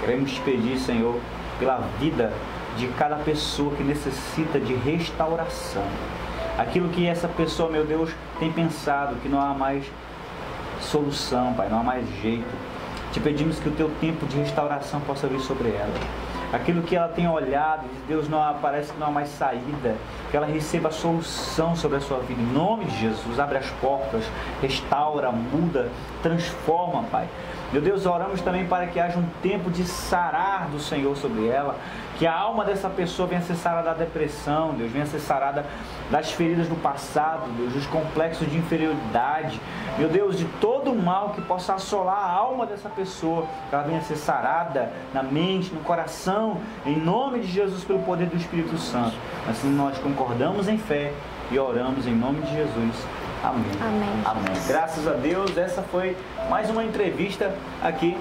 Queremos 0.00 0.32
te 0.32 0.40
pedir, 0.40 0.78
Senhor, 0.78 1.18
pela 1.58 1.78
vida 1.98 2.32
de 2.76 2.88
cada 2.88 3.16
pessoa 3.16 3.74
que 3.74 3.82
necessita 3.82 4.58
de 4.58 4.74
restauração. 4.74 5.84
Aquilo 6.58 6.88
que 6.90 7.06
essa 7.06 7.28
pessoa, 7.28 7.70
meu 7.70 7.84
Deus, 7.84 8.10
tem 8.38 8.52
pensado 8.52 9.16
que 9.16 9.28
não 9.28 9.40
há 9.40 9.54
mais 9.54 9.84
solução, 10.80 11.54
Pai, 11.54 11.68
não 11.68 11.80
há 11.80 11.82
mais 11.82 12.06
jeito. 12.20 12.44
Te 13.12 13.20
pedimos 13.20 13.58
que 13.58 13.68
o 13.68 13.72
teu 13.72 13.90
tempo 14.00 14.26
de 14.26 14.38
restauração 14.38 15.00
possa 15.00 15.26
vir 15.26 15.40
sobre 15.40 15.68
ela. 15.68 15.94
Aquilo 16.52 16.82
que 16.82 16.94
ela 16.94 17.08
tem 17.08 17.26
olhado, 17.26 17.86
Deus 18.06 18.28
não 18.28 18.42
parece 18.60 18.92
que 18.92 18.98
não 18.98 19.06
há 19.06 19.10
mais 19.10 19.30
saída, 19.30 19.96
que 20.30 20.36
ela 20.36 20.44
receba 20.44 20.88
a 20.88 20.92
solução 20.92 21.74
sobre 21.74 21.96
a 21.96 22.00
sua 22.00 22.18
vida. 22.18 22.42
Em 22.42 22.52
nome 22.52 22.84
de 22.84 23.00
Jesus, 23.00 23.40
abre 23.40 23.56
as 23.56 23.70
portas, 23.80 24.24
restaura, 24.60 25.32
muda, 25.32 25.90
transforma, 26.22 27.04
Pai. 27.04 27.26
Meu 27.72 27.80
Deus, 27.80 28.04
oramos 28.04 28.42
também 28.42 28.66
para 28.66 28.86
que 28.86 29.00
haja 29.00 29.18
um 29.18 29.26
tempo 29.42 29.70
de 29.70 29.84
sarar 29.84 30.68
do 30.68 30.78
Senhor 30.78 31.16
sobre 31.16 31.46
ela, 31.46 31.74
que 32.22 32.26
a 32.28 32.32
alma 32.32 32.64
dessa 32.64 32.88
pessoa 32.88 33.26
venha 33.26 33.40
ser 33.40 33.56
sarada 33.56 33.90
da 33.90 33.94
depressão, 33.94 34.74
Deus, 34.74 34.92
venha 34.92 35.06
ser 35.06 35.18
sarada 35.18 35.66
das 36.08 36.30
feridas 36.30 36.68
do 36.68 36.76
passado, 36.76 37.50
Deus, 37.56 37.72
dos 37.72 37.84
complexos 37.88 38.48
de 38.48 38.56
inferioridade, 38.56 39.60
meu 39.98 40.08
Deus, 40.08 40.38
de 40.38 40.44
todo 40.60 40.92
o 40.92 40.94
mal 40.94 41.30
que 41.30 41.40
possa 41.40 41.74
assolar 41.74 42.16
a 42.16 42.30
alma 42.30 42.64
dessa 42.64 42.88
pessoa, 42.88 43.48
que 43.68 43.74
ela 43.74 43.82
venha 43.82 44.00
ser 44.02 44.14
sarada 44.14 44.92
na 45.12 45.20
mente, 45.20 45.74
no 45.74 45.80
coração, 45.80 46.58
em 46.86 46.96
nome 46.96 47.40
de 47.40 47.48
Jesus, 47.48 47.82
pelo 47.82 47.98
poder 48.04 48.26
do 48.26 48.36
Espírito 48.36 48.78
Santo. 48.78 49.16
Assim 49.50 49.68
nós 49.68 49.98
concordamos 49.98 50.68
em 50.68 50.78
fé 50.78 51.12
e 51.50 51.58
oramos 51.58 52.06
em 52.06 52.14
nome 52.14 52.40
de 52.42 52.54
Jesus. 52.54 53.04
Amém. 53.42 53.64
Amém. 53.80 54.22
Amém. 54.24 54.62
Graças 54.68 55.08
a 55.08 55.14
Deus, 55.14 55.58
essa 55.58 55.82
foi 55.82 56.16
mais 56.48 56.70
uma 56.70 56.84
entrevista 56.84 57.52
aqui 57.82 58.16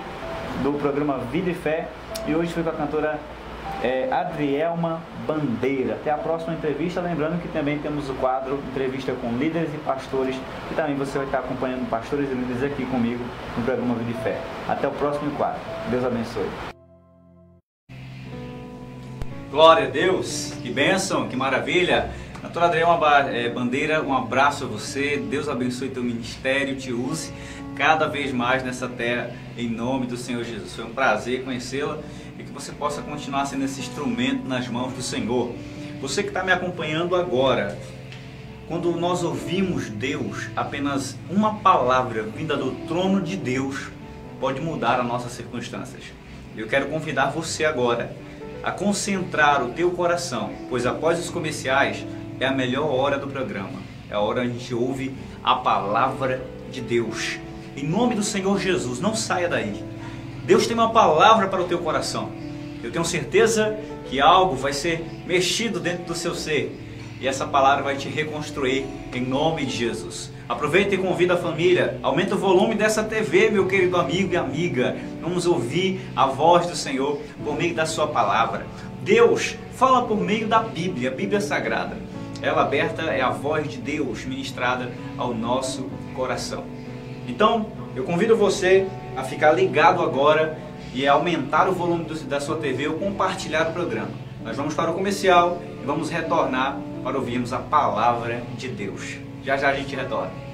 do 0.63 0.73
programa 0.79 1.19
Vida 1.31 1.51
e 1.51 1.53
Fé. 1.53 1.87
E 2.27 2.35
hoje 2.35 2.51
foi 2.51 2.63
com 2.63 2.69
a 2.69 2.73
cantora 2.73 3.19
é, 3.83 4.07
Adrielma 4.11 5.01
Bandeira. 5.25 5.95
Até 5.95 6.11
a 6.11 6.17
próxima 6.17 6.53
entrevista. 6.53 7.01
Lembrando 7.01 7.41
que 7.41 7.47
também 7.49 7.79
temos 7.79 8.09
o 8.09 8.13
quadro 8.15 8.59
Entrevista 8.69 9.13
com 9.13 9.31
Líderes 9.37 9.73
e 9.73 9.77
Pastores, 9.79 10.35
que 10.69 10.75
também 10.75 10.95
você 10.95 11.17
vai 11.17 11.27
estar 11.27 11.39
acompanhando 11.39 11.89
pastores 11.89 12.29
e 12.29 12.33
líderes 12.33 12.63
aqui 12.63 12.85
comigo 12.85 13.23
no 13.57 13.63
programa 13.63 13.95
Vida 13.95 14.11
e 14.11 14.23
Fé. 14.23 14.37
Até 14.67 14.87
o 14.87 14.91
próximo 14.91 15.31
quadro. 15.31 15.59
Deus 15.89 16.05
abençoe. 16.05 16.49
Glória 19.49 19.87
a 19.87 19.89
Deus, 19.89 20.53
que 20.61 20.71
bênção, 20.71 21.27
que 21.27 21.35
maravilha. 21.35 22.09
Doutora 22.41 22.67
Adriana 22.67 23.29
é, 23.29 23.49
Bandeira, 23.49 24.01
um 24.01 24.13
abraço 24.13 24.63
a 24.63 24.67
você, 24.67 25.17
Deus 25.17 25.47
abençoe 25.47 25.89
teu 25.89 26.03
ministério, 26.03 26.75
te 26.75 26.91
use 26.91 27.31
cada 27.75 28.07
vez 28.07 28.31
mais 28.31 28.63
nessa 28.63 28.87
terra, 28.87 29.31
em 29.57 29.69
nome 29.69 30.05
do 30.05 30.17
Senhor 30.17 30.43
Jesus. 30.43 30.75
Foi 30.75 30.85
um 30.85 30.93
prazer 30.93 31.43
conhecê-la 31.43 31.99
que 32.51 32.61
você 32.61 32.73
possa 32.73 33.01
continuar 33.01 33.45
sendo 33.45 33.63
esse 33.63 33.79
instrumento 33.79 34.45
nas 34.45 34.67
mãos 34.67 34.91
do 34.91 35.01
Senhor. 35.01 35.55
Você 36.01 36.21
que 36.21 36.29
está 36.29 36.43
me 36.43 36.51
acompanhando 36.51 37.15
agora, 37.15 37.79
quando 38.67 38.91
nós 38.97 39.23
ouvimos 39.23 39.89
Deus, 39.89 40.49
apenas 40.55 41.17
uma 41.29 41.55
palavra 41.55 42.23
vinda 42.23 42.57
do 42.57 42.71
trono 42.87 43.21
de 43.21 43.37
Deus 43.37 43.89
pode 44.39 44.59
mudar 44.59 44.99
as 44.99 45.05
nossas 45.05 45.31
circunstâncias. 45.31 46.03
Eu 46.55 46.67
quero 46.67 46.87
convidar 46.87 47.27
você 47.27 47.63
agora 47.63 48.13
a 48.61 48.71
concentrar 48.71 49.63
o 49.63 49.69
teu 49.69 49.91
coração, 49.91 50.51
pois 50.69 50.85
após 50.85 51.19
os 51.19 51.29
comerciais 51.29 52.05
é 52.39 52.45
a 52.45 52.51
melhor 52.51 52.91
hora 52.91 53.17
do 53.17 53.27
programa. 53.27 53.79
É 54.09 54.13
a 54.13 54.19
hora 54.19 54.41
a 54.41 54.45
gente 54.45 54.73
ouve 54.73 55.15
a 55.41 55.55
palavra 55.55 56.45
de 56.69 56.81
Deus. 56.81 57.39
Em 57.77 57.87
nome 57.87 58.13
do 58.13 58.23
Senhor 58.23 58.59
Jesus, 58.59 58.99
não 58.99 59.15
saia 59.15 59.47
daí. 59.47 59.81
Deus 60.43 60.67
tem 60.67 60.75
uma 60.75 60.91
palavra 60.91 61.47
para 61.47 61.61
o 61.61 61.67
teu 61.67 61.79
coração. 61.79 62.40
Eu 62.83 62.91
tenho 62.91 63.05
certeza 63.05 63.77
que 64.09 64.19
algo 64.19 64.55
vai 64.55 64.73
ser 64.73 65.05
mexido 65.25 65.79
dentro 65.79 66.05
do 66.05 66.15
seu 66.15 66.33
ser 66.33 66.77
e 67.21 67.27
essa 67.27 67.45
palavra 67.45 67.83
vai 67.83 67.95
te 67.95 68.09
reconstruir 68.09 68.85
em 69.13 69.21
nome 69.21 69.63
de 69.65 69.77
Jesus. 69.77 70.31
Aproveita 70.49 70.95
e 70.95 70.97
convida 70.97 71.35
a 71.35 71.37
família, 71.37 71.99
aumenta 72.01 72.33
o 72.33 72.37
volume 72.37 72.73
dessa 72.73 73.03
TV, 73.03 73.51
meu 73.51 73.67
querido 73.67 73.95
amigo 73.95 74.33
e 74.33 74.37
amiga. 74.37 74.97
Vamos 75.21 75.45
ouvir 75.45 76.01
a 76.15 76.25
voz 76.25 76.65
do 76.65 76.75
Senhor 76.75 77.21
por 77.43 77.55
meio 77.55 77.75
da 77.75 77.85
sua 77.85 78.07
palavra. 78.07 78.65
Deus 79.03 79.55
fala 79.73 80.01
por 80.01 80.19
meio 80.19 80.47
da 80.47 80.59
Bíblia, 80.59 81.11
a 81.11 81.13
Bíblia 81.13 81.39
Sagrada. 81.39 81.95
Ela 82.41 82.63
aberta 82.63 83.03
é 83.03 83.21
a 83.21 83.29
voz 83.29 83.69
de 83.69 83.77
Deus 83.77 84.25
ministrada 84.25 84.91
ao 85.15 85.31
nosso 85.31 85.89
coração. 86.15 86.65
Então, 87.27 87.67
eu 87.95 88.03
convido 88.03 88.35
você 88.35 88.87
a 89.15 89.23
ficar 89.23 89.51
ligado 89.51 90.01
agora 90.01 90.57
e 90.93 91.07
a 91.07 91.13
aumentar 91.13 91.69
o 91.69 91.73
volume 91.73 92.05
da 92.25 92.39
sua 92.39 92.57
TV 92.57 92.87
ou 92.87 92.95
compartilhar 92.95 93.69
o 93.69 93.73
programa. 93.73 94.11
Nós 94.43 94.57
vamos 94.57 94.73
para 94.73 94.91
o 94.91 94.93
comercial 94.93 95.61
e 95.81 95.85
vamos 95.85 96.09
retornar 96.09 96.77
para 97.03 97.17
ouvirmos 97.17 97.53
a 97.53 97.59
palavra 97.59 98.43
de 98.57 98.67
Deus. 98.67 99.17
Já 99.43 99.57
já 99.57 99.69
a 99.69 99.73
gente 99.73 99.95
retorna. 99.95 100.50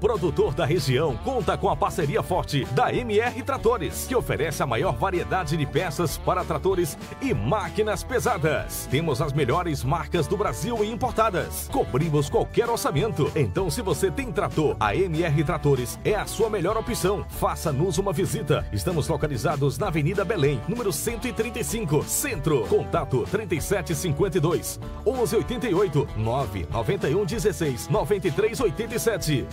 Produtor 0.00 0.54
da 0.54 0.64
região 0.64 1.14
conta 1.18 1.56
com 1.58 1.68
a 1.68 1.76
parceria 1.76 2.22
forte 2.22 2.64
da 2.72 2.92
MR 2.92 3.42
Tratores, 3.42 4.06
que 4.08 4.16
oferece 4.16 4.62
a 4.62 4.66
maior 4.66 4.96
variedade 4.96 5.56
de 5.56 5.66
peças 5.66 6.16
para 6.16 6.42
tratores 6.42 6.96
e 7.20 7.34
máquinas 7.34 8.02
pesadas. 8.02 8.88
Temos 8.90 9.20
as 9.20 9.32
melhores 9.34 9.84
marcas 9.84 10.26
do 10.26 10.36
Brasil 10.36 10.82
importadas. 10.82 11.68
Cobrimos 11.70 12.30
qualquer 12.30 12.68
orçamento. 12.70 13.30
Então, 13.36 13.70
se 13.70 13.82
você 13.82 14.10
tem 14.10 14.32
trator, 14.32 14.74
a 14.80 14.96
MR 14.96 15.44
Tratores 15.44 15.98
é 16.02 16.14
a 16.14 16.26
sua 16.26 16.48
melhor 16.48 16.78
opção. 16.78 17.26
Faça-nos 17.28 17.98
uma 17.98 18.12
visita. 18.12 18.66
Estamos 18.72 19.06
localizados 19.06 19.76
na 19.76 19.88
Avenida 19.88 20.24
Belém, 20.24 20.60
número 20.66 20.92
135, 20.92 22.02
Centro. 22.04 22.66
Contato 22.68 23.26
3752 23.30 24.80
1188 25.04 26.08
991 26.16 27.26
16 27.26 27.88
93 27.88 28.60
87. 28.60 29.46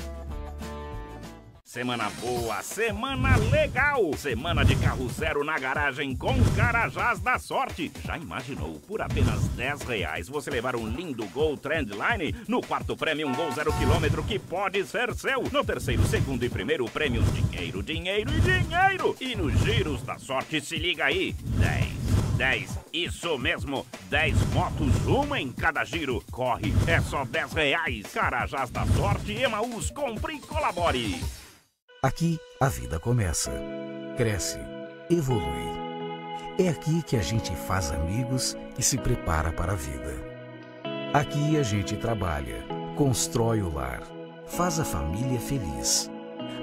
Semana 1.68 2.09
boa, 2.22 2.63
semana 2.63 3.36
legal! 3.36 4.13
Semana 4.13 4.63
de 4.63 4.74
carro 4.78 5.09
zero 5.09 5.43
na 5.43 5.59
garagem 5.59 6.15
com 6.15 6.34
Carajás 6.55 7.20
da 7.20 7.38
Sorte. 7.38 7.91
Já 8.05 8.18
imaginou? 8.18 8.80
Por 8.88 9.01
apenas 9.01 9.45
10 9.49 9.82
reais 9.82 10.30
você 10.30 10.49
levar 10.49 10.78
um 10.78 10.88
lindo 10.88 11.26
Gol 11.26 11.57
Trendline? 11.57 12.34
No 12.47 12.61
quarto 12.61 12.95
prêmio, 12.95 13.28
um 13.28 13.36
Gol 13.36 13.51
zero 13.51 13.74
quilômetro 13.74 14.24
que 14.24 14.39
pode 14.39 14.86
ser 14.86 15.13
seu. 15.13 15.43
No 15.51 15.61
terceiro, 15.61 16.07
segundo 16.07 16.41
e 16.45 16.49
primeiro 16.49 16.86
prêmio, 16.86 17.22
dinheiro, 17.22 17.84
dinheiro 17.84 18.32
e 18.32 18.39
dinheiro. 18.39 19.18
E 19.20 19.36
nos 19.36 19.59
giros 19.59 20.01
da 20.03 20.18
sorte, 20.18 20.61
se 20.61 20.78
liga 20.78 21.03
aí: 21.03 21.34
10. 21.34 22.07
10, 22.38 22.80
isso 22.93 23.38
mesmo, 23.38 23.86
10 24.09 24.53
motos, 24.53 24.95
uma 25.05 25.41
em 25.41 25.51
cada 25.51 25.84
giro. 25.84 26.24
Corre, 26.32 26.72
é 26.88 27.01
só 27.01 27.26
10 27.26 27.51
reais. 27.51 28.07
Carajás 28.13 28.70
da 28.70 28.86
Sorte, 28.86 29.34
Emaús, 29.34 29.91
compre 29.91 30.36
e 30.36 30.39
colabore. 30.39 31.20
Aqui 32.01 32.39
a 32.61 32.69
vida 32.69 32.99
começa, 32.99 33.51
cresce, 34.15 34.59
evolui. 35.09 35.65
É 36.59 36.69
aqui 36.69 37.01
que 37.01 37.17
a 37.17 37.23
gente 37.23 37.55
faz 37.55 37.91
amigos 37.91 38.55
e 38.77 38.83
se 38.83 38.99
prepara 38.99 39.51
para 39.51 39.71
a 39.71 39.75
vida. 39.75 40.13
Aqui 41.11 41.57
a 41.57 41.63
gente 41.63 41.97
trabalha, 41.97 42.63
constrói 42.95 43.63
o 43.63 43.73
lar, 43.73 44.03
faz 44.45 44.79
a 44.79 44.85
família 44.85 45.39
feliz. 45.39 46.07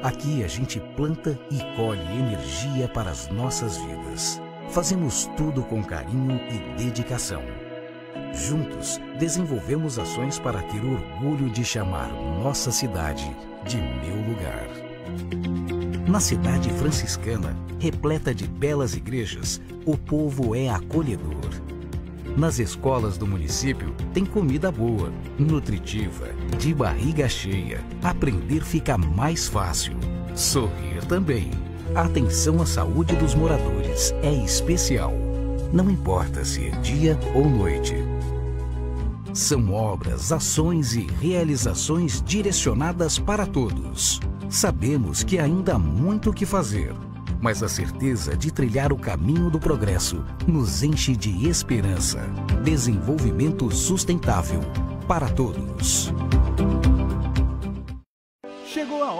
Aqui 0.04 0.44
a 0.44 0.46
gente 0.46 0.78
planta 0.96 1.36
e 1.50 1.58
colhe 1.76 2.00
energia 2.00 2.86
para 2.86 3.10
as 3.10 3.26
nossas 3.28 3.76
vidas. 3.76 4.40
Fazemos 4.70 5.28
tudo 5.36 5.64
com 5.64 5.82
carinho 5.82 6.40
e 6.48 6.78
dedicação. 6.80 7.42
Juntos, 8.32 9.00
desenvolvemos 9.18 9.98
ações 9.98 10.38
para 10.38 10.62
ter 10.62 10.84
orgulho 10.84 11.50
de 11.50 11.64
chamar 11.64 12.08
nossa 12.40 12.70
cidade 12.70 13.36
de 13.64 13.78
meu 13.78 14.16
lugar. 14.28 14.83
Na 16.08 16.20
cidade 16.20 16.70
franciscana, 16.70 17.56
repleta 17.78 18.34
de 18.34 18.46
belas 18.46 18.94
igrejas, 18.94 19.60
o 19.84 19.96
povo 19.96 20.54
é 20.54 20.68
acolhedor. 20.68 21.50
Nas 22.36 22.58
escolas 22.58 23.16
do 23.16 23.26
município, 23.26 23.94
tem 24.12 24.24
comida 24.24 24.70
boa, 24.70 25.12
nutritiva, 25.38 26.28
de 26.58 26.74
barriga 26.74 27.28
cheia. 27.28 27.80
Aprender 28.02 28.64
fica 28.64 28.98
mais 28.98 29.48
fácil. 29.48 29.96
Sorrir 30.34 31.04
também. 31.06 31.50
A 31.94 32.02
atenção 32.02 32.60
à 32.60 32.66
saúde 32.66 33.14
dos 33.16 33.34
moradores 33.34 34.12
é 34.22 34.32
especial. 34.32 35.12
Não 35.72 35.90
importa 35.90 36.44
se 36.44 36.66
é 36.66 36.70
dia 36.80 37.18
ou 37.34 37.48
noite. 37.48 37.94
São 39.32 39.72
obras, 39.72 40.32
ações 40.32 40.94
e 40.94 41.06
realizações 41.20 42.22
direcionadas 42.22 43.18
para 43.18 43.46
todos. 43.46 44.20
Sabemos 44.48 45.24
que 45.24 45.38
ainda 45.38 45.74
há 45.74 45.78
muito 45.78 46.30
o 46.30 46.32
que 46.32 46.46
fazer, 46.46 46.94
mas 47.40 47.62
a 47.62 47.68
certeza 47.68 48.36
de 48.36 48.52
trilhar 48.52 48.92
o 48.92 48.98
caminho 48.98 49.50
do 49.50 49.58
progresso 49.58 50.24
nos 50.46 50.82
enche 50.82 51.16
de 51.16 51.48
esperança. 51.48 52.20
Desenvolvimento 52.62 53.70
sustentável 53.70 54.60
para 55.08 55.28
todos. 55.28 56.12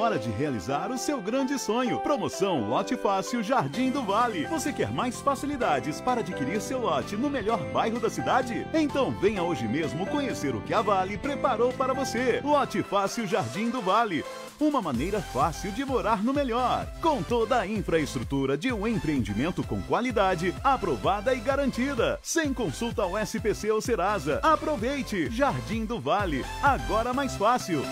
Hora 0.04 0.18
de 0.18 0.28
realizar 0.28 0.90
o 0.90 0.98
seu 0.98 1.18
grande 1.18 1.58
sonho. 1.58 1.98
Promoção 2.00 2.68
Lote 2.68 2.94
Fácil 2.94 3.42
Jardim 3.42 3.90
do 3.90 4.02
Vale. 4.02 4.46
Você 4.48 4.70
quer 4.70 4.92
mais 4.92 5.18
facilidades 5.22 5.98
para 5.98 6.20
adquirir 6.20 6.60
seu 6.60 6.78
lote 6.78 7.16
no 7.16 7.30
melhor 7.30 7.58
bairro 7.72 7.98
da 7.98 8.10
cidade? 8.10 8.66
Então 8.74 9.12
venha 9.12 9.42
hoje 9.42 9.66
mesmo 9.66 10.06
conhecer 10.06 10.54
o 10.54 10.60
que 10.60 10.74
a 10.74 10.82
Vale 10.82 11.16
preparou 11.16 11.72
para 11.72 11.94
você. 11.94 12.42
Lote 12.44 12.82
Fácil 12.82 13.26
Jardim 13.26 13.70
do 13.70 13.80
Vale. 13.80 14.22
Uma 14.60 14.82
maneira 14.82 15.22
fácil 15.22 15.72
de 15.72 15.82
morar 15.86 16.22
no 16.22 16.34
melhor. 16.34 16.86
Com 17.00 17.22
toda 17.22 17.60
a 17.60 17.66
infraestrutura 17.66 18.58
de 18.58 18.70
um 18.70 18.86
empreendimento 18.86 19.62
com 19.62 19.80
qualidade, 19.80 20.54
aprovada 20.62 21.34
e 21.34 21.40
garantida. 21.40 22.18
Sem 22.22 22.52
consulta 22.52 23.00
ao 23.00 23.18
SPC 23.18 23.70
ou 23.70 23.80
Serasa. 23.80 24.38
Aproveite! 24.42 25.30
Jardim 25.30 25.86
do 25.86 25.98
Vale. 25.98 26.44
Agora 26.62 27.14
mais 27.14 27.34
fácil. 27.36 27.82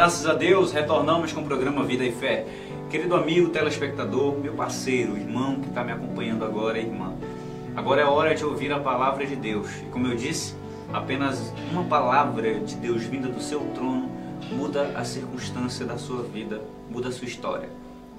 Graças 0.00 0.26
a 0.26 0.32
Deus, 0.32 0.72
retornamos 0.72 1.30
com 1.30 1.42
o 1.42 1.44
programa 1.44 1.84
Vida 1.84 2.02
e 2.06 2.10
Fé. 2.10 2.46
Querido 2.88 3.14
amigo 3.14 3.50
telespectador, 3.50 4.34
meu 4.34 4.54
parceiro, 4.54 5.14
irmão 5.14 5.60
que 5.60 5.68
está 5.68 5.84
me 5.84 5.92
acompanhando 5.92 6.42
agora, 6.42 6.78
irmã. 6.78 7.12
Agora 7.76 8.00
é 8.00 8.04
hora 8.06 8.34
de 8.34 8.42
ouvir 8.42 8.72
a 8.72 8.80
palavra 8.80 9.26
de 9.26 9.36
Deus. 9.36 9.68
E 9.82 9.90
como 9.90 10.06
eu 10.06 10.16
disse, 10.16 10.54
apenas 10.90 11.52
uma 11.70 11.84
palavra 11.84 12.60
de 12.60 12.76
Deus 12.76 13.02
vinda 13.02 13.28
do 13.28 13.42
seu 13.42 13.60
trono 13.74 14.10
muda 14.50 14.90
a 14.96 15.04
circunstância 15.04 15.84
da 15.84 15.98
sua 15.98 16.22
vida, 16.22 16.62
muda 16.90 17.10
a 17.10 17.12
sua 17.12 17.28
história. 17.28 17.68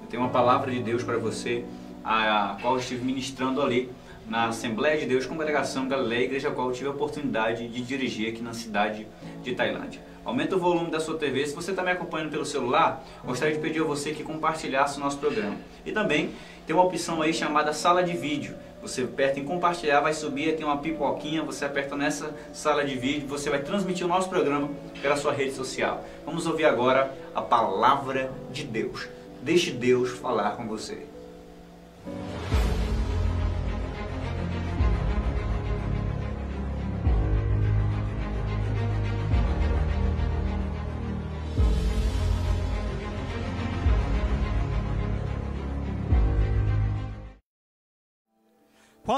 Eu 0.02 0.08
tenho 0.08 0.22
uma 0.22 0.30
palavra 0.30 0.70
de 0.70 0.80
Deus 0.80 1.02
para 1.02 1.18
você, 1.18 1.64
a 2.04 2.58
qual 2.62 2.78
estive 2.78 3.04
ministrando 3.04 3.60
ali 3.60 3.90
na 4.28 4.46
Assembleia 4.46 5.00
de 5.00 5.06
Deus, 5.06 5.26
Congregação 5.26 5.88
Galileia, 5.88 6.26
igreja 6.26 6.48
a 6.48 6.52
qual 6.52 6.68
eu 6.68 6.74
tive 6.74 6.86
a 6.86 6.92
oportunidade 6.92 7.66
de 7.66 7.82
dirigir 7.82 8.28
aqui 8.28 8.40
na 8.40 8.54
cidade 8.54 9.04
de 9.42 9.52
Tailândia. 9.52 10.11
Aumenta 10.24 10.54
o 10.54 10.58
volume 10.58 10.90
da 10.90 11.00
sua 11.00 11.18
TV. 11.18 11.44
Se 11.46 11.54
você 11.54 11.72
está 11.72 11.82
me 11.82 11.90
acompanhando 11.90 12.30
pelo 12.30 12.44
celular, 12.44 13.04
gostaria 13.24 13.54
de 13.54 13.60
pedir 13.60 13.80
a 13.80 13.84
você 13.84 14.12
que 14.12 14.22
compartilhasse 14.22 14.98
o 14.98 15.00
nosso 15.00 15.18
programa. 15.18 15.56
E 15.84 15.90
também 15.90 16.30
tem 16.64 16.76
uma 16.76 16.84
opção 16.84 17.20
aí 17.20 17.34
chamada 17.34 17.72
sala 17.72 18.04
de 18.04 18.16
vídeo. 18.16 18.54
Você 18.80 19.02
aperta 19.02 19.40
em 19.40 19.44
compartilhar, 19.44 20.00
vai 20.00 20.14
subir, 20.14 20.56
tem 20.56 20.64
uma 20.64 20.78
pipoquinha, 20.78 21.42
você 21.42 21.64
aperta 21.64 21.96
nessa 21.96 22.34
sala 22.52 22.84
de 22.84 22.96
vídeo, 22.96 23.28
você 23.28 23.50
vai 23.50 23.60
transmitir 23.62 24.04
o 24.04 24.08
nosso 24.08 24.28
programa 24.28 24.70
pela 25.00 25.16
sua 25.16 25.32
rede 25.32 25.52
social. 25.52 26.04
Vamos 26.24 26.46
ouvir 26.46 26.64
agora 26.64 27.12
a 27.34 27.42
palavra 27.42 28.30
de 28.50 28.64
Deus. 28.64 29.08
Deixe 29.40 29.70
Deus 29.72 30.10
falar 30.10 30.56
com 30.56 30.66
você. 30.66 31.06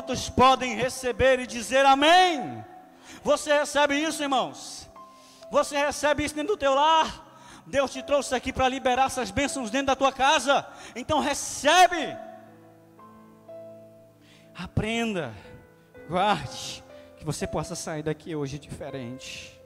Quantos 0.04 0.28
podem 0.28 0.74
receber 0.76 1.40
e 1.40 1.46
dizer 1.46 1.86
amém? 1.86 2.62
Você 3.22 3.50
recebe 3.58 3.96
isso, 3.96 4.22
irmãos? 4.22 4.86
Você 5.50 5.78
recebe 5.78 6.22
isso 6.22 6.34
dentro 6.34 6.52
do 6.52 6.58
teu 6.58 6.74
lar? 6.74 7.62
Deus 7.66 7.90
te 7.90 8.02
trouxe 8.02 8.34
aqui 8.34 8.52
para 8.52 8.68
liberar 8.68 9.06
essas 9.06 9.30
bênçãos 9.30 9.70
dentro 9.70 9.86
da 9.86 9.96
tua 9.96 10.12
casa. 10.12 10.66
Então 10.94 11.20
recebe. 11.20 12.14
Aprenda, 14.54 15.32
guarde, 16.06 16.84
que 17.16 17.24
você 17.24 17.46
possa 17.46 17.74
sair 17.74 18.02
daqui 18.02 18.36
hoje 18.36 18.58
diferente. 18.58 19.58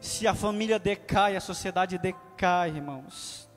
Se 0.00 0.28
a 0.28 0.34
família 0.34 0.78
decai, 0.78 1.34
a 1.34 1.40
sociedade 1.40 1.98
decai, 1.98 2.68
irmãos. 2.68 3.50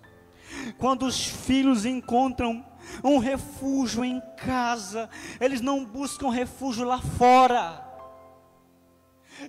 Quando 0.80 1.06
os 1.06 1.24
filhos 1.24 1.86
encontram 1.86 2.66
um 3.04 3.18
refúgio 3.18 4.04
em 4.04 4.22
casa, 4.38 5.10
eles 5.40 5.62
não 5.62 5.86
buscam 5.86 6.30
refúgio 6.30 6.86
lá 6.86 7.00
fora. 7.02 7.88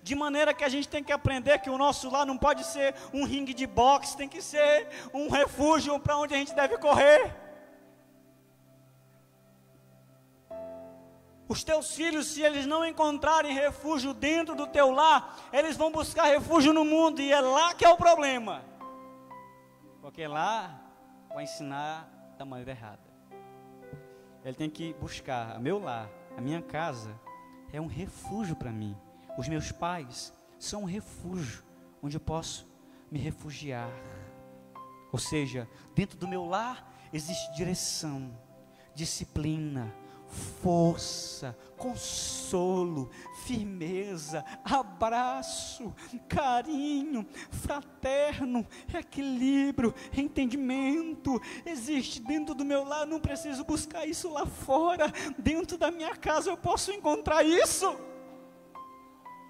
De 0.03 0.15
maneira 0.15 0.55
que 0.55 0.63
a 0.63 0.69
gente 0.69 0.89
tem 0.89 1.03
que 1.03 1.13
aprender 1.13 1.59
que 1.59 1.71
o 1.71 1.79
nosso 1.79 2.09
lar 2.11 2.25
não 2.25 2.39
pode 2.39 2.65
ser 2.65 2.95
um 3.13 3.25
ringue 3.25 3.53
de 3.53 3.67
boxe, 3.67 4.17
tem 4.17 4.29
que 4.29 4.41
ser 4.41 4.89
um 5.13 5.29
refúgio 5.29 5.99
para 5.99 6.17
onde 6.17 6.35
a 6.35 6.37
gente 6.37 6.55
deve 6.55 6.79
correr. 6.79 7.35
Os 11.49 11.65
teus 11.65 11.97
filhos, 11.97 12.29
se 12.29 12.43
eles 12.43 12.65
não 12.65 12.87
encontrarem 12.87 13.53
refúgio 13.53 14.15
dentro 14.15 14.55
do 14.55 14.69
teu 14.69 14.93
lar, 14.93 15.37
eles 15.53 15.77
vão 15.77 15.91
buscar 15.91 16.27
refúgio 16.27 16.73
no 16.73 16.85
mundo, 16.85 17.21
e 17.21 17.33
é 17.33 17.41
lá 17.41 17.75
que 17.75 17.85
é 17.85 17.89
o 17.89 17.97
problema. 17.97 18.63
Porque 20.01 20.25
lá 20.29 20.81
vai 21.35 21.43
ensinar 21.43 22.09
da 22.39 22.45
maneira 22.45 22.71
errada. 22.71 23.10
Ele 24.45 24.55
tem 24.55 24.71
que 24.71 24.95
buscar 24.95 25.61
meu 25.61 25.79
lar, 25.79 26.09
a 26.37 26.41
minha 26.41 26.63
casa, 26.63 27.19
é 27.73 27.81
um 27.81 27.87
refúgio 27.87 28.57
para 28.57 28.73
mim. 28.73 28.97
Os 29.39 29.49
meus 29.49 29.71
pais 29.71 30.33
são 30.59 30.83
um 30.83 30.87
refúgio 30.87 31.63
onde 32.03 32.17
eu 32.17 32.21
posso 32.21 32.69
me 33.11 33.19
refugiar. 33.19 33.91
Ou 35.13 35.19
seja, 35.19 35.69
dentro 35.95 36.19
do 36.19 36.29
meu 36.29 36.45
lar 36.45 36.91
existe 37.13 37.53
direção, 37.55 38.33
disciplina, 38.95 39.93
força, 40.31 41.57
consolo, 41.77 43.11
firmeza, 43.45 44.45
abraço, 44.65 45.95
carinho, 46.29 47.27
fraterno, 47.51 48.67
equilíbrio, 48.95 49.95
entendimento. 50.17 51.41
Existe 51.67 52.21
dentro 52.21 52.55
do 52.55 52.65
meu 52.65 52.85
lar, 52.85 53.07
não 53.07 53.21
preciso 53.21 53.65
buscar 53.65 54.07
isso 54.07 54.31
lá 54.31 54.47
fora. 54.47 55.13
Dentro 55.39 55.77
da 55.77 55.91
minha 55.91 56.15
casa 56.17 56.51
eu 56.51 56.57
posso 56.57 56.93
encontrar 56.93 57.45
isso. 57.45 58.10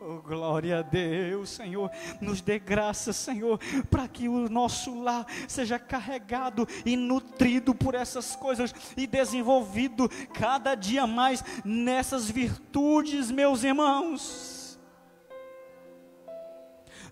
Oh, 0.03 0.23
glória 0.23 0.79
a 0.79 0.83
Deus, 0.83 1.51
Senhor. 1.51 1.91
Nos 2.23 2.41
dê 2.41 2.59
graça, 2.59 3.13
Senhor, 3.13 3.61
para 3.91 4.09
que 4.09 4.31
o 4.31 4.49
nosso 4.49 4.99
lar 4.99 5.27
seja 5.47 5.79
carregado 5.79 6.67
e 6.87 6.97
nutrido 6.97 7.75
por 7.75 7.95
essas 7.95 8.35
coisas 8.35 8.75
e 8.97 9.07
desenvolvido 9.07 10.09
cada 10.33 10.75
dia 10.75 11.07
mais 11.07 11.45
nessas 11.63 12.31
virtudes, 12.31 13.31
meus 13.31 13.63
irmãos. 13.63 14.81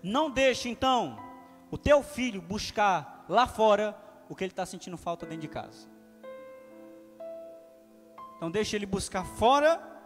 Não 0.01 0.31
deixe 0.31 0.67
então 0.67 1.19
o 1.69 1.77
teu 1.77 2.01
filho 2.01 2.41
buscar 2.41 3.23
lá 3.29 3.45
fora 3.45 3.95
o 4.27 4.35
que 4.35 4.43
ele 4.43 4.51
está 4.51 4.65
sentindo 4.65 4.97
falta 4.97 5.27
dentro 5.27 5.41
de 5.41 5.47
casa. 5.47 5.87
Então 8.35 8.49
deixe 8.49 8.75
ele 8.75 8.87
buscar 8.87 9.23
fora 9.23 9.98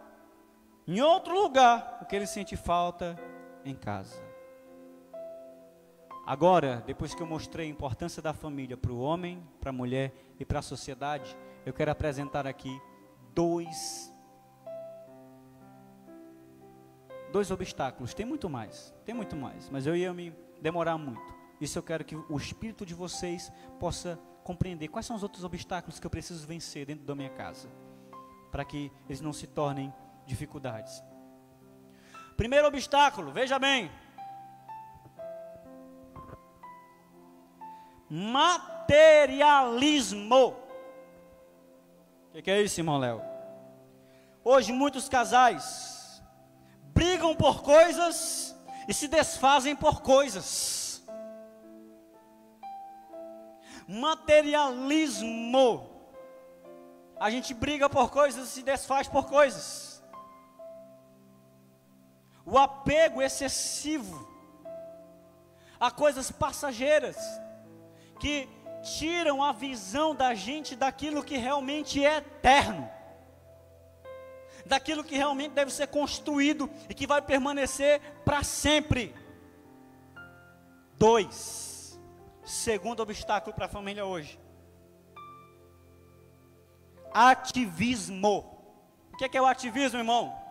em 0.86 1.00
outro 1.00 1.34
lugar 1.34 1.98
o 2.02 2.06
que 2.06 2.14
ele 2.14 2.26
sente 2.26 2.56
falta 2.56 3.16
em 3.64 3.74
casa. 3.74 4.22
Agora, 6.26 6.82
depois 6.86 7.14
que 7.14 7.22
eu 7.22 7.26
mostrei 7.26 7.66
a 7.66 7.70
importância 7.70 8.22
da 8.22 8.32
família 8.32 8.76
para 8.76 8.92
o 8.92 8.98
homem, 8.98 9.46
para 9.60 9.70
a 9.70 9.72
mulher 9.72 10.12
e 10.38 10.44
para 10.44 10.60
a 10.60 10.62
sociedade, 10.62 11.36
eu 11.66 11.72
quero 11.72 11.90
apresentar 11.90 12.46
aqui 12.46 12.80
dois 13.34 14.10
dois 17.30 17.50
obstáculos. 17.50 18.14
Tem 18.14 18.24
muito 18.24 18.48
mais, 18.48 18.94
tem 19.04 19.14
muito 19.14 19.36
mais, 19.36 19.68
mas 19.68 19.86
eu 19.86 19.96
ia 19.96 20.14
me 20.14 20.32
demorar 20.62 20.96
muito. 20.96 21.34
Isso 21.60 21.78
eu 21.78 21.82
quero 21.82 22.04
que 22.04 22.14
o 22.16 22.36
espírito 22.36 22.86
de 22.86 22.94
vocês 22.94 23.52
possa 23.80 24.18
compreender 24.44 24.88
quais 24.88 25.04
são 25.04 25.16
os 25.16 25.22
outros 25.22 25.42
obstáculos 25.44 25.98
que 25.98 26.06
eu 26.06 26.10
preciso 26.10 26.46
vencer 26.46 26.86
dentro 26.86 27.04
da 27.04 27.14
minha 27.14 27.30
casa, 27.30 27.68
para 28.52 28.64
que 28.64 28.92
eles 29.08 29.20
não 29.20 29.32
se 29.32 29.46
tornem 29.46 29.92
dificuldades. 30.26 31.02
Primeiro 32.36 32.66
obstáculo, 32.66 33.32
veja 33.32 33.58
bem. 33.58 33.90
Materialismo. 38.10 40.56
O 42.28 42.32
que, 42.32 42.42
que 42.42 42.50
é 42.50 42.60
isso, 42.62 42.80
irmão 42.80 42.98
Léo? 42.98 43.22
Hoje 44.42 44.72
muitos 44.72 45.08
casais 45.08 46.20
brigam 46.92 47.36
por 47.36 47.62
coisas 47.62 48.52
e 48.88 48.94
se 48.94 49.06
desfazem 49.08 49.76
por 49.76 50.02
coisas. 50.02 51.04
Materialismo. 53.86 55.90
A 57.18 57.30
gente 57.30 57.54
briga 57.54 57.88
por 57.88 58.10
coisas 58.10 58.48
e 58.48 58.50
se 58.50 58.62
desfaz 58.62 59.06
por 59.06 59.26
coisas 59.26 59.93
o 62.46 62.58
apego 62.58 63.22
excessivo 63.22 64.28
a 65.80 65.90
coisas 65.90 66.30
passageiras 66.30 67.16
que 68.20 68.48
tiram 68.98 69.42
a 69.42 69.52
visão 69.52 70.14
da 70.14 70.34
gente 70.34 70.76
daquilo 70.76 71.24
que 71.24 71.36
realmente 71.36 72.04
é 72.04 72.18
eterno, 72.18 72.88
daquilo 74.66 75.02
que 75.02 75.16
realmente 75.16 75.52
deve 75.52 75.72
ser 75.72 75.88
construído 75.88 76.70
e 76.88 76.94
que 76.94 77.06
vai 77.06 77.22
permanecer 77.22 78.00
para 78.24 78.42
sempre. 78.42 79.14
Dois, 80.96 81.98
segundo 82.44 83.00
obstáculo 83.00 83.54
para 83.54 83.66
a 83.66 83.68
família 83.68 84.04
hoje: 84.04 84.38
ativismo. 87.12 88.52
O 89.12 89.16
que 89.16 89.24
é, 89.24 89.28
que 89.28 89.38
é 89.38 89.42
o 89.42 89.46
ativismo, 89.46 89.98
irmão? 89.98 90.43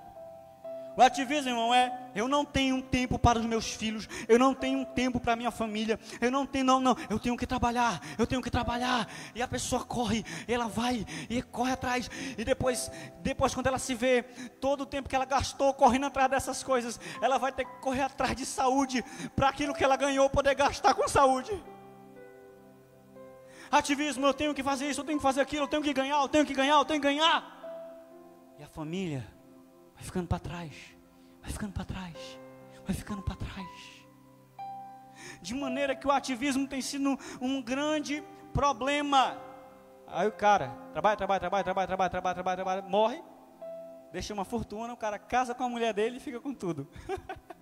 O 0.95 1.01
ativismo, 1.01 1.49
irmão, 1.49 1.73
é 1.73 1.91
eu 2.13 2.27
não 2.27 2.45
tenho 2.45 2.79
tempo 2.81 3.17
para 3.17 3.39
os 3.39 3.45
meus 3.45 3.73
filhos, 3.73 4.07
eu 4.27 4.37
não 4.37 4.53
tenho 4.53 4.85
tempo 4.85 5.19
para 5.19 5.33
a 5.33 5.35
minha 5.35 5.49
família, 5.49 5.99
eu 6.21 6.29
não 6.29 6.45
tenho, 6.45 6.63
não, 6.63 6.79
não, 6.79 6.95
eu 7.09 7.17
tenho 7.17 7.35
que 7.35 7.47
trabalhar, 7.47 7.99
eu 8.17 8.27
tenho 8.27 8.41
que 8.41 8.51
trabalhar. 8.51 9.07
E 9.33 9.41
a 9.41 9.47
pessoa 9.47 9.83
corre, 9.83 10.23
ela 10.47 10.67
vai 10.67 11.03
e 11.29 11.41
corre 11.41 11.71
atrás, 11.71 12.09
e 12.37 12.45
depois, 12.45 12.91
depois 13.21 13.55
quando 13.55 13.67
ela 13.67 13.79
se 13.79 13.95
vê, 13.95 14.21
todo 14.61 14.81
o 14.81 14.85
tempo 14.85 15.09
que 15.09 15.15
ela 15.15 15.25
gastou 15.25 15.73
correndo 15.73 16.05
atrás 16.05 16.29
dessas 16.29 16.61
coisas, 16.61 16.99
ela 17.21 17.39
vai 17.39 17.51
ter 17.51 17.65
que 17.65 17.81
correr 17.81 18.03
atrás 18.03 18.35
de 18.35 18.45
saúde, 18.45 19.03
para 19.35 19.49
aquilo 19.49 19.73
que 19.73 19.83
ela 19.83 19.95
ganhou 19.95 20.29
poder 20.29 20.53
gastar 20.53 20.93
com 20.93 21.07
saúde. 21.07 21.51
Ativismo, 23.71 24.27
eu 24.27 24.33
tenho 24.35 24.53
que 24.53 24.61
fazer 24.61 24.87
isso, 24.87 25.01
eu 25.01 25.05
tenho 25.05 25.17
que 25.17 25.23
fazer 25.23 25.41
aquilo, 25.41 25.63
eu 25.63 25.67
tenho 25.67 25.81
que 25.81 25.91
ganhar, 25.91 26.21
eu 26.21 26.29
tenho 26.29 26.45
que 26.45 26.53
ganhar, 26.53 26.75
eu 26.75 26.85
tenho 26.85 27.01
que 27.01 27.07
ganhar. 27.07 27.51
E 28.59 28.63
a 28.63 28.67
família 28.67 29.32
vai 30.03 30.07
ficando 30.07 30.27
para 30.27 30.39
trás, 30.39 30.75
vai 31.41 31.49
ficando 31.49 31.71
para 31.71 31.85
trás, 31.85 32.39
vai 32.85 32.93
ficando 32.93 33.21
para 33.21 33.35
trás. 33.37 34.03
De 35.41 35.53
maneira 35.53 35.95
que 35.95 36.05
o 36.05 36.11
ativismo 36.11 36.67
tem 36.67 36.81
sido 36.81 37.17
um 37.39 37.61
grande 37.61 38.21
problema. 38.53 39.37
Aí 40.07 40.27
o 40.27 40.31
cara 40.33 40.75
trabalha, 40.91 41.15
trabalha, 41.15 41.39
trabalha, 41.39 41.63
trabalha, 41.63 41.87
trabalha, 41.87 42.09
trabalha, 42.09 42.35
trabalha, 42.35 42.55
trabalha 42.57 42.81
morre, 42.81 43.23
deixa 44.11 44.33
uma 44.33 44.43
fortuna, 44.43 44.91
o 44.91 44.97
cara 44.97 45.17
casa 45.17 45.55
com 45.55 45.63
a 45.63 45.69
mulher 45.69 45.93
dele 45.93 46.17
e 46.17 46.19
fica 46.19 46.41
com 46.41 46.53
tudo. 46.53 46.85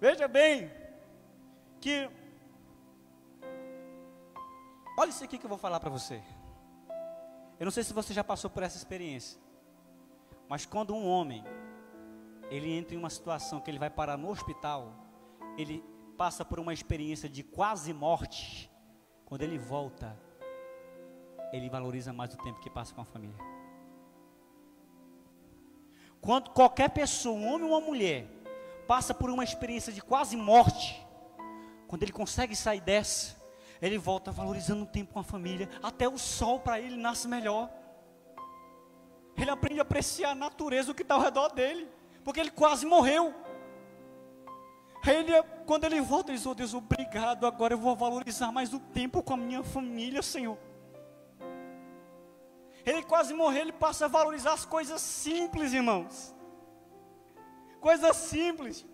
Veja 0.00 0.26
bem 0.26 0.68
que 1.80 2.10
olha 4.98 5.10
isso 5.10 5.22
aqui 5.22 5.38
que 5.38 5.46
eu 5.46 5.48
vou 5.48 5.58
falar 5.58 5.78
para 5.78 5.90
você. 5.90 6.20
Eu 7.60 7.66
não 7.66 7.70
sei 7.70 7.84
se 7.84 7.92
você 7.92 8.14
já 8.14 8.24
passou 8.24 8.48
por 8.48 8.62
essa 8.62 8.78
experiência. 8.78 9.38
Mas 10.48 10.64
quando 10.64 10.94
um 10.94 11.06
homem 11.06 11.44
ele 12.50 12.72
entra 12.72 12.94
em 12.94 12.98
uma 12.98 13.10
situação 13.10 13.60
que 13.60 13.70
ele 13.70 13.78
vai 13.78 13.90
parar 13.90 14.16
no 14.16 14.30
hospital, 14.30 14.92
ele 15.58 15.84
passa 16.16 16.42
por 16.44 16.58
uma 16.58 16.72
experiência 16.72 17.28
de 17.28 17.42
quase 17.42 17.92
morte. 17.92 18.70
Quando 19.26 19.42
ele 19.42 19.58
volta, 19.58 20.18
ele 21.52 21.68
valoriza 21.68 22.12
mais 22.12 22.32
o 22.34 22.38
tempo 22.38 22.60
que 22.60 22.70
passa 22.70 22.94
com 22.94 23.02
a 23.02 23.04
família. 23.04 23.36
Quando 26.20 26.50
qualquer 26.50 26.90
pessoa, 26.90 27.38
um 27.38 27.46
homem 27.46 27.68
ou 27.68 27.78
uma 27.78 27.86
mulher, 27.86 28.26
passa 28.88 29.14
por 29.14 29.30
uma 29.30 29.44
experiência 29.44 29.92
de 29.92 30.02
quase 30.02 30.36
morte, 30.36 31.06
quando 31.86 32.02
ele 32.02 32.12
consegue 32.12 32.56
sair 32.56 32.80
dessa, 32.80 33.39
ele 33.80 33.96
volta 33.96 34.30
valorizando 34.30 34.82
o 34.82 34.86
tempo 34.86 35.14
com 35.14 35.20
a 35.20 35.24
família, 35.24 35.68
até 35.82 36.08
o 36.08 36.18
sol 36.18 36.60
para 36.60 36.78
ele 36.78 36.96
nasce 36.96 37.26
melhor. 37.26 37.70
Ele 39.36 39.50
aprende 39.50 39.78
a 39.80 39.82
apreciar 39.82 40.32
a 40.32 40.34
natureza, 40.34 40.92
o 40.92 40.94
que 40.94 41.02
está 41.02 41.14
ao 41.14 41.20
redor 41.22 41.48
dele, 41.50 41.88
porque 42.22 42.40
ele 42.40 42.50
quase 42.50 42.84
morreu. 42.84 43.34
Ele, 45.06 45.32
quando 45.64 45.84
ele 45.84 46.00
volta, 46.02 46.30
ele 46.30 46.36
diz: 46.36 46.46
Oh 46.46 46.54
Deus, 46.54 46.74
obrigado. 46.74 47.46
Agora 47.46 47.72
eu 47.72 47.78
vou 47.78 47.96
valorizar 47.96 48.52
mais 48.52 48.74
o 48.74 48.78
tempo 48.78 49.22
com 49.22 49.32
a 49.32 49.36
minha 49.36 49.62
família, 49.62 50.20
Senhor. 50.20 50.58
Ele 52.84 53.02
quase 53.02 53.32
morreu, 53.32 53.62
ele 53.62 53.72
passa 53.72 54.04
a 54.06 54.08
valorizar 54.08 54.52
as 54.52 54.66
coisas 54.66 55.00
simples, 55.00 55.72
irmãos. 55.72 56.34
Coisas 57.80 58.14
simples 58.16 58.86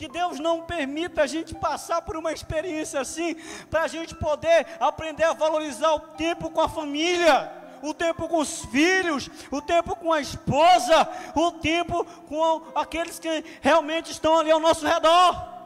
que 0.00 0.08
Deus 0.08 0.40
não 0.40 0.62
permita 0.62 1.24
a 1.24 1.26
gente 1.26 1.54
passar 1.54 2.00
por 2.00 2.16
uma 2.16 2.32
experiência 2.32 2.98
assim, 2.98 3.36
para 3.68 3.82
a 3.82 3.86
gente 3.86 4.14
poder 4.14 4.66
aprender 4.80 5.24
a 5.24 5.34
valorizar 5.34 5.92
o 5.92 6.00
tempo 6.00 6.48
com 6.48 6.62
a 6.62 6.70
família, 6.70 7.52
o 7.82 7.92
tempo 7.92 8.26
com 8.26 8.38
os 8.38 8.64
filhos, 8.64 9.28
o 9.50 9.60
tempo 9.60 9.94
com 9.94 10.10
a 10.10 10.18
esposa, 10.18 11.06
o 11.34 11.52
tempo 11.52 12.02
com 12.30 12.62
aqueles 12.74 13.18
que 13.18 13.44
realmente 13.60 14.10
estão 14.10 14.38
ali 14.38 14.50
ao 14.50 14.58
nosso 14.58 14.86
redor 14.86 15.59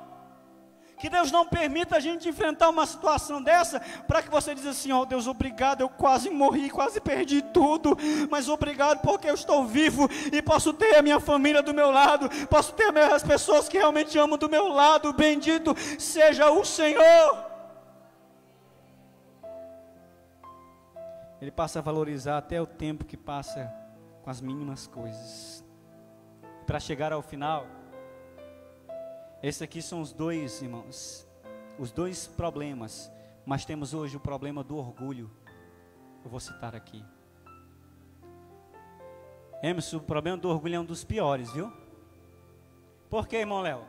Que 1.04 1.10
Deus 1.10 1.30
não 1.30 1.44
permita 1.44 1.96
a 1.96 2.00
gente 2.00 2.26
enfrentar 2.30 2.70
uma 2.70 2.86
situação 2.86 3.42
dessa 3.42 3.78
para 4.08 4.22
que 4.22 4.30
você 4.30 4.54
diz 4.54 4.64
assim: 4.64 4.90
ó 4.90 5.02
oh, 5.02 5.04
Deus, 5.04 5.26
obrigado, 5.26 5.82
eu 5.82 5.88
quase 5.90 6.30
morri, 6.30 6.70
quase 6.70 6.98
perdi 6.98 7.42
tudo, 7.42 7.94
mas 8.30 8.48
obrigado 8.48 9.02
porque 9.02 9.28
eu 9.28 9.34
estou 9.34 9.66
vivo 9.66 10.08
e 10.32 10.40
posso 10.40 10.72
ter 10.72 10.96
a 10.96 11.02
minha 11.02 11.20
família 11.20 11.62
do 11.62 11.74
meu 11.74 11.90
lado, 11.90 12.30
posso 12.46 12.72
ter 12.72 12.96
as 12.96 13.22
pessoas 13.22 13.68
que 13.68 13.76
realmente 13.76 14.18
amam 14.18 14.38
do 14.38 14.48
meu 14.48 14.68
lado. 14.68 15.12
Bendito 15.12 15.76
seja 15.98 16.50
o 16.50 16.64
Senhor. 16.64 17.44
Ele 21.38 21.50
passa 21.50 21.80
a 21.80 21.82
valorizar 21.82 22.38
até 22.38 22.58
o 22.62 22.66
tempo 22.66 23.04
que 23.04 23.18
passa 23.18 23.70
com 24.22 24.30
as 24.30 24.40
mínimas 24.40 24.86
coisas. 24.86 25.62
Para 26.66 26.80
chegar 26.80 27.12
ao 27.12 27.20
final, 27.20 27.66
esses 29.46 29.60
aqui 29.60 29.82
são 29.82 30.00
os 30.00 30.10
dois, 30.10 30.62
irmãos, 30.62 31.28
os 31.78 31.92
dois 31.92 32.26
problemas. 32.26 33.12
Mas 33.44 33.66
temos 33.66 33.92
hoje 33.92 34.16
o 34.16 34.20
problema 34.20 34.64
do 34.64 34.74
orgulho. 34.78 35.30
Eu 36.24 36.30
vou 36.30 36.40
citar 36.40 36.74
aqui. 36.74 37.04
Emerson, 39.62 39.98
o 39.98 40.00
problema 40.00 40.38
do 40.38 40.48
orgulho 40.48 40.76
é 40.76 40.80
um 40.80 40.84
dos 40.84 41.04
piores, 41.04 41.52
viu? 41.52 41.70
Por 43.10 43.28
quê, 43.28 43.36
irmão 43.36 43.60
Léo? 43.60 43.84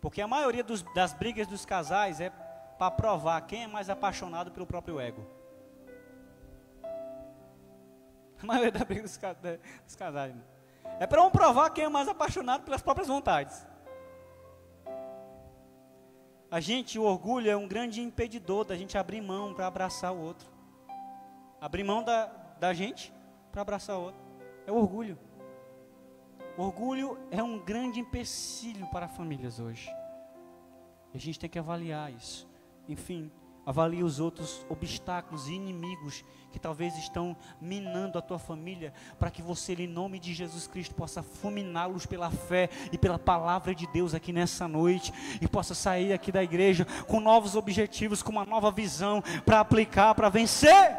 Porque 0.00 0.20
a 0.20 0.28
maioria 0.28 0.62
dos, 0.62 0.82
das 0.94 1.12
brigas 1.12 1.48
dos 1.48 1.66
casais 1.66 2.20
é 2.20 2.30
para 2.78 2.92
provar 2.92 3.40
quem 3.40 3.64
é 3.64 3.66
mais 3.66 3.90
apaixonado 3.90 4.52
pelo 4.52 4.66
próprio 4.66 5.00
ego. 5.00 5.26
A 8.40 8.46
maioria 8.46 8.70
da 8.70 8.84
briga 8.84 9.02
dos, 9.02 9.18
dos 9.84 9.96
casais. 9.96 10.32
Né? 10.32 10.42
É 11.00 11.08
para 11.08 11.24
um 11.24 11.30
provar 11.30 11.70
quem 11.70 11.86
é 11.86 11.88
mais 11.88 12.06
apaixonado 12.06 12.62
pelas 12.62 12.82
próprias 12.82 13.08
vontades. 13.08 13.66
A 16.56 16.60
gente, 16.60 16.98
o 16.98 17.02
orgulho 17.02 17.50
é 17.50 17.54
um 17.54 17.68
grande 17.68 18.00
impedidor 18.00 18.64
da 18.64 18.74
gente 18.74 18.96
abrir 18.96 19.20
mão 19.20 19.52
para 19.52 19.66
abraçar 19.66 20.10
o 20.10 20.18
outro. 20.18 20.48
Abrir 21.60 21.84
mão 21.84 22.02
da, 22.02 22.28
da 22.58 22.72
gente 22.72 23.12
para 23.52 23.60
abraçar 23.60 23.98
o 23.98 24.04
outro. 24.04 24.20
É 24.66 24.72
o 24.72 24.76
orgulho. 24.76 25.18
Orgulho 26.56 27.18
é 27.30 27.42
um 27.42 27.58
grande 27.58 28.00
empecilho 28.00 28.86
para 28.86 29.06
famílias 29.06 29.60
hoje. 29.60 29.86
E 31.12 31.18
a 31.18 31.20
gente 31.20 31.38
tem 31.38 31.50
que 31.50 31.58
avaliar 31.58 32.10
isso. 32.10 32.48
Enfim, 32.88 33.30
Avalie 33.66 34.04
os 34.04 34.20
outros 34.20 34.64
obstáculos 34.68 35.48
e 35.48 35.54
inimigos 35.54 36.24
que 36.52 36.58
talvez 36.58 36.96
estão 36.96 37.36
minando 37.60 38.16
a 38.16 38.22
tua 38.22 38.38
família, 38.38 38.94
para 39.18 39.28
que 39.28 39.42
você, 39.42 39.74
em 39.74 39.88
nome 39.88 40.20
de 40.20 40.32
Jesus 40.32 40.68
Cristo, 40.68 40.94
possa 40.94 41.20
fulminá-los 41.20 42.06
pela 42.06 42.30
fé 42.30 42.70
e 42.92 42.96
pela 42.96 43.18
palavra 43.18 43.74
de 43.74 43.84
Deus 43.88 44.14
aqui 44.14 44.32
nessa 44.32 44.68
noite, 44.68 45.12
e 45.40 45.48
possa 45.48 45.74
sair 45.74 46.12
aqui 46.12 46.30
da 46.30 46.44
igreja 46.44 46.86
com 47.08 47.18
novos 47.18 47.56
objetivos, 47.56 48.22
com 48.22 48.30
uma 48.30 48.46
nova 48.46 48.70
visão 48.70 49.20
para 49.44 49.58
aplicar, 49.58 50.14
para 50.14 50.28
vencer. 50.28 50.96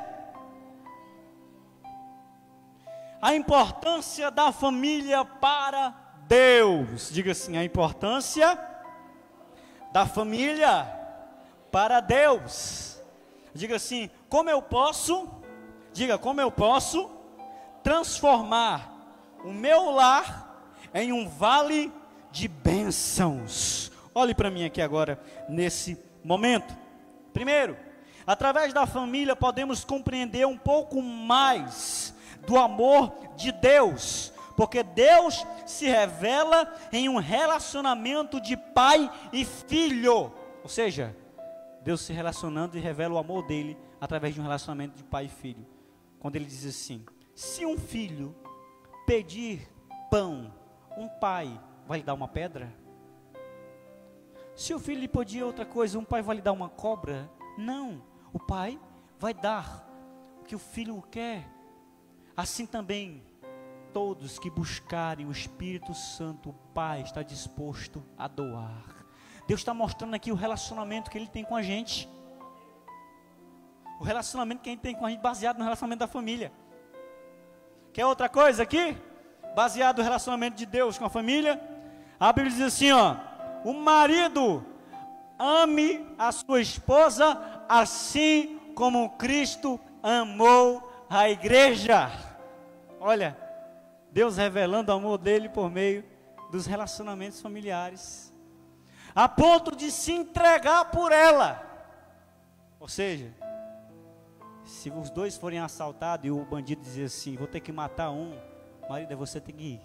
A 3.22 3.34
importância 3.34 4.30
da 4.30 4.52
família 4.52 5.24
para 5.24 5.96
Deus. 6.28 7.10
Diga 7.12 7.32
assim: 7.32 7.56
a 7.56 7.64
importância 7.64 8.60
da 9.94 10.06
família 10.06 10.97
para 11.72 12.00
Deus. 12.00 13.02
Diga 13.54 13.76
assim: 13.76 14.10
como 14.30 14.50
eu 14.50 14.62
posso, 14.62 15.28
diga 15.94 16.18
como 16.18 16.42
eu 16.42 16.52
posso 16.52 17.10
transformar 17.84 18.92
o 19.44 19.52
meu 19.52 19.92
lar 19.92 20.74
em 20.94 21.12
um 21.12 21.28
vale 21.28 21.92
de 22.32 22.48
bênçãos. 22.48 23.92
Olhe 24.14 24.34
para 24.34 24.50
mim 24.50 24.66
aqui 24.66 24.82
agora 24.82 25.20
nesse 25.48 25.98
momento. 26.24 26.76
Primeiro, 27.34 27.78
através 28.26 28.74
da 28.74 28.86
família 28.86 29.36
podemos 29.36 29.84
compreender 29.84 30.46
um 30.46 30.58
pouco 30.58 31.02
mais 31.02 32.14
do 32.46 32.58
amor 32.58 33.14
de 33.36 33.52
Deus, 33.52 34.34
porque 34.56 34.84
Deus 34.84 35.46
se 35.66 35.86
revela 35.88 36.74
em 36.92 37.08
um 37.08 37.18
relacionamento 37.18 38.42
de 38.42 38.58
pai 38.58 39.10
e 39.32 39.46
filho, 39.46 40.34
ou 40.64 40.70
seja, 40.70 41.16
Deus 41.88 42.02
se 42.02 42.12
relacionando 42.12 42.78
e 42.78 42.82
revela 42.82 43.14
o 43.14 43.18
amor 43.18 43.48
dele 43.48 43.78
através 44.02 44.34
de 44.34 44.42
um 44.42 44.44
relacionamento 44.44 44.98
de 44.98 45.06
pai 45.06 45.28
e 45.28 45.30
filho. 45.30 45.66
Quando 46.20 46.36
ele 46.36 46.44
diz 46.44 46.66
assim: 46.66 47.06
se 47.34 47.66
um 47.66 47.78
filho 47.78 48.36
pedir 49.06 49.66
pão, 50.12 50.54
um 50.98 51.08
pai 51.08 51.58
vai 51.88 52.00
lhe 52.00 52.04
dar 52.04 52.14
uma 52.14 52.28
pedra? 52.28 52.76
Se 54.54 54.74
o 54.74 54.80
filho 54.80 55.00
lhe 55.00 55.08
pedir 55.08 55.44
outra 55.44 55.66
coisa, 55.66 55.98
um 55.98 56.04
pai 56.04 56.22
vai 56.22 56.36
lhe 56.36 56.42
dar 56.42 56.52
uma 56.52 56.68
cobra? 56.68 57.32
Não, 57.58 58.04
o 58.34 58.40
pai 58.40 58.78
vai 59.18 59.34
dar 59.34 59.88
o 60.42 60.44
que 60.44 60.56
o 60.56 60.60
filho 60.60 61.02
quer. 61.10 61.50
Assim 62.36 62.66
também, 62.66 63.24
todos 63.94 64.38
que 64.38 64.50
buscarem 64.50 65.26
o 65.26 65.32
Espírito 65.32 65.94
Santo, 65.94 66.50
o 66.50 66.54
Pai 66.74 67.00
está 67.00 67.24
disposto 67.24 68.04
a 68.18 68.28
doar. 68.28 68.97
Deus 69.48 69.62
está 69.62 69.74
mostrando 69.74 70.14
aqui 70.14 70.30
o 70.30 70.36
relacionamento 70.36 71.10
que 71.10 71.18
Ele 71.18 71.28
tem 71.28 71.46
com 71.46 71.56
a 71.56 71.62
gente. 71.62 72.10
O 73.98 74.04
relacionamento 74.04 74.62
que 74.62 74.70
a 74.70 74.74
gente 74.74 74.82
tem 74.82 74.94
com 74.94 75.06
a 75.06 75.10
gente, 75.10 75.22
baseado 75.22 75.58
no 75.58 75.64
relacionamento 75.64 76.00
da 76.00 76.08
família. 76.08 76.52
Quer 77.94 78.06
outra 78.06 78.28
coisa 78.28 78.64
aqui? 78.64 78.96
Baseado 79.56 80.00
no 80.00 80.04
relacionamento 80.04 80.58
de 80.58 80.66
Deus 80.66 80.98
com 80.98 81.06
a 81.06 81.10
família. 81.10 81.60
A 82.20 82.34
Bíblia 82.34 82.54
diz 82.54 82.62
assim: 82.62 82.92
ó, 82.92 83.16
o 83.64 83.74
marido 83.74 84.66
ame 85.40 86.06
a 86.18 86.30
sua 86.32 86.60
esposa 86.60 87.42
assim 87.70 88.60
como 88.76 89.12
Cristo 89.12 89.80
amou 90.04 91.08
a 91.10 91.30
igreja. 91.30 92.12
Olha, 93.00 93.38
Deus 94.12 94.36
revelando 94.36 94.92
o 94.92 94.96
amor 94.96 95.18
dele 95.18 95.48
por 95.48 95.72
meio 95.72 96.04
dos 96.52 96.66
relacionamentos 96.66 97.42
familiares 97.42 98.27
a 99.18 99.28
ponto 99.28 99.76
de 99.76 99.90
se 99.90 100.12
entregar 100.12 100.92
por 100.92 101.12
ela. 101.12 101.60
Ou 102.80 102.88
seja, 102.88 103.34
se 104.64 104.92
os 104.92 105.10
dois 105.10 105.36
forem 105.36 105.58
assaltados 105.58 106.28
e 106.28 106.30
o 106.30 106.46
bandido 106.46 106.84
dizer 106.84 107.06
assim: 107.06 107.36
Vou 107.36 107.48
ter 107.48 107.60
que 107.60 107.72
matar 107.72 108.12
um, 108.12 108.40
marido, 108.88 109.18
você 109.18 109.42
tem 109.42 109.56
que 109.56 109.64
ir. 109.64 109.82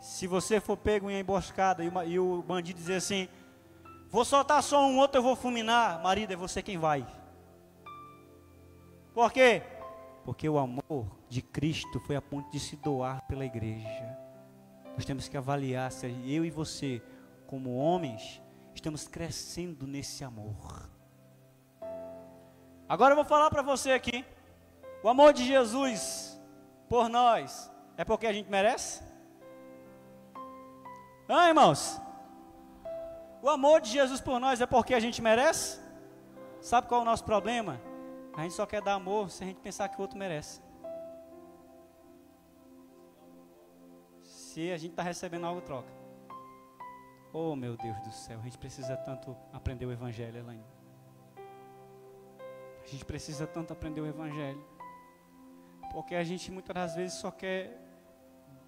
Se 0.00 0.26
você 0.26 0.58
for 0.58 0.76
pego 0.76 1.08
em 1.08 1.20
emboscada 1.20 1.84
e, 1.84 1.92
e 2.08 2.18
o 2.18 2.42
bandido 2.42 2.80
dizer 2.80 2.96
assim: 2.96 3.28
Vou 4.10 4.24
soltar 4.24 4.60
só 4.64 4.84
um, 4.84 4.98
outro 4.98 5.20
eu 5.20 5.22
vou 5.22 5.36
fulminar, 5.36 6.02
marido, 6.02 6.32
é 6.32 6.36
você 6.36 6.60
quem 6.60 6.76
vai. 6.76 7.06
Por 9.14 9.30
quê? 9.30 9.62
Porque 10.24 10.48
o 10.48 10.58
amor 10.58 11.06
de 11.28 11.40
Cristo 11.40 12.00
foi 12.00 12.16
a 12.16 12.22
ponto 12.22 12.50
de 12.50 12.58
se 12.58 12.74
doar 12.74 13.24
pela 13.28 13.44
igreja. 13.44 14.21
Nós 14.94 15.04
temos 15.04 15.28
que 15.28 15.36
avaliar 15.36 15.90
se 15.90 16.06
eu 16.26 16.44
e 16.44 16.50
você, 16.50 17.02
como 17.46 17.76
homens, 17.76 18.42
estamos 18.74 19.08
crescendo 19.08 19.86
nesse 19.86 20.22
amor. 20.22 20.90
Agora 22.88 23.12
eu 23.12 23.16
vou 23.16 23.24
falar 23.24 23.50
para 23.50 23.62
você 23.62 23.92
aqui. 23.92 24.24
O 25.02 25.08
amor 25.08 25.32
de 25.32 25.44
Jesus 25.44 26.40
por 26.88 27.08
nós 27.08 27.70
é 27.96 28.04
porque 28.04 28.26
a 28.26 28.32
gente 28.32 28.50
merece? 28.50 29.02
Ah, 31.28 31.48
irmãos? 31.48 32.00
O 33.40 33.48
amor 33.48 33.80
de 33.80 33.90
Jesus 33.90 34.20
por 34.20 34.38
nós 34.38 34.60
é 34.60 34.66
porque 34.66 34.94
a 34.94 35.00
gente 35.00 35.22
merece? 35.22 35.80
Sabe 36.60 36.86
qual 36.86 37.00
é 37.00 37.02
o 37.02 37.06
nosso 37.06 37.24
problema? 37.24 37.80
A 38.34 38.42
gente 38.42 38.54
só 38.54 38.64
quer 38.66 38.80
dar 38.82 38.94
amor 38.94 39.30
se 39.30 39.42
a 39.42 39.46
gente 39.46 39.60
pensar 39.60 39.88
que 39.88 39.98
o 39.98 40.00
outro 40.00 40.18
merece. 40.18 40.60
Se 44.52 44.70
a 44.70 44.76
gente 44.76 44.90
está 44.90 45.02
recebendo 45.02 45.46
algo 45.46 45.62
troca. 45.62 45.90
Oh 47.32 47.56
meu 47.56 47.74
Deus 47.74 47.98
do 48.00 48.12
céu, 48.12 48.38
a 48.38 48.42
gente 48.42 48.58
precisa 48.58 48.94
tanto 48.98 49.34
aprender 49.50 49.86
o 49.86 49.92
Evangelho, 49.92 50.36
Elaine. 50.36 50.64
A 52.84 52.86
gente 52.86 53.04
precisa 53.06 53.46
tanto 53.46 53.72
aprender 53.72 54.02
o 54.02 54.06
Evangelho. 54.06 54.62
Porque 55.90 56.14
a 56.14 56.22
gente 56.22 56.52
muitas 56.52 56.74
das 56.74 56.94
vezes 56.94 57.18
só 57.18 57.30
quer 57.30 57.78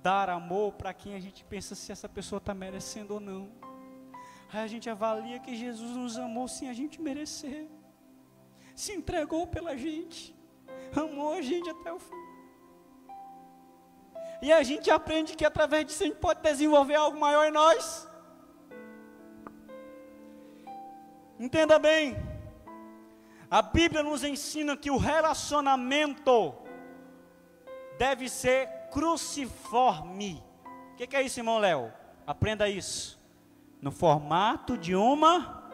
dar 0.03 0.31
amor 0.31 0.73
para 0.73 0.95
quem 0.95 1.15
a 1.15 1.21
gente 1.21 1.45
pensa 1.45 1.75
se 1.75 1.93
essa 1.93 2.09
pessoa 2.09 2.39
está 2.39 2.55
merecendo 2.55 3.15
ou 3.15 3.21
não. 3.21 3.53
Aí 4.51 4.61
a 4.61 4.67
gente 4.67 4.89
avalia 4.89 5.39
que 5.39 5.55
Jesus 5.55 5.95
nos 5.95 6.17
amou 6.17 6.49
sem 6.49 6.71
a 6.71 6.73
gente 6.73 6.99
merecer. 6.99 7.69
Se 8.75 8.93
entregou 8.93 9.47
pela 9.47 9.77
gente. 9.77 10.35
Amou 10.97 11.35
a 11.35 11.43
gente 11.43 11.69
até 11.69 11.93
o 11.93 11.99
fim. 11.99 12.34
E 14.43 14.53
a 14.53 14.63
gente 14.63 14.91
aprende 14.91 15.37
que 15.37 15.45
através 15.45 15.87
disso 15.87 16.03
a 16.03 16.07
gente 16.07 16.19
pode 16.19 16.41
desenvolver 16.43 16.95
algo 16.95 17.19
maior 17.19 17.47
em 17.47 17.51
nós. 17.51 18.09
Entenda 21.39 21.79
bem, 21.79 22.17
a 23.51 23.61
Bíblia 23.63 24.03
nos 24.03 24.25
ensina 24.25 24.77
que 24.77 24.91
o 24.91 24.97
relacionamento 24.97 26.55
deve 27.99 28.29
ser 28.29 28.69
cruciforme. 28.91 30.43
O 30.93 30.97
que, 30.97 31.07
que, 31.07 31.17
é 31.17 31.23
isso, 31.23 31.41
irmão 31.41 31.59
Léo? 31.59 31.93
Aprenda 32.27 32.69
isso. 32.69 33.21
No 33.81 33.91
formato 33.91 34.79
de 34.79 34.95
uma. 34.95 35.71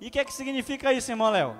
E 0.00 0.08
o 0.08 0.10
que, 0.10 0.24
que 0.24 0.32
significa 0.32 0.92
isso, 0.92 1.10
irmão 1.10 1.30
Léo? 1.30 1.56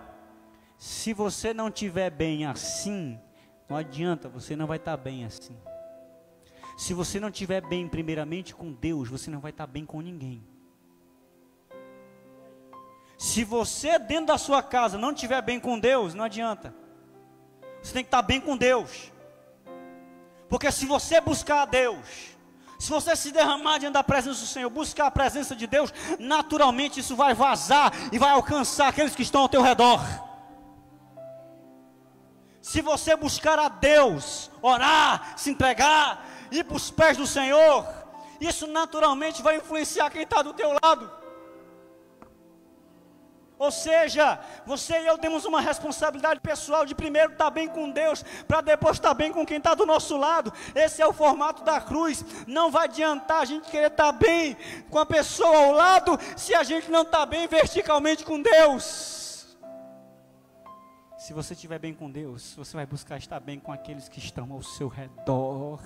Se 0.77 1.13
você 1.13 1.55
não 1.55 1.69
estiver 1.69 2.11
bem 2.11 2.45
assim, 2.45 3.21
não 3.69 3.77
adianta, 3.77 4.29
você 4.29 4.55
não 4.55 4.67
vai 4.67 4.77
estar 4.77 4.97
bem 4.97 5.25
assim. 5.25 5.57
Se 6.77 6.93
você 6.93 7.21
não 7.21 7.29
estiver 7.29 7.61
bem, 7.61 7.89
primeiramente 7.89 8.55
com 8.55 8.73
Deus, 8.73 9.09
você 9.09 9.31
não 9.31 9.41
vai 9.41 9.51
estar 9.51 9.67
bem 9.67 9.87
com 9.87 10.01
ninguém. 10.01 10.45
Se 13.17 13.45
você 13.45 13.99
dentro 13.99 14.27
da 14.27 14.39
sua 14.39 14.63
casa 14.63 14.99
não 14.99 15.13
estiver 15.13 15.41
bem 15.41 15.61
com 15.61 15.79
Deus, 15.79 16.15
não 16.15 16.25
adianta. 16.25 16.75
Você 17.83 17.93
tem 17.93 18.03
que 18.03 18.09
estar 18.09 18.23
bem 18.23 18.41
com 18.41 18.57
Deus. 18.57 19.13
Porque 20.49 20.71
se 20.71 20.85
você 20.85 21.21
buscar 21.21 21.63
a 21.63 21.65
Deus, 21.65 22.35
se 22.79 22.91
você 22.91 23.15
se 23.17 23.31
derramar 23.31 23.79
diante 23.79 23.95
da 23.95 24.05
presença 24.05 24.41
do 24.41 24.47
Senhor, 24.47 24.69
buscar 24.69 25.07
a 25.07 25.11
presença 25.11 25.55
de 25.55 25.67
Deus, 25.67 25.93
naturalmente 26.19 27.01
isso 27.01 27.17
vai 27.17 27.35
vazar 27.35 27.93
e 28.13 28.19
vai 28.19 28.31
alcançar 28.31 28.89
aqueles 28.89 29.15
que 29.15 29.23
estão 29.23 29.43
ao 29.43 29.49
teu 29.49 29.63
redor. 29.63 30.01
Se 32.65 32.81
você 32.81 33.15
buscar 33.15 33.59
a 33.59 33.69
Deus, 33.69 34.51
orar, 34.63 35.35
se 35.37 35.51
entregar, 35.51 36.27
ir 36.51 36.65
para 36.65 36.79
os 36.79 36.91
pés 36.91 37.15
do 37.15 37.27
Senhor, 37.27 37.87
isso 38.41 38.67
naturalmente 38.67 39.43
vai 39.43 39.57
influenciar 39.57 40.09
quem 40.09 40.23
está 40.23 40.41
do 40.41 40.55
teu 40.55 40.75
lado. 40.83 41.13
Ou 43.59 43.71
seja, 43.71 44.41
você 44.65 44.99
e 44.99 45.07
eu 45.07 45.19
temos 45.19 45.45
uma 45.45 45.61
responsabilidade 45.61 46.41
pessoal 46.41 46.87
de 46.87 46.95
primeiro 46.95 47.33
estar 47.33 47.51
bem 47.51 47.69
com 47.69 47.91
Deus, 47.91 48.25
para 48.49 48.63
depois 48.63 48.97
estar 48.97 49.13
bem 49.13 49.31
com 49.31 49.45
quem 49.45 49.59
está 49.59 49.75
do 49.75 49.85
nosso 49.85 50.17
lado. 50.17 50.51
Esse 50.75 51.03
é 51.03 51.07
o 51.07 51.13
formato 51.13 51.63
da 51.65 51.83
cruz. 51.83 52.25
Não 52.47 52.71
vai 52.71 52.85
adiantar 52.85 53.43
a 53.43 53.45
gente 53.45 53.71
querer 53.71 53.91
estar 53.91 54.13
bem 54.13 54.57
com 54.89 54.99
a 54.99 55.05
pessoa 55.05 55.67
ao 55.67 55.73
lado, 55.73 56.19
se 56.35 56.55
a 56.55 56.63
gente 56.63 56.91
não 56.91 57.03
está 57.03 57.27
bem 57.27 57.47
verticalmente 57.47 58.25
com 58.25 58.41
Deus. 58.41 59.24
Se 61.25 61.33
você 61.33 61.55
estiver 61.55 61.79
bem 61.79 61.95
com 61.95 62.11
Deus, 62.11 62.53
você 62.55 62.77
vai 62.77 62.85
buscar 62.85 63.17
estar 63.17 63.41
bem 63.41 63.59
com 63.59 63.73
aqueles 63.73 64.11
que 64.11 64.19
estão 64.19 64.53
ao 64.53 64.63
seu 64.63 64.89
redor. 64.89 65.81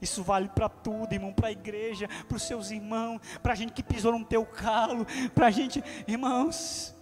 Isso 0.00 0.22
vale 0.22 0.48
para 0.48 0.68
tudo, 0.68 1.12
irmão, 1.12 1.32
para 1.32 1.48
a 1.48 1.50
igreja, 1.50 2.06
para 2.28 2.36
os 2.36 2.44
seus 2.44 2.70
irmãos, 2.70 3.20
para 3.42 3.54
a 3.54 3.56
gente 3.56 3.72
que 3.72 3.82
pisou 3.82 4.16
no 4.16 4.24
teu 4.24 4.46
calo, 4.46 5.04
para 5.34 5.48
a 5.48 5.50
gente, 5.50 5.82
irmãos. 6.06 6.94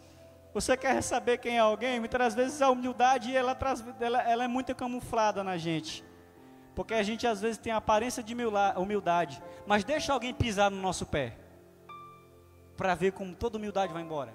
Você 0.54 0.74
quer 0.74 1.02
saber 1.02 1.36
quem 1.36 1.58
é 1.58 1.60
alguém? 1.60 2.00
Muitas 2.00 2.34
vezes 2.34 2.62
a 2.62 2.70
humildade 2.70 3.36
ela, 3.36 3.54
traz, 3.54 3.84
ela, 4.00 4.22
ela 4.22 4.44
é 4.44 4.48
muito 4.48 4.74
camuflada 4.74 5.44
na 5.44 5.58
gente. 5.58 6.02
Porque 6.74 6.94
a 6.94 7.02
gente 7.02 7.26
às 7.26 7.42
vezes 7.42 7.58
tem 7.58 7.74
a 7.74 7.76
aparência 7.76 8.22
de 8.22 8.34
humildade, 8.34 9.42
mas 9.66 9.84
deixa 9.84 10.14
alguém 10.14 10.32
pisar 10.32 10.70
no 10.70 10.80
nosso 10.80 11.04
pé, 11.04 11.36
para 12.74 12.94
ver 12.94 13.12
como 13.12 13.34
toda 13.34 13.58
humildade 13.58 13.92
vai 13.92 14.00
embora. 14.00 14.32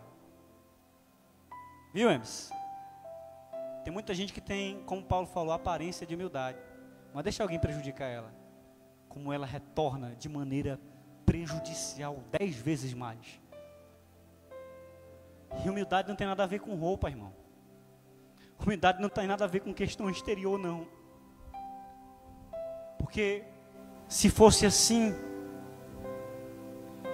Viu, 1.91 2.07
Emes? 2.07 2.51
Tem 3.89 3.93
muita 3.95 4.13
gente 4.13 4.31
que 4.31 4.39
tem, 4.39 4.83
como 4.83 5.01
Paulo 5.01 5.25
falou, 5.25 5.51
aparência 5.51 6.05
de 6.05 6.13
humildade. 6.13 6.59
Mas 7.11 7.23
deixa 7.23 7.41
alguém 7.41 7.59
prejudicar 7.59 8.05
ela. 8.05 8.31
Como 9.07 9.33
ela 9.33 9.47
retorna 9.47 10.15
de 10.15 10.29
maneira 10.29 10.79
prejudicial 11.25 12.23
dez 12.31 12.55
vezes 12.55 12.93
mais. 12.93 13.41
E 15.65 15.67
humildade 15.67 16.07
não 16.07 16.15
tem 16.15 16.27
nada 16.27 16.43
a 16.43 16.45
ver 16.45 16.59
com 16.59 16.75
roupa, 16.75 17.09
irmão. 17.09 17.33
Humildade 18.63 19.01
não 19.01 19.09
tem 19.09 19.25
nada 19.25 19.45
a 19.45 19.47
ver 19.47 19.61
com 19.61 19.73
questão 19.73 20.07
exterior, 20.07 20.59
não. 20.59 20.87
Porque 22.99 23.43
se 24.07 24.29
fosse 24.29 24.67
assim, 24.67 25.15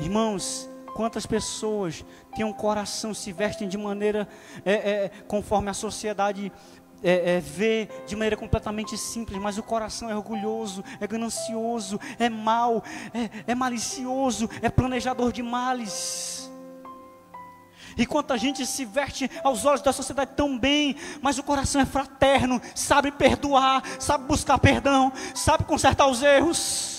irmãos, 0.02 0.70
Quantas 0.96 1.26
pessoas 1.26 2.06
têm 2.34 2.46
um 2.46 2.54
coração, 2.54 3.14
se 3.14 3.34
vestem 3.34 3.68
de 3.68 3.78
maneira 3.78 4.26
é, 4.64 4.74
é, 4.74 5.12
conforme 5.28 5.70
a 5.70 5.74
sociedade 5.74 6.50
é, 7.04 7.36
é, 7.36 7.40
vê 7.42 7.90
de 8.08 8.16
maneira 8.16 8.38
completamente 8.38 8.98
simples, 8.98 9.38
mas 9.38 9.58
o 9.58 9.64
coração 9.64 10.10
é 10.10 10.16
orgulhoso, 10.16 10.86
é 11.02 11.06
ganancioso, 11.06 12.00
é 12.18 12.30
mau, 12.30 12.82
é, 13.14 13.52
é 13.52 13.54
malicioso, 13.54 14.50
é 14.62 14.70
planejador 14.70 15.34
de 15.34 15.44
males. 15.44 16.50
E 17.98 18.06
quanta 18.06 18.38
gente 18.38 18.66
se 18.66 18.86
veste 18.86 19.30
aos 19.44 19.66
olhos 19.66 19.82
da 19.82 19.92
sociedade 19.92 20.32
tão 20.34 20.58
bem, 20.58 20.96
mas 21.22 21.38
o 21.38 21.44
coração 21.44 21.82
é 21.82 21.86
fraterno, 21.86 22.62
sabe 22.74 23.12
perdoar, 23.12 23.84
sabe 24.00 24.24
buscar 24.24 24.58
perdão, 24.60 25.12
sabe 25.34 25.66
consertar 25.66 26.08
os 26.08 26.24
erros. 26.24 26.95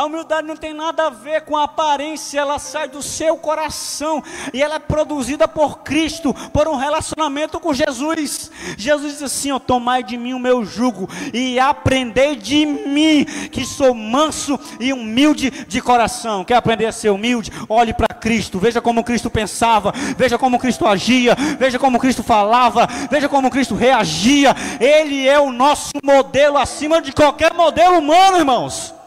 A 0.00 0.06
humildade 0.06 0.48
não 0.48 0.56
tem 0.56 0.72
nada 0.72 1.08
a 1.08 1.10
ver 1.10 1.42
com 1.42 1.58
a 1.58 1.64
aparência, 1.64 2.40
ela 2.40 2.58
sai 2.58 2.88
do 2.88 3.02
seu 3.02 3.36
coração 3.36 4.24
e 4.50 4.62
ela 4.62 4.76
é 4.76 4.78
produzida 4.78 5.46
por 5.46 5.80
Cristo, 5.80 6.32
por 6.54 6.66
um 6.66 6.74
relacionamento 6.74 7.60
com 7.60 7.74
Jesus. 7.74 8.50
Jesus 8.78 9.12
diz 9.12 9.22
assim: 9.22 9.52
ó, 9.52 9.58
tomai 9.58 10.02
de 10.02 10.16
mim 10.16 10.32
o 10.32 10.38
meu 10.38 10.64
jugo 10.64 11.06
e 11.34 11.60
aprendei 11.60 12.34
de 12.34 12.64
mim, 12.64 13.26
que 13.52 13.62
sou 13.66 13.92
manso 13.92 14.58
e 14.80 14.90
humilde 14.90 15.50
de 15.50 15.82
coração. 15.82 16.46
Quer 16.46 16.54
aprender 16.54 16.86
a 16.86 16.92
ser 16.92 17.10
humilde? 17.10 17.52
Olhe 17.68 17.92
para 17.92 18.08
Cristo, 18.08 18.58
veja 18.58 18.80
como 18.80 19.04
Cristo 19.04 19.28
pensava, 19.28 19.92
veja 20.16 20.38
como 20.38 20.58
Cristo 20.58 20.86
agia, 20.86 21.36
veja 21.58 21.78
como 21.78 21.98
Cristo 21.98 22.22
falava, 22.22 22.88
veja 23.10 23.28
como 23.28 23.50
Cristo 23.50 23.74
reagia. 23.74 24.56
Ele 24.80 25.28
é 25.28 25.38
o 25.38 25.52
nosso 25.52 25.92
modelo 26.02 26.56
acima 26.56 27.02
de 27.02 27.12
qualquer 27.12 27.52
modelo 27.52 27.98
humano, 27.98 28.38
irmãos. 28.38 28.98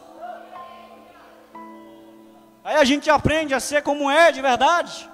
Aí 2.64 2.78
a 2.78 2.86
gente 2.86 3.10
aprende 3.10 3.54
a 3.54 3.60
ser 3.60 3.82
como 3.82 4.10
é 4.10 4.32
de 4.32 4.42
verdade. 4.42 5.10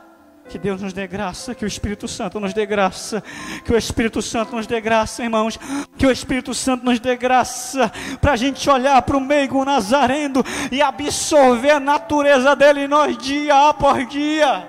Que 0.47 0.57
Deus 0.57 0.81
nos 0.81 0.93
dê 0.93 1.05
graça, 1.05 1.53
que 1.53 1.63
o 1.63 1.67
Espírito 1.67 2.07
Santo 2.07 2.39
nos 2.39 2.53
dê 2.53 2.65
graça, 2.65 3.23
que 3.63 3.71
o 3.71 3.77
Espírito 3.77 4.19
Santo 4.21 4.55
nos 4.55 4.65
dê 4.65 4.81
graça, 4.81 5.23
irmãos, 5.23 5.59
que 5.95 6.07
o 6.07 6.11
Espírito 6.11 6.55
Santo 6.55 6.83
nos 6.83 6.99
dê 6.99 7.15
graça, 7.15 7.91
para 8.19 8.31
a 8.31 8.35
gente 8.35 8.67
olhar 8.67 8.99
para 9.03 9.15
o 9.15 9.21
meigo 9.21 9.63
nazareno 9.63 10.43
e 10.71 10.81
absorver 10.81 11.71
a 11.71 11.79
natureza 11.79 12.55
dele 12.55 12.85
em 12.85 12.87
nós 12.87 13.15
dia 13.17 13.69
após 13.69 14.07
dia. 14.09 14.67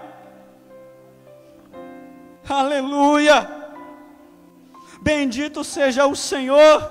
Aleluia! 2.46 3.48
Bendito 5.00 5.64
seja 5.64 6.06
o 6.06 6.14
Senhor 6.14 6.82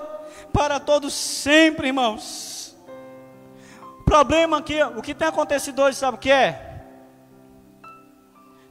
para 0.52 0.80
todos 0.80 1.14
sempre, 1.14 1.88
irmãos 1.88 2.49
problema 4.10 4.58
aqui, 4.58 4.82
o 4.82 5.00
que 5.00 5.14
tem 5.14 5.28
acontecido 5.28 5.80
hoje, 5.82 5.96
sabe 5.96 6.16
o 6.16 6.20
que 6.20 6.32
é? 6.32 6.82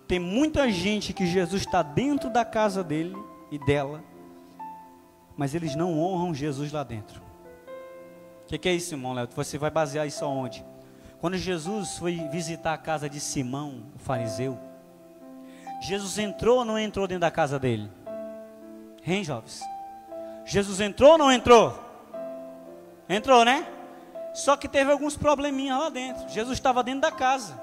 Tem 0.06 0.20
muita 0.20 0.70
gente 0.70 1.14
que 1.14 1.26
Jesus 1.26 1.62
está 1.62 1.82
dentro 1.82 2.30
da 2.30 2.44
casa 2.44 2.84
dele 2.84 3.16
e 3.50 3.58
dela, 3.58 4.04
mas 5.38 5.56
eles 5.56 5.76
não 5.76 5.98
honram 5.98 6.34
Jesus 6.34 6.74
lá 6.74 6.84
dentro. 6.84 7.22
O 8.44 8.48
que, 8.48 8.58
que, 8.58 8.68
é 8.68 8.74
isso, 8.74 8.94
irmão 8.94 9.14
Léo? 9.14 9.30
Você 9.34 9.58
vai 9.58 9.72
basear 9.72 10.06
isso 10.06 10.26
aonde? 10.26 10.66
Quando 11.22 11.38
Jesus 11.38 11.98
foi 11.98 12.16
visitar 12.30 12.74
a 12.74 12.78
casa 12.78 13.10
de 13.10 13.22
Simão, 13.22 13.84
o 13.96 14.00
fariseu, 14.00 14.60
Jesus 15.80 16.18
entrou 16.18 16.58
ou 16.58 16.66
não 16.66 16.78
entrou 16.78 17.08
dentro 17.08 17.22
da 17.22 17.32
casa 17.32 17.58
dele? 17.58 17.90
Hein, 19.08 19.24
jovens? 19.24 19.62
Jesus 20.44 20.82
entrou 20.82 21.14
ou 21.14 21.18
não 21.18 21.32
entrou? 21.32 21.80
Entrou, 23.08 23.46
né? 23.46 23.79
Só 24.40 24.56
que 24.56 24.70
teve 24.70 24.90
alguns 24.90 25.18
probleminhas 25.18 25.78
lá 25.78 25.90
dentro. 25.90 26.30
Jesus 26.30 26.54
estava 26.54 26.82
dentro 26.82 27.02
da 27.02 27.12
casa. 27.12 27.62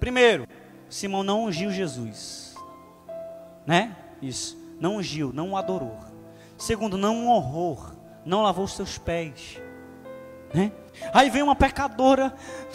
Primeiro, 0.00 0.48
Simão 0.88 1.22
não 1.22 1.44
ungiu 1.44 1.70
Jesus. 1.70 2.54
Né? 3.66 3.94
Isso. 4.22 4.56
Não 4.80 4.96
ungiu, 4.96 5.30
não 5.30 5.50
o 5.50 5.56
adorou. 5.56 5.98
Segundo, 6.56 6.96
não 6.96 7.28
honrou, 7.28 7.78
não 8.24 8.42
lavou 8.42 8.64
os 8.64 8.74
seus 8.74 8.96
pés. 8.96 9.60
Né? 10.54 10.70
Aí 11.12 11.28
vem 11.28 11.42
uma 11.42 11.56
pecadora, 11.56 12.32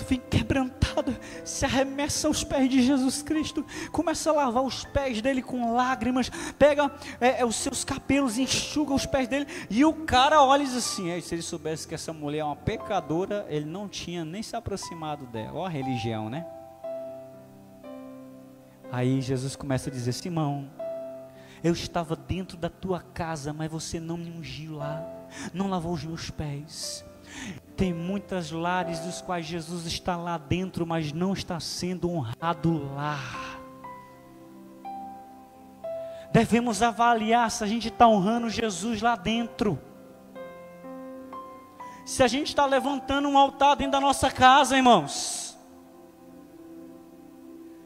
vem 0.07 0.19
quebrantada, 0.19 1.17
se 1.45 1.63
arremessa 1.63 2.27
aos 2.27 2.43
pés 2.43 2.69
de 2.69 2.82
Jesus 2.82 3.21
Cristo, 3.21 3.65
começa 3.91 4.30
a 4.30 4.34
lavar 4.34 4.63
os 4.63 4.84
pés 4.84 5.21
dele 5.21 5.41
com 5.41 5.73
lágrimas, 5.73 6.30
pega 6.59 6.91
é, 7.21 7.39
é, 7.39 7.45
os 7.45 7.55
seus 7.55 7.86
cabelos 7.86 8.38
enxuga 8.38 8.93
os 8.93 9.05
pés 9.05 9.30
dele, 9.30 9.47
e 9.69 9.86
o 9.86 9.93
cara 9.93 10.43
olha 10.43 10.63
e 10.63 10.65
diz 10.65 10.75
assim: 10.75 11.09
é, 11.09 11.21
se 11.21 11.34
ele 11.34 11.41
soubesse 11.41 11.88
que 11.88 11.95
essa 11.95 12.11
mulher 12.11 12.39
é 12.39 12.43
uma 12.43 12.55
pecadora, 12.55 13.45
ele 13.47 13.65
não 13.65 13.88
tinha 13.88 14.25
nem 14.25 14.43
se 14.43 14.55
aproximado 14.55 15.25
dela. 15.27 15.59
Ó 15.59 15.65
a 15.65 15.69
religião, 15.69 16.30
né? 16.30 16.45
Aí 18.91 19.21
Jesus 19.21 19.55
começa 19.55 19.89
a 19.89 19.93
dizer: 19.93 20.11
Simão, 20.11 20.69
eu 21.63 21.71
estava 21.71 22.15
dentro 22.15 22.57
da 22.57 22.69
tua 22.69 22.99
casa, 22.99 23.53
mas 23.53 23.71
você 23.71 23.99
não 23.99 24.17
me 24.17 24.30
ungiu 24.30 24.75
lá, 24.75 25.05
não 25.53 25.69
lavou 25.69 25.93
os 25.93 26.03
meus 26.03 26.30
pés. 26.30 27.05
Tem 27.75 27.93
muitas 27.93 28.51
lares 28.51 28.99
dos 28.99 29.21
quais 29.21 29.45
Jesus 29.45 29.86
está 29.86 30.17
lá 30.17 30.38
dentro, 30.38 30.86
mas 30.86 31.13
não 31.13 31.32
está 31.32 31.59
sendo 31.61 32.11
honrado 32.11 32.93
lá. 32.93 33.19
Devemos 36.32 36.82
avaliar 36.82 37.49
se 37.49 37.63
a 37.63 37.67
gente 37.67 37.88
está 37.88 38.07
honrando 38.07 38.49
Jesus 38.49 39.01
lá 39.01 39.15
dentro. 39.15 39.80
se 42.05 42.23
a 42.23 42.27
gente 42.27 42.47
está 42.47 42.65
levantando 42.65 43.30
um 43.30 43.38
altar 43.38 43.75
dentro 43.75 43.93
da 43.93 44.01
nossa 44.01 44.32
casa, 44.32 44.75
irmãos. 44.75 45.57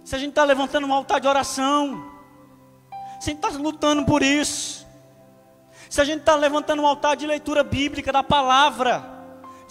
Se 0.04 0.16
a 0.16 0.18
gente 0.18 0.30
está 0.30 0.44
levantando 0.44 0.88
um 0.88 0.94
altar 0.94 1.20
de 1.20 1.28
oração. 1.28 2.10
Se 3.20 3.30
a 3.30 3.34
gente 3.34 3.46
está 3.46 3.50
lutando 3.60 4.06
por 4.06 4.24
isso. 4.24 4.88
Se 5.90 6.02
a 6.02 6.04
gente 6.04 6.22
está 6.22 6.36
levantando 6.36 6.82
um 6.82 6.88
altar 6.88 7.16
de 7.16 7.28
leitura 7.28 7.64
bíblica 7.64 8.12
da 8.12 8.24
palavra 8.24 9.13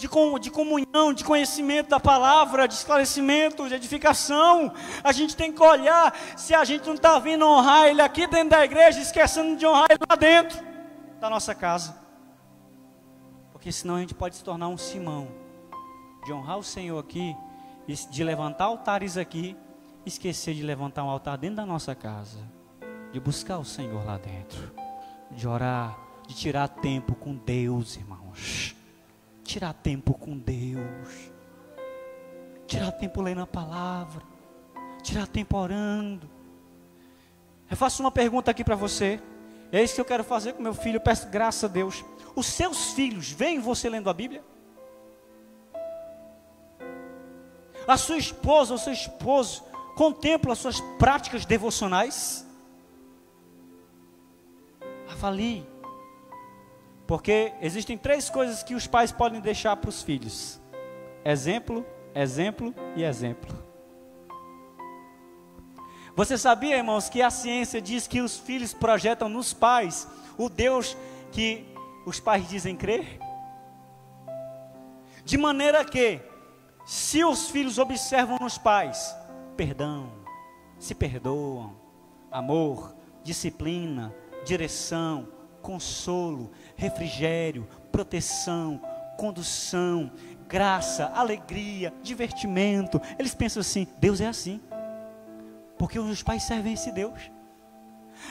de, 0.07 0.39
de 0.39 0.51
comunhão, 0.51 1.13
de 1.13 1.23
conhecimento 1.23 1.89
da 1.89 1.99
palavra, 1.99 2.67
de 2.67 2.73
esclarecimento, 2.73 3.67
de 3.67 3.75
edificação. 3.75 4.73
A 5.03 5.11
gente 5.11 5.35
tem 5.35 5.51
que 5.51 5.61
olhar 5.63 6.13
se 6.35 6.53
a 6.53 6.63
gente 6.65 6.85
não 6.85 6.95
está 6.95 7.17
vindo 7.19 7.45
honrar 7.45 7.87
Ele 7.87 8.01
aqui 8.01 8.27
dentro 8.27 8.49
da 8.49 8.65
igreja, 8.65 8.99
esquecendo 8.99 9.55
de 9.55 9.65
honrar 9.65 9.87
Ele 9.89 9.99
lá 10.09 10.15
dentro 10.15 10.59
da 11.19 11.29
nossa 11.29 11.55
casa. 11.55 11.97
Porque 13.51 13.71
senão 13.71 13.95
a 13.95 13.99
gente 13.99 14.13
pode 14.13 14.35
se 14.35 14.43
tornar 14.43 14.67
um 14.67 14.77
Simão, 14.77 15.29
de 16.25 16.33
honrar 16.33 16.57
o 16.57 16.63
Senhor 16.63 16.99
aqui, 16.99 17.35
de 17.87 18.23
levantar 18.23 18.65
altares 18.65 19.17
aqui, 19.17 19.55
esquecer 20.05 20.53
de 20.53 20.63
levantar 20.63 21.03
um 21.03 21.09
altar 21.09 21.37
dentro 21.37 21.57
da 21.57 21.65
nossa 21.65 21.95
casa, 21.95 22.39
de 23.11 23.19
buscar 23.19 23.57
o 23.57 23.65
Senhor 23.65 24.05
lá 24.05 24.17
dentro, 24.17 24.71
de 25.31 25.47
orar, 25.47 25.97
de 26.27 26.35
tirar 26.35 26.67
tempo 26.67 27.15
com 27.15 27.35
Deus, 27.35 27.95
irmãos 27.95 28.82
tirar 29.43 29.73
tempo 29.73 30.13
com 30.13 30.37
Deus, 30.37 31.31
tirar 32.65 32.91
tempo 32.93 33.21
lendo 33.21 33.41
a 33.41 33.47
palavra, 33.47 34.23
tirar 35.01 35.27
tempo 35.27 35.57
orando. 35.57 36.29
Eu 37.69 37.77
faço 37.77 38.01
uma 38.01 38.11
pergunta 38.11 38.51
aqui 38.51 38.63
para 38.63 38.75
você, 38.75 39.19
é 39.71 39.83
isso 39.83 39.95
que 39.95 40.01
eu 40.01 40.05
quero 40.05 40.23
fazer 40.23 40.53
com 40.53 40.63
meu 40.63 40.73
filho, 40.73 40.97
eu 40.97 41.01
peço 41.01 41.27
graça 41.29 41.65
a 41.65 41.69
Deus. 41.69 42.03
Os 42.35 42.45
seus 42.45 42.91
filhos 42.93 43.31
veem 43.31 43.59
você 43.59 43.89
lendo 43.89 44.09
a 44.09 44.13
Bíblia? 44.13 44.43
A 47.87 47.97
sua 47.97 48.17
esposa 48.17 48.73
ou 48.73 48.77
seu 48.77 48.93
esposo 48.93 49.63
contempla 49.95 50.53
as 50.53 50.59
suas 50.59 50.79
práticas 50.97 51.45
devocionais? 51.45 52.47
Avalie 55.11 55.72
porque 57.05 57.53
existem 57.61 57.97
três 57.97 58.29
coisas 58.29 58.63
que 58.63 58.75
os 58.75 58.87
pais 58.87 59.11
podem 59.11 59.41
deixar 59.41 59.75
para 59.75 59.89
os 59.89 60.01
filhos: 60.01 60.59
exemplo, 61.25 61.85
exemplo 62.15 62.73
e 62.95 63.03
exemplo. 63.03 63.63
Você 66.15 66.37
sabia, 66.37 66.77
irmãos, 66.77 67.09
que 67.09 67.21
a 67.21 67.31
ciência 67.31 67.81
diz 67.81 68.07
que 68.07 68.21
os 68.21 68.37
filhos 68.37 68.73
projetam 68.73 69.27
nos 69.27 69.51
pais 69.51 70.07
o 70.37 70.47
Deus 70.47 70.95
que 71.31 71.65
os 72.05 72.19
pais 72.19 72.47
dizem 72.47 72.75
crer? 72.75 73.19
De 75.25 75.37
maneira 75.37 75.83
que, 75.83 76.19
se 76.85 77.23
os 77.23 77.49
filhos 77.49 77.77
observam 77.77 78.37
nos 78.39 78.57
pais 78.57 79.15
perdão, 79.55 80.11
se 80.77 80.93
perdoam, 80.93 81.75
amor, 82.31 82.95
disciplina, 83.23 84.13
direção, 84.45 85.27
consolo, 85.61 86.51
refrigério, 86.75 87.67
proteção, 87.91 88.81
condução, 89.17 90.11
graça, 90.47 91.11
alegria, 91.15 91.93
divertimento. 92.01 93.01
Eles 93.17 93.33
pensam 93.33 93.61
assim: 93.61 93.87
Deus 93.97 94.21
é 94.21 94.27
assim, 94.27 94.61
porque 95.77 95.99
os 95.99 96.23
pais 96.23 96.43
servem 96.43 96.73
esse 96.73 96.91
Deus. 96.91 97.31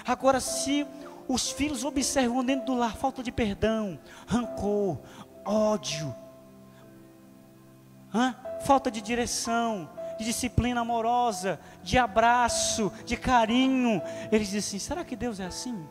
Agora, 0.07 0.40
se 0.40 0.86
os 1.28 1.51
filhos 1.51 1.84
observam 1.84 2.45
dentro 2.45 2.66
do 2.66 2.74
lar 2.74 2.97
falta 2.97 3.22
de 3.22 3.32
perdão, 3.32 3.99
rancor, 4.26 4.99
ódio, 5.45 6.14
falta 8.64 8.90
de 8.90 9.01
direção, 9.01 9.88
de 10.18 10.24
disciplina 10.24 10.80
amorosa, 10.80 11.59
de 11.82 11.99
abraço, 11.99 12.93
de 13.05 13.16
carinho, 13.16 14.03
eles 14.30 14.49
dizem 14.49 14.59
assim: 14.59 14.78
será 14.78 15.05
que 15.05 15.16
Deus 15.16 15.40
é 15.40 15.47
assim? 15.47 15.86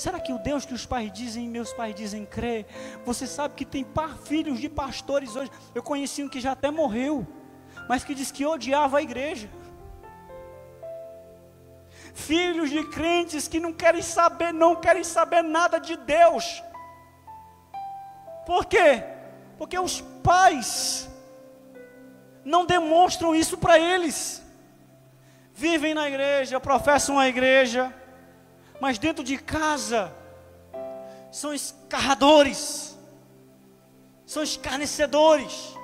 Será 0.00 0.18
que 0.18 0.32
o 0.32 0.38
Deus 0.38 0.64
que 0.64 0.72
os 0.72 0.86
pais 0.86 1.12
dizem, 1.12 1.46
meus 1.46 1.74
pais 1.74 1.94
dizem 1.94 2.24
crer? 2.24 2.64
Você 3.04 3.26
sabe 3.26 3.54
que 3.54 3.66
tem 3.66 3.84
par, 3.84 4.16
filhos 4.16 4.58
de 4.58 4.66
pastores 4.66 5.36
hoje. 5.36 5.50
Eu 5.74 5.82
conheci 5.82 6.24
um 6.24 6.28
que 6.28 6.40
já 6.40 6.52
até 6.52 6.70
morreu, 6.70 7.26
mas 7.86 8.02
que 8.02 8.14
diz 8.14 8.30
que 8.30 8.46
odiava 8.46 8.96
a 8.96 9.02
igreja. 9.02 9.50
Filhos 12.14 12.70
de 12.70 12.82
crentes 12.88 13.46
que 13.46 13.60
não 13.60 13.74
querem 13.74 14.00
saber, 14.00 14.54
não 14.54 14.74
querem 14.74 15.04
saber 15.04 15.42
nada 15.42 15.78
de 15.78 15.98
Deus. 15.98 16.62
Por 18.46 18.64
quê? 18.64 19.04
Porque 19.58 19.78
os 19.78 20.00
pais 20.22 21.10
não 22.42 22.64
demonstram 22.64 23.34
isso 23.34 23.58
para 23.58 23.78
eles. 23.78 24.42
Vivem 25.52 25.92
na 25.92 26.08
igreja, 26.08 26.58
professam 26.58 27.18
a 27.18 27.28
igreja, 27.28 27.94
mas 28.80 28.98
dentro 28.98 29.22
de 29.22 29.36
casa 29.36 30.12
são 31.30 31.52
escarradores, 31.52 32.98
são 34.24 34.42
escarnecedores, 34.42 35.74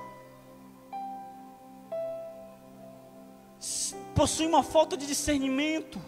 possuem 4.15 4.49
uma 4.49 4.63
falta 4.63 4.97
de 4.97 5.07
discernimento. 5.07 6.01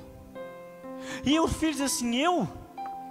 E 1.25 1.39
o 1.39 1.47
filho 1.47 1.73
diz 1.73 1.83
assim: 1.83 2.17
Eu, 2.17 2.49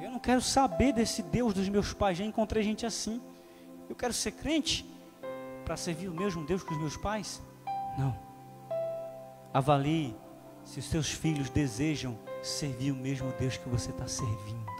eu 0.02 0.12
não 0.12 0.20
quero 0.20 0.42
saber 0.42 0.92
desse 0.92 1.22
Deus 1.22 1.54
dos 1.54 1.70
meus 1.70 1.94
pais. 1.94 2.18
Já 2.18 2.26
encontrei 2.26 2.64
gente 2.64 2.86
assim. 2.86 3.22
Eu 3.90 3.96
quero 3.96 4.12
ser 4.12 4.32
crente 4.32 4.86
para 5.64 5.78
servir 5.78 6.10
o 6.10 6.14
mesmo 6.14 6.46
Deus 6.46 6.64
que 6.64 6.74
os 6.74 6.80
meus 6.80 6.98
pais. 6.98 7.42
Não. 7.98 8.18
Avalie 9.54 10.16
se 10.64 10.80
os 10.80 10.86
seus 10.86 11.10
filhos 11.10 11.50
desejam 11.50 12.18
servir 12.48 12.91
o 12.91 12.95
mesmo 12.95 13.32
Deus 13.39 13.58
que 13.58 13.70
você 13.70 13.91
está 13.91 14.08
servindo. 14.08 14.78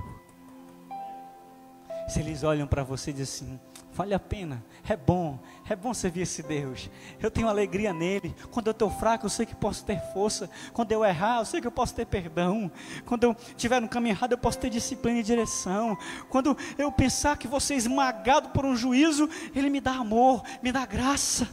Se 2.08 2.22
eles 2.22 2.44
olham 2.44 2.66
para 2.66 2.84
você 2.84 3.12
e 3.12 3.14
dizem 3.14 3.50
assim, 3.50 3.60
vale 3.92 4.14
a 4.14 4.20
pena, 4.20 4.64
é 4.88 4.96
bom, 4.96 5.38
é 5.70 5.76
bom 5.76 5.94
servir 5.94 6.22
esse 6.22 6.42
Deus. 6.42 6.90
Eu 7.20 7.30
tenho 7.30 7.50
alegria 7.50 7.92
nele. 7.92 8.34
Quando 8.50 8.68
eu 8.68 8.72
estou 8.72 8.90
fraco, 8.90 9.26
eu 9.26 9.30
sei 9.30 9.46
que 9.46 9.56
posso 9.56 9.84
ter 9.84 10.00
força. 10.14 10.50
Quando 10.72 10.92
eu 10.94 11.04
errar, 11.04 11.40
eu 11.40 11.46
sei 11.46 11.60
que 11.60 11.68
eu 11.68 11.72
posso 11.72 11.94
ter 11.94 12.06
perdão. 12.06 12.72
Quando 13.06 13.26
eu 13.26 13.36
estiver 13.50 13.82
no 13.82 13.90
caminho 13.90 14.14
errado, 14.14 14.32
eu 14.32 14.38
posso 14.38 14.58
ter 14.58 14.70
disciplina 14.70 15.20
e 15.20 15.24
direção. 15.24 15.98
Quando 16.30 16.56
eu 16.78 16.90
pensar 16.92 17.38
que 17.38 17.48
vou 17.48 17.60
ser 17.60 17.76
esmagado 17.76 18.50
por 18.50 18.66
um 18.66 18.76
juízo, 18.76 19.30
ele 19.54 19.70
me 19.70 19.82
dá 19.82 19.96
amor, 19.96 20.44
me 20.64 20.72
dá 20.72 20.86
graça. 20.86 21.50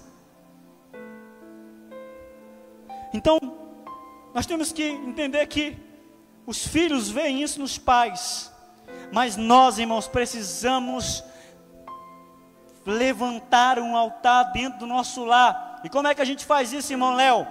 Então, 3.12 3.39
nós 4.35 4.47
temos 4.47 4.73
que 4.73 4.83
entender 4.83 5.47
que 5.47 5.77
os 6.47 6.67
filhos 6.67 7.09
veem 7.09 7.43
isso 7.43 7.61
nos 7.61 7.79
pais. 7.79 8.53
Mas 9.11 9.37
nós, 9.37 9.79
irmãos, 9.79 10.07
precisamos 10.07 11.25
levantar 12.85 13.79
um 13.79 13.97
altar 13.97 14.53
dentro 14.53 14.81
do 14.81 14.87
nosso 14.87 15.25
lar. 15.25 15.81
E 15.85 15.89
como 15.89 16.09
é 16.09 16.15
que 16.15 16.21
a 16.21 16.25
gente 16.25 16.45
faz 16.45 16.73
isso, 16.73 16.93
irmão 16.93 17.15
Léo? 17.15 17.47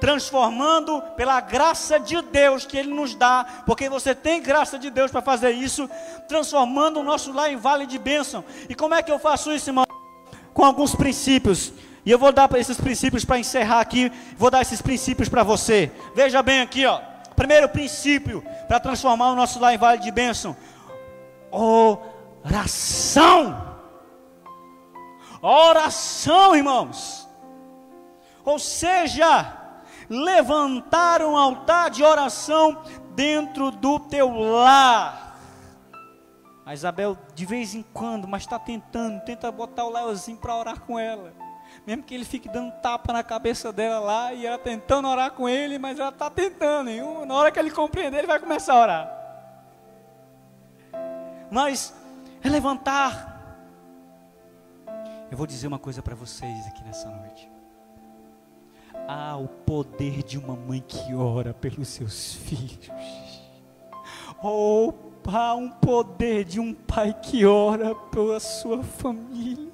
Transformando 0.00 1.02
pela 1.16 1.40
graça 1.40 1.98
de 1.98 2.22
Deus 2.22 2.64
que 2.64 2.76
Ele 2.76 2.94
nos 2.94 3.14
dá, 3.14 3.44
porque 3.66 3.88
você 3.88 4.14
tem 4.14 4.40
graça 4.40 4.78
de 4.78 4.90
Deus 4.90 5.10
para 5.10 5.20
fazer 5.20 5.50
isso, 5.50 5.90
transformando 6.28 7.00
o 7.00 7.02
nosso 7.02 7.32
lar 7.32 7.52
em 7.52 7.56
vale 7.56 7.84
de 7.84 7.98
bênção. 7.98 8.44
E 8.68 8.74
como 8.74 8.94
é 8.94 9.02
que 9.02 9.10
eu 9.10 9.18
faço 9.18 9.52
isso, 9.52 9.68
irmão? 9.68 9.84
Com 10.54 10.64
alguns 10.64 10.94
princípios. 10.94 11.72
E 12.06 12.10
eu 12.10 12.18
vou 12.18 12.32
dar 12.32 12.48
esses 12.56 12.80
princípios 12.80 13.24
para 13.24 13.38
encerrar 13.38 13.80
aqui. 13.80 14.10
Vou 14.36 14.50
dar 14.50 14.62
esses 14.62 14.80
princípios 14.80 15.28
para 15.28 15.42
você. 15.42 15.90
Veja 16.14 16.42
bem 16.42 16.60
aqui, 16.60 16.86
ó 16.86 17.00
primeiro 17.38 17.68
princípio 17.68 18.42
para 18.66 18.80
transformar 18.80 19.30
o 19.30 19.36
nosso 19.36 19.60
lar 19.60 19.72
em 19.72 19.78
vale 19.78 20.00
de 20.00 20.10
bênção: 20.10 20.56
oração. 22.42 23.66
Oração, 25.40 26.56
irmãos. 26.56 27.28
Ou 28.44 28.58
seja, 28.58 29.56
levantar 30.10 31.22
um 31.22 31.36
altar 31.36 31.90
de 31.90 32.02
oração 32.02 32.82
dentro 33.14 33.70
do 33.70 34.00
teu 34.00 34.28
lar. 34.30 35.38
A 36.66 36.74
Isabel, 36.74 37.16
de 37.34 37.46
vez 37.46 37.72
em 37.74 37.84
quando, 37.94 38.26
mas 38.26 38.42
está 38.42 38.58
tentando, 38.58 39.24
tenta 39.24 39.50
botar 39.52 39.84
o 39.84 39.92
Leozinho 39.92 40.38
para 40.38 40.56
orar 40.56 40.80
com 40.80 40.98
ela 40.98 41.32
mesmo 41.88 42.02
que 42.02 42.14
ele 42.14 42.26
fique 42.26 42.50
dando 42.50 42.70
tapa 42.82 43.14
na 43.14 43.22
cabeça 43.22 43.72
dela 43.72 43.98
lá 43.98 44.34
e 44.34 44.44
ela 44.44 44.58
tentando 44.58 45.08
orar 45.08 45.30
com 45.30 45.48
ele, 45.48 45.78
mas 45.78 45.98
ela 45.98 46.10
está 46.10 46.28
tentando. 46.28 46.90
E 46.90 47.00
na 47.24 47.34
hora 47.34 47.50
que 47.50 47.58
ele 47.58 47.70
compreender, 47.70 48.18
ele 48.18 48.26
vai 48.26 48.38
começar 48.38 48.74
a 48.74 48.78
orar. 48.82 49.10
Mas 51.50 51.94
é 52.42 52.48
levantar. 52.50 53.26
Eu 55.30 55.38
vou 55.38 55.46
dizer 55.46 55.66
uma 55.66 55.78
coisa 55.78 56.02
para 56.02 56.14
vocês 56.14 56.66
aqui 56.66 56.84
nessa 56.84 57.08
noite. 57.08 57.50
Há 59.08 59.38
o 59.38 59.48
poder 59.48 60.22
de 60.22 60.36
uma 60.36 60.54
mãe 60.54 60.84
que 60.86 61.14
ora 61.14 61.54
pelos 61.54 61.88
seus 61.88 62.34
filhos. 62.34 62.90
Oh, 64.42 64.92
há 65.26 65.54
um 65.54 65.70
poder 65.70 66.44
de 66.44 66.60
um 66.60 66.74
pai 66.74 67.14
que 67.14 67.46
ora 67.46 67.94
pela 67.94 68.38
sua 68.38 68.84
família. 68.84 69.67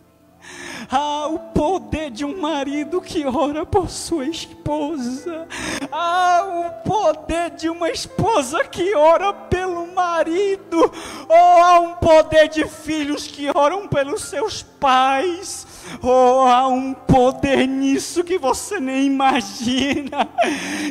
Há 0.91 1.29
o 1.29 1.39
poder 1.39 2.11
de 2.11 2.25
um 2.25 2.41
marido 2.41 3.01
que 3.01 3.27
ora 3.27 3.65
por 3.65 3.91
sua 3.91 4.27
esposa. 4.27 5.47
Há 5.91 6.43
o 6.45 6.89
poder 6.89 7.51
de 7.51 7.69
uma 7.69 7.91
esposa 7.91 8.65
que 8.65 8.95
ora 8.95 9.33
pelo 9.33 9.87
marido. 9.95 10.93
Ou 11.29 11.63
há 11.63 11.81
um 11.81 11.95
poder 11.95 12.49
de 12.49 12.65
filhos 12.67 13.27
que 13.27 13.51
oram 13.55 13.89
pelos 13.89 14.23
seus 14.23 14.63
pais. 14.63 15.67
Oh, 16.03 16.47
há 16.47 16.67
um 16.69 16.93
poder 16.93 17.67
nisso 17.67 18.25
que 18.25 18.39
você 18.39 18.81
nem 18.81 19.07
imagina. 19.07 20.29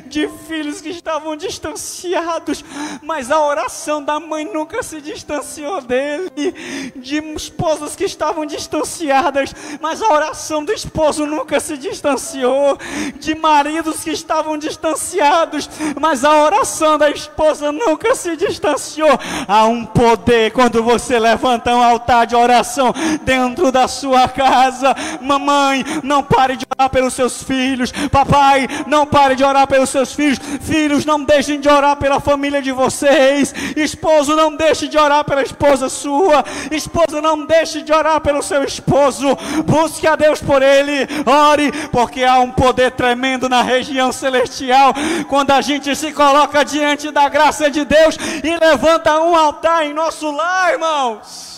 De 0.07 0.27
filhos 0.47 0.81
que 0.81 0.89
estavam 0.89 1.35
distanciados, 1.35 2.63
mas 3.01 3.31
a 3.31 3.39
oração 3.39 4.03
da 4.03 4.19
mãe 4.19 4.45
nunca 4.45 4.81
se 4.81 5.01
distanciou 5.01 5.81
dele. 5.81 6.91
De 6.95 7.17
esposas 7.35 7.95
que 7.95 8.05
estavam 8.05 8.45
distanciadas, 8.45 9.53
mas 9.81 10.01
a 10.01 10.13
oração 10.13 10.63
do 10.63 10.71
esposo 10.71 11.25
nunca 11.25 11.59
se 11.59 11.77
distanciou. 11.77 12.77
De 13.19 13.35
maridos 13.35 14.03
que 14.03 14.11
estavam 14.11 14.57
distanciados, 14.57 15.69
mas 15.99 16.23
a 16.23 16.43
oração 16.43 16.97
da 16.97 17.09
esposa 17.09 17.71
nunca 17.71 18.15
se 18.15 18.35
distanciou. 18.35 19.19
Há 19.47 19.65
um 19.65 19.85
poder 19.85 20.51
quando 20.51 20.81
você 20.83 21.19
levanta 21.19 21.75
um 21.75 21.83
altar 21.83 22.25
de 22.25 22.35
oração 22.35 22.93
dentro 23.23 23.71
da 23.71 23.87
sua 23.87 24.27
casa 24.27 24.82
casa. 24.83 24.95
Mamãe, 25.21 25.85
não 26.03 26.21
pare 26.21 26.57
de 26.57 26.65
orar 26.77 26.89
pelos 26.89 27.13
seus 27.13 27.41
filhos. 27.41 27.91
Papai, 28.11 28.67
não 28.85 29.05
pare 29.05 29.35
de 29.35 29.43
orar 29.43 29.65
pelos 29.67 29.89
seus 29.89 30.13
filhos. 30.13 30.39
Filhos, 30.61 31.05
não 31.05 31.23
deixem 31.23 31.59
de 31.59 31.69
orar 31.69 31.95
pela 31.95 32.19
família 32.19 32.61
de 32.61 32.71
vocês. 32.71 33.53
Esposo, 33.75 34.35
não 34.35 34.55
deixe 34.55 34.87
de 34.87 34.97
orar 34.97 35.23
pela 35.23 35.41
esposa 35.41 35.87
sua. 35.87 36.43
Esposa, 36.69 37.21
não 37.21 37.45
deixe 37.45 37.81
de 37.81 37.93
orar 37.93 38.19
pelo 38.19 38.43
seu 38.43 38.63
esposo. 38.63 39.35
Busque 39.65 40.05
a 40.05 40.15
Deus 40.15 40.41
por 40.41 40.61
ele. 40.61 41.07
Ore, 41.25 41.71
porque 41.89 42.23
há 42.23 42.39
um 42.39 42.51
poder 42.51 42.91
tremendo 42.91 43.47
na 43.47 43.61
região 43.61 44.11
celestial. 44.11 44.93
Quando 45.29 45.51
a 45.51 45.61
gente 45.61 45.95
se 45.95 46.11
coloca 46.11 46.65
diante 46.65 47.09
da 47.11 47.29
graça 47.29 47.71
de 47.71 47.85
Deus 47.85 48.17
e 48.43 48.57
levanta 48.57 49.19
um 49.19 49.35
altar 49.35 49.85
em 49.85 49.93
nosso 49.93 50.29
lar, 50.31 50.73
irmãos. 50.73 51.53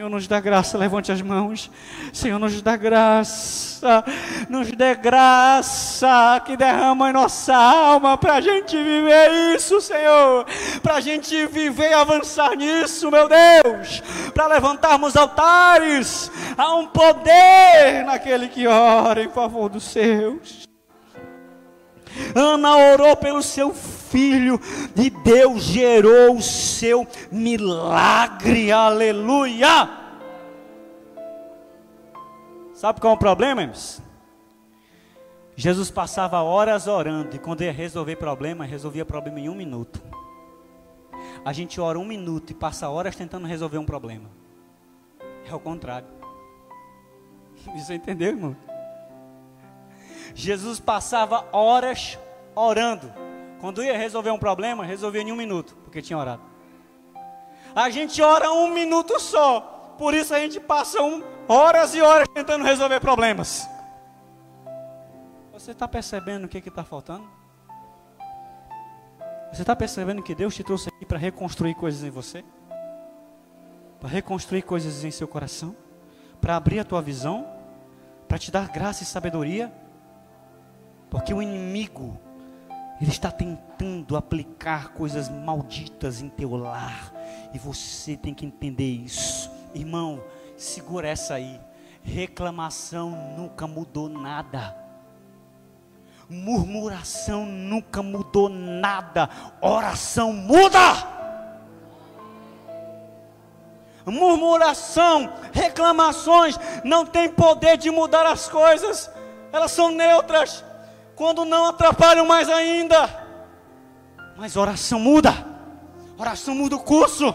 Senhor, 0.00 0.08
nos 0.08 0.26
dá 0.26 0.40
graça, 0.40 0.78
levante 0.78 1.12
as 1.12 1.20
mãos. 1.20 1.70
Senhor, 2.10 2.38
nos 2.38 2.62
dá 2.62 2.74
graça, 2.74 4.02
nos 4.48 4.70
dê 4.70 4.94
graça 4.94 6.42
que 6.46 6.56
derrama 6.56 7.10
em 7.10 7.12
nossa 7.12 7.54
alma 7.54 8.16
para 8.16 8.36
a 8.36 8.40
gente 8.40 8.74
viver 8.74 9.54
isso, 9.54 9.78
Senhor. 9.78 10.46
Para 10.82 10.94
a 10.94 11.00
gente 11.02 11.46
viver 11.48 11.90
e 11.90 11.92
avançar 11.92 12.56
nisso, 12.56 13.10
meu 13.10 13.28
Deus. 13.28 14.02
Para 14.32 14.46
levantarmos 14.46 15.14
altares. 15.18 16.32
Há 16.56 16.76
um 16.76 16.86
poder 16.86 18.02
naquele 18.06 18.48
que 18.48 18.66
ora 18.66 19.22
em 19.22 19.28
favor 19.28 19.68
dos 19.68 19.84
seus. 19.84 20.69
Ana 22.34 22.76
orou 22.76 23.16
pelo 23.16 23.42
seu 23.42 23.72
filho 23.72 24.60
e 24.96 25.10
Deus 25.10 25.62
gerou 25.62 26.36
o 26.36 26.42
seu 26.42 27.06
milagre. 27.30 28.72
Aleluia! 28.72 29.88
Sabe 32.74 33.00
qual 33.00 33.12
é 33.12 33.16
o 33.16 33.18
problema, 33.18 33.62
irmãos? 33.62 34.00
Jesus 35.54 35.90
passava 35.90 36.40
horas 36.40 36.86
orando 36.86 37.36
e 37.36 37.38
quando 37.38 37.62
ia 37.62 37.72
resolver 37.72 38.16
problema, 38.16 38.64
resolvia 38.64 39.04
problema 39.04 39.38
em 39.38 39.48
um 39.50 39.54
minuto. 39.54 40.02
A 41.44 41.52
gente 41.52 41.78
ora 41.80 41.98
um 41.98 42.04
minuto 42.04 42.50
e 42.50 42.54
passa 42.54 42.88
horas 42.88 43.14
tentando 43.14 43.46
resolver 43.46 43.76
um 43.76 43.84
problema. 43.84 44.30
É 45.46 45.54
o 45.54 45.60
contrário. 45.60 46.08
Você 47.76 47.94
entendeu, 47.94 48.28
irmão? 48.28 48.56
Jesus 50.34 50.80
passava 50.80 51.46
horas 51.52 52.18
orando. 52.54 53.12
Quando 53.60 53.82
ia 53.82 53.96
resolver 53.96 54.30
um 54.30 54.38
problema, 54.38 54.84
resolvia 54.84 55.22
em 55.22 55.32
um 55.32 55.36
minuto, 55.36 55.76
porque 55.84 56.00
tinha 56.00 56.18
orado. 56.18 56.42
A 57.74 57.90
gente 57.90 58.20
ora 58.22 58.50
um 58.52 58.72
minuto 58.72 59.20
só, 59.20 59.94
por 59.98 60.14
isso 60.14 60.34
a 60.34 60.40
gente 60.40 60.58
passa 60.58 61.00
um, 61.02 61.22
horas 61.46 61.94
e 61.94 62.00
horas 62.00 62.26
tentando 62.34 62.64
resolver 62.64 62.98
problemas. 63.00 63.68
Você 65.52 65.72
está 65.72 65.86
percebendo 65.86 66.46
o 66.46 66.48
que 66.48 66.58
está 66.58 66.82
faltando? 66.82 67.28
Você 69.52 69.62
está 69.62 69.76
percebendo 69.76 70.22
que 70.22 70.34
Deus 70.34 70.54
te 70.54 70.64
trouxe 70.64 70.88
aqui 70.88 71.04
para 71.04 71.18
reconstruir 71.18 71.74
coisas 71.74 72.02
em 72.02 72.10
você? 72.10 72.44
Para 74.00 74.08
reconstruir 74.08 74.62
coisas 74.62 75.04
em 75.04 75.10
seu 75.10 75.28
coração? 75.28 75.76
Para 76.40 76.56
abrir 76.56 76.78
a 76.80 76.84
tua 76.84 77.02
visão? 77.02 77.46
Para 78.26 78.38
te 78.38 78.50
dar 78.50 78.68
graça 78.68 79.02
e 79.02 79.06
sabedoria? 79.06 79.72
Porque 81.10 81.34
o 81.34 81.42
inimigo, 81.42 82.16
ele 83.00 83.10
está 83.10 83.32
tentando 83.32 84.16
aplicar 84.16 84.90
coisas 84.92 85.28
malditas 85.28 86.22
em 86.22 86.28
teu 86.28 86.54
lar. 86.54 87.12
E 87.52 87.58
você 87.58 88.16
tem 88.16 88.32
que 88.32 88.46
entender 88.46 88.88
isso. 88.88 89.50
Irmão, 89.74 90.22
segura 90.56 91.08
essa 91.08 91.34
aí. 91.34 91.60
Reclamação 92.02 93.34
nunca 93.36 93.66
mudou 93.66 94.08
nada. 94.08 94.76
Murmuração 96.28 97.44
nunca 97.44 98.02
mudou 98.02 98.48
nada. 98.48 99.28
Oração 99.60 100.32
muda. 100.32 101.18
Murmuração, 104.06 105.32
reclamações 105.52 106.58
não 106.84 107.04
tem 107.04 107.28
poder 107.28 107.76
de 107.76 107.90
mudar 107.90 108.26
as 108.26 108.48
coisas. 108.48 109.10
Elas 109.52 109.72
são 109.72 109.90
neutras 109.90 110.64
quando 111.20 111.44
não 111.44 111.66
atrapalham 111.66 112.24
mais 112.24 112.48
ainda. 112.48 113.06
Mas 114.38 114.56
oração 114.56 114.98
muda, 114.98 115.34
oração 116.16 116.54
muda 116.54 116.76
o 116.76 116.80
curso, 116.80 117.34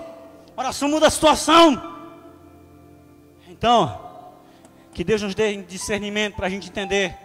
oração 0.58 0.90
muda 0.90 1.06
a 1.06 1.12
situação. 1.12 1.80
Então, 3.48 3.96
que 4.92 5.04
Deus 5.04 5.22
nos 5.22 5.36
dê 5.36 5.58
discernimento 5.58 6.34
para 6.34 6.48
a 6.48 6.50
gente 6.50 6.68
entender 6.68 7.16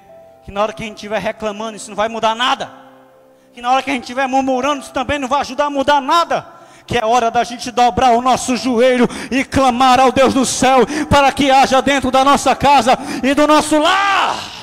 que 0.45 0.51
na 0.51 0.61
hora 0.61 0.75
que 0.75 0.83
a 0.83 0.87
gente 0.87 0.97
estiver 0.97 1.19
reclamando, 1.19 1.79
isso 1.79 1.89
não 1.89 1.97
vai 1.97 2.11
mudar 2.11 2.35
nada. 2.35 2.71
Que 3.55 3.63
na 3.63 3.71
hora 3.73 3.83
que 3.83 3.91
a 3.91 3.95
gente 3.95 4.03
estiver 4.03 4.27
murmurando, 4.27 4.83
isso 4.83 4.93
também 4.93 5.19
não 5.19 5.29
vai 5.29 5.41
ajudar 5.41 5.65
a 5.65 5.71
mudar 5.71 6.03
nada. 6.03 6.47
Que 6.87 6.99
é 6.99 7.07
hora 7.07 7.31
da 7.31 7.43
gente 7.43 7.71
dobrar 7.71 8.11
o 8.11 8.21
nosso 8.21 8.55
joelho 8.59 9.09
e 9.31 9.47
clamar 9.47 9.99
ao 9.99 10.13
Deus 10.13 10.35
do 10.35 10.45
céu 10.45 10.81
para 11.09 11.33
que 11.33 11.51
haja 11.51 11.81
dentro 11.81 12.11
da 12.11 12.23
nossa 12.23 12.55
casa 12.55 12.99
e 13.23 13.33
do 13.33 13.47
nosso 13.47 13.79
lar. 13.79 14.60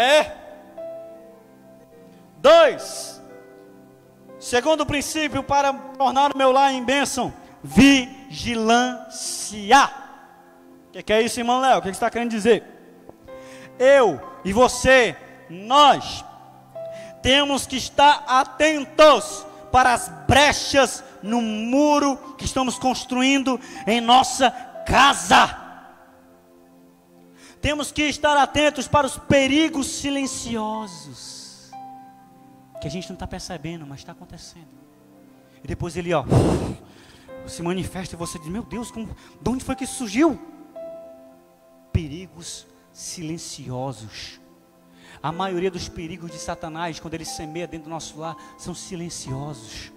É. 0.00 0.32
Dois. 2.38 3.20
Segundo 4.38 4.86
princípio 4.86 5.42
para 5.42 5.74
tornar 5.74 6.34
o 6.34 6.38
meu 6.38 6.50
lar 6.50 6.72
em 6.72 6.82
bênção: 6.82 7.34
vigilância. 7.62 9.10
O 10.88 10.92
que, 10.92 11.02
que, 11.02 11.12
é 11.12 11.20
isso, 11.20 11.38
irmão 11.38 11.60
Léo? 11.60 11.78
O 11.78 11.82
que, 11.82 11.88
que 11.88 11.96
está 11.96 12.08
querendo 12.08 12.30
dizer? 12.30 12.64
Eu 13.78 14.18
e 14.42 14.54
você, 14.54 15.14
nós, 15.50 16.24
temos 17.22 17.66
que 17.66 17.76
estar 17.76 18.24
atentos 18.26 19.46
para 19.70 19.92
as 19.92 20.08
brechas 20.26 21.04
no 21.22 21.42
muro 21.42 22.16
que 22.38 22.46
estamos 22.46 22.78
construindo 22.78 23.60
em 23.86 24.00
nossa 24.00 24.50
casa. 24.86 25.59
Temos 27.60 27.92
que 27.92 28.02
estar 28.02 28.36
atentos 28.36 28.88
para 28.88 29.06
os 29.06 29.18
perigos 29.18 29.86
silenciosos. 29.86 31.70
Que 32.80 32.88
a 32.88 32.90
gente 32.90 33.08
não 33.08 33.14
está 33.14 33.26
percebendo, 33.26 33.86
mas 33.86 34.00
está 34.00 34.12
acontecendo. 34.12 34.80
E 35.62 35.66
depois 35.66 35.96
ele, 35.96 36.14
ó, 36.14 36.24
se 37.46 37.62
manifesta 37.62 38.14
e 38.14 38.18
você 38.18 38.38
diz: 38.38 38.48
Meu 38.48 38.62
Deus, 38.62 38.90
como, 38.90 39.14
de 39.40 39.50
onde 39.50 39.62
foi 39.62 39.76
que 39.76 39.84
isso 39.84 39.96
surgiu? 39.96 40.40
Perigos 41.92 42.66
silenciosos. 42.92 44.40
A 45.22 45.30
maioria 45.30 45.70
dos 45.70 45.86
perigos 45.86 46.30
de 46.30 46.38
Satanás, 46.38 46.98
quando 46.98 47.12
ele 47.12 47.26
semeia 47.26 47.66
dentro 47.66 47.84
do 47.84 47.90
nosso 47.90 48.18
lar, 48.18 48.36
são 48.56 48.74
silenciosos. 48.74 49.92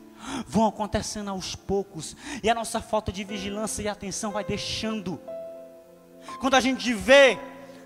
Vão 0.46 0.68
acontecendo 0.68 1.30
aos 1.30 1.56
poucos. 1.56 2.16
E 2.42 2.50
a 2.50 2.56
nossa 2.56 2.82
falta 2.82 3.10
de 3.10 3.24
vigilância 3.24 3.82
e 3.82 3.88
atenção 3.88 4.32
vai 4.32 4.44
deixando. 4.44 5.18
Quando 6.40 6.56
a 6.56 6.60
gente 6.60 6.94
vê 6.94 7.38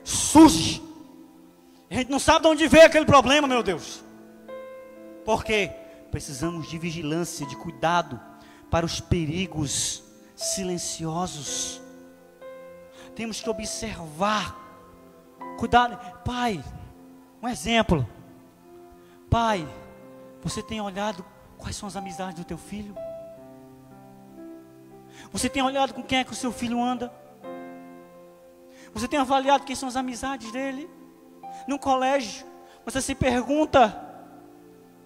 surge. 0.07 0.81
A 1.89 1.95
gente 1.95 2.09
não 2.09 2.19
sabe 2.19 2.41
de 2.43 2.47
onde 2.47 2.67
veio 2.67 2.85
aquele 2.85 3.05
problema, 3.05 3.47
meu 3.47 3.61
Deus. 3.61 4.03
Por 5.25 5.43
quê? 5.43 5.71
Precisamos 6.09 6.69
de 6.69 6.77
vigilância, 6.77 7.45
de 7.45 7.55
cuidado 7.55 8.19
para 8.71 8.85
os 8.85 9.01
perigos 9.01 10.03
silenciosos. 10.35 11.81
Temos 13.15 13.41
que 13.41 13.49
observar. 13.49 14.55
Cuidado, 15.57 15.99
pai. 16.23 16.63
Um 17.41 17.47
exemplo. 17.47 18.07
Pai, 19.29 19.67
você 20.41 20.63
tem 20.63 20.79
olhado 20.79 21.25
quais 21.57 21.75
são 21.75 21.87
as 21.87 21.95
amizades 21.97 22.35
do 22.35 22.45
teu 22.45 22.57
filho? 22.57 22.95
Você 25.31 25.49
tem 25.49 25.61
olhado 25.61 25.93
com 25.93 26.03
quem 26.03 26.19
é 26.19 26.23
que 26.23 26.31
o 26.31 26.35
seu 26.35 26.51
filho 26.51 26.81
anda? 26.81 27.11
Você 28.93 29.07
tem 29.07 29.19
avaliado 29.19 29.65
quem 29.65 29.75
são 29.75 29.89
as 29.89 29.95
amizades 29.95 30.51
dele? 30.51 30.89
No 31.67 31.77
colégio, 31.77 32.45
você 32.85 33.01
se 33.01 33.13
pergunta: 33.15 34.07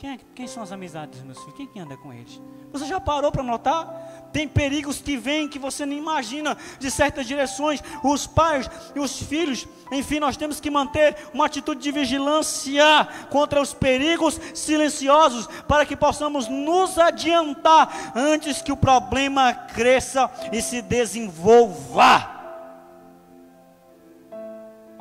quem, 0.02 0.10
é, 0.10 0.20
quem 0.34 0.48
são 0.48 0.64
as 0.64 0.72
amizades 0.72 1.20
dos 1.20 1.26
meus 1.28 1.38
filhos? 1.38 1.56
Quem 1.56 1.68
que 1.68 1.80
anda 1.80 1.96
com 1.96 2.12
eles? 2.12 2.42
Você 2.72 2.88
já 2.88 3.00
parou 3.00 3.32
para 3.32 3.44
notar? 3.44 4.30
Tem 4.34 4.48
perigos 4.48 5.00
que 5.00 5.16
vêm 5.16 5.48
que 5.48 5.60
você 5.60 5.86
nem 5.86 6.00
imagina 6.00 6.58
de 6.80 6.90
certas 6.90 7.28
direções. 7.28 7.84
Os 8.04 8.26
pais 8.26 8.68
e 8.96 9.00
os 9.00 9.22
filhos, 9.22 9.68
enfim, 9.92 10.20
nós 10.20 10.36
temos 10.38 10.60
que 10.60 10.72
manter 10.72 11.16
uma 11.32 11.46
atitude 11.46 11.82
de 11.82 11.92
vigilância 11.92 13.08
contra 13.30 13.62
os 13.62 13.76
perigos 13.76 14.42
silenciosos 14.56 15.48
para 15.68 15.86
que 15.86 15.96
possamos 15.96 16.48
nos 16.48 16.98
adiantar 16.98 18.14
antes 18.16 18.60
que 18.60 18.72
o 18.72 18.78
problema 18.78 19.54
cresça 19.54 20.32
e 20.52 20.64
se 20.64 20.82
desenvolva. 20.82 22.31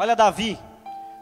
Olha 0.01 0.17
Davi, 0.17 0.59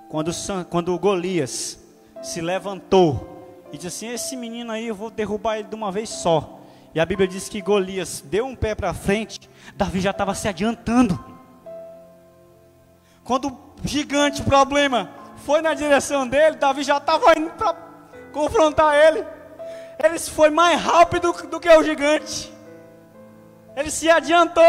quando, 0.08 0.30
quando 0.70 0.96
Golias 1.00 1.80
se 2.22 2.40
levantou 2.40 3.66
e 3.72 3.76
disse 3.76 4.06
assim: 4.06 4.14
Esse 4.14 4.36
menino 4.36 4.70
aí 4.70 4.86
eu 4.86 4.94
vou 4.94 5.10
derrubar 5.10 5.58
ele 5.58 5.66
de 5.66 5.74
uma 5.74 5.90
vez 5.90 6.08
só. 6.08 6.60
E 6.94 7.00
a 7.00 7.04
Bíblia 7.04 7.26
diz 7.26 7.48
que 7.48 7.60
Golias 7.60 8.22
deu 8.24 8.46
um 8.46 8.54
pé 8.54 8.76
para 8.76 8.94
frente, 8.94 9.50
Davi 9.74 10.00
já 10.00 10.12
estava 10.12 10.32
se 10.32 10.46
adiantando. 10.46 11.18
Quando 13.24 13.48
o 13.48 13.58
gigante, 13.82 14.44
problema, 14.44 15.10
foi 15.38 15.60
na 15.60 15.74
direção 15.74 16.28
dele, 16.28 16.54
Davi 16.54 16.84
já 16.84 16.98
estava 16.98 17.36
indo 17.36 17.50
para 17.50 17.74
confrontar 18.32 18.94
ele. 18.94 19.26
Ele 19.98 20.20
foi 20.20 20.50
mais 20.50 20.80
rápido 20.80 21.32
do 21.32 21.58
que 21.58 21.68
o 21.68 21.82
gigante. 21.82 22.54
Ele 23.74 23.90
se 23.90 24.08
adiantou. 24.08 24.62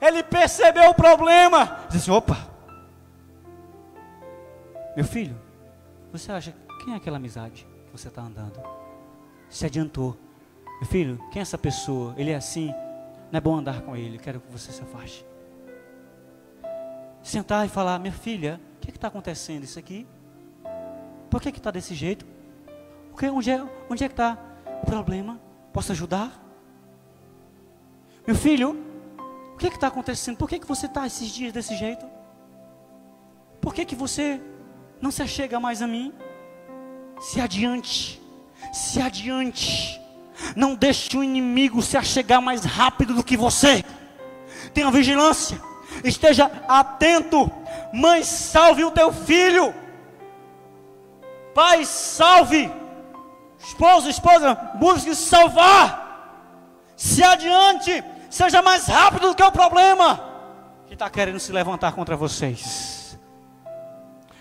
Ele 0.00 0.20
percebeu 0.24 0.90
o 0.90 0.94
problema. 0.94 1.78
Disse: 1.90 2.10
opa, 2.10 2.49
meu 5.00 5.08
filho, 5.08 5.34
você 6.12 6.30
acha 6.30 6.54
quem 6.84 6.92
é 6.92 6.96
aquela 6.98 7.16
amizade? 7.16 7.66
que 7.86 7.92
você 7.92 8.08
está 8.08 8.20
andando. 8.20 8.62
Se 9.48 9.64
adiantou. 9.64 10.14
Meu 10.78 10.86
filho, 10.86 11.18
quem 11.32 11.40
é 11.40 11.42
essa 11.42 11.56
pessoa? 11.56 12.14
Ele 12.18 12.30
é 12.30 12.36
assim. 12.36 12.66
Não 13.32 13.38
é 13.38 13.40
bom 13.40 13.56
andar 13.56 13.80
com 13.80 13.96
ele. 13.96 14.18
Quero 14.18 14.40
que 14.40 14.52
você 14.52 14.70
se 14.70 14.82
afaste. 14.82 15.24
Sentar 17.22 17.64
e 17.64 17.70
falar: 17.70 17.98
Minha 17.98 18.12
filha, 18.12 18.60
o 18.76 18.80
que 18.80 18.90
é 18.90 18.94
está 18.94 19.08
acontecendo 19.08 19.64
isso 19.64 19.78
aqui? 19.78 20.06
Por 21.30 21.40
que 21.40 21.48
está 21.48 21.70
desse 21.70 21.94
jeito? 21.94 22.26
Que, 23.18 23.30
onde 23.30 23.50
é, 23.50 23.66
onde 23.88 24.04
é 24.04 24.06
que 24.06 24.12
está 24.12 24.38
o 24.82 24.86
problema? 24.86 25.40
Posso 25.72 25.92
ajudar? 25.92 26.44
Meu 28.26 28.36
filho, 28.36 28.76
o 29.54 29.56
que 29.56 29.66
é 29.66 29.70
está 29.70 29.86
acontecendo? 29.86 30.36
Por 30.36 30.46
que, 30.46 30.58
que 30.58 30.66
você 30.66 30.84
está 30.84 31.06
esses 31.06 31.30
dias 31.30 31.54
desse 31.54 31.74
jeito? 31.74 32.06
Por 33.62 33.72
que, 33.72 33.86
que 33.86 33.96
você 33.96 34.40
não 35.00 35.10
se 35.10 35.22
achega 35.22 35.58
mais 35.58 35.80
a 35.82 35.86
mim? 35.86 36.12
Se 37.20 37.40
adiante, 37.40 38.20
se 38.72 39.00
adiante. 39.00 40.00
Não 40.56 40.74
deixe 40.74 41.16
o 41.16 41.24
inimigo 41.24 41.82
se 41.82 41.96
achegar 41.96 42.40
mais 42.40 42.64
rápido 42.64 43.14
do 43.14 43.24
que 43.24 43.36
você. 43.36 43.84
Tenha 44.72 44.90
vigilância. 44.90 45.60
Esteja 46.02 46.50
atento. 46.66 47.50
Mãe, 47.92 48.22
salve 48.22 48.84
o 48.84 48.90
teu 48.90 49.12
filho. 49.12 49.74
Pai, 51.54 51.84
salve. 51.84 52.70
Esposa, 53.58 54.08
esposa, 54.08 54.54
busque 54.76 55.14
salvar. 55.14 56.94
Se 56.96 57.22
adiante. 57.22 58.02
Seja 58.30 58.62
mais 58.62 58.86
rápido 58.86 59.28
do 59.28 59.34
que 59.34 59.42
o 59.42 59.52
problema 59.52 60.30
que 60.86 60.94
está 60.94 61.10
querendo 61.10 61.38
se 61.38 61.52
levantar 61.52 61.92
contra 61.92 62.16
vocês. 62.16 62.99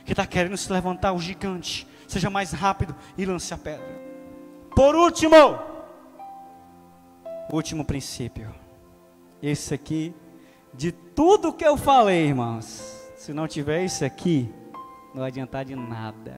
Que 0.10 0.14
está 0.14 0.26
querendo 0.26 0.57
se 0.57 0.73
levantar 0.73 1.14
o 1.14 1.19
gigante 1.19 1.88
seja 2.07 2.31
mais 2.31 2.52
rápido 2.52 2.95
e 3.15 3.23
lance 3.27 3.53
a 3.53 3.57
pedra. 3.60 4.02
Por 4.76 4.95
último, 4.95 5.36
último 7.53 7.86
princípio. 7.86 8.52
Esse 9.40 9.76
aqui, 9.76 10.11
de 10.73 10.91
tudo 10.91 11.53
que 11.53 11.64
eu 11.64 11.77
falei, 11.77 12.26
irmãos, 12.26 13.11
se 13.18 13.31
não 13.34 13.48
tiver 13.48 13.86
isso 13.86 14.03
aqui, 14.03 14.52
não 15.14 15.19
vai 15.19 15.27
adiantar 15.27 15.64
de 15.64 15.76
nada. 15.76 16.34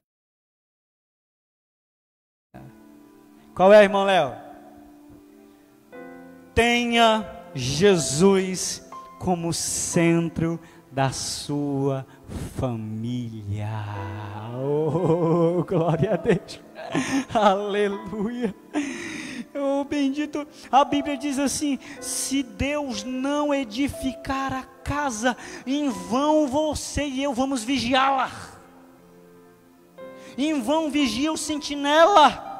Qual 3.54 3.72
é, 3.72 3.82
irmão 3.82 4.04
Léo? 4.04 4.36
Tenha 6.54 7.26
Jesus 7.54 8.86
como 9.18 9.50
centro 9.50 10.60
da 10.90 11.10
sua 11.10 12.06
família. 12.58 13.68
Oh, 14.54 15.64
glória 15.68 16.14
a 16.14 16.16
Deus. 16.16 16.60
Aleluia. 17.32 18.54
Oh, 19.54 19.84
bendito. 19.84 20.46
A 20.70 20.84
Bíblia 20.84 21.16
diz 21.16 21.38
assim: 21.38 21.78
se 22.00 22.42
Deus 22.42 23.04
não 23.04 23.54
edificar 23.54 24.52
a 24.52 24.62
casa, 24.82 25.36
em 25.66 25.88
vão 25.88 26.46
você 26.46 27.04
e 27.04 27.22
eu 27.22 27.34
vamos 27.34 27.62
vigiá-la. 27.62 28.30
Em 30.36 30.60
vão 30.60 30.90
vigia 30.90 31.32
o 31.32 31.36
sentinela. 31.36 32.50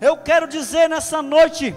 Eu 0.00 0.16
quero 0.16 0.46
dizer 0.46 0.88
nessa 0.88 1.22
noite, 1.22 1.74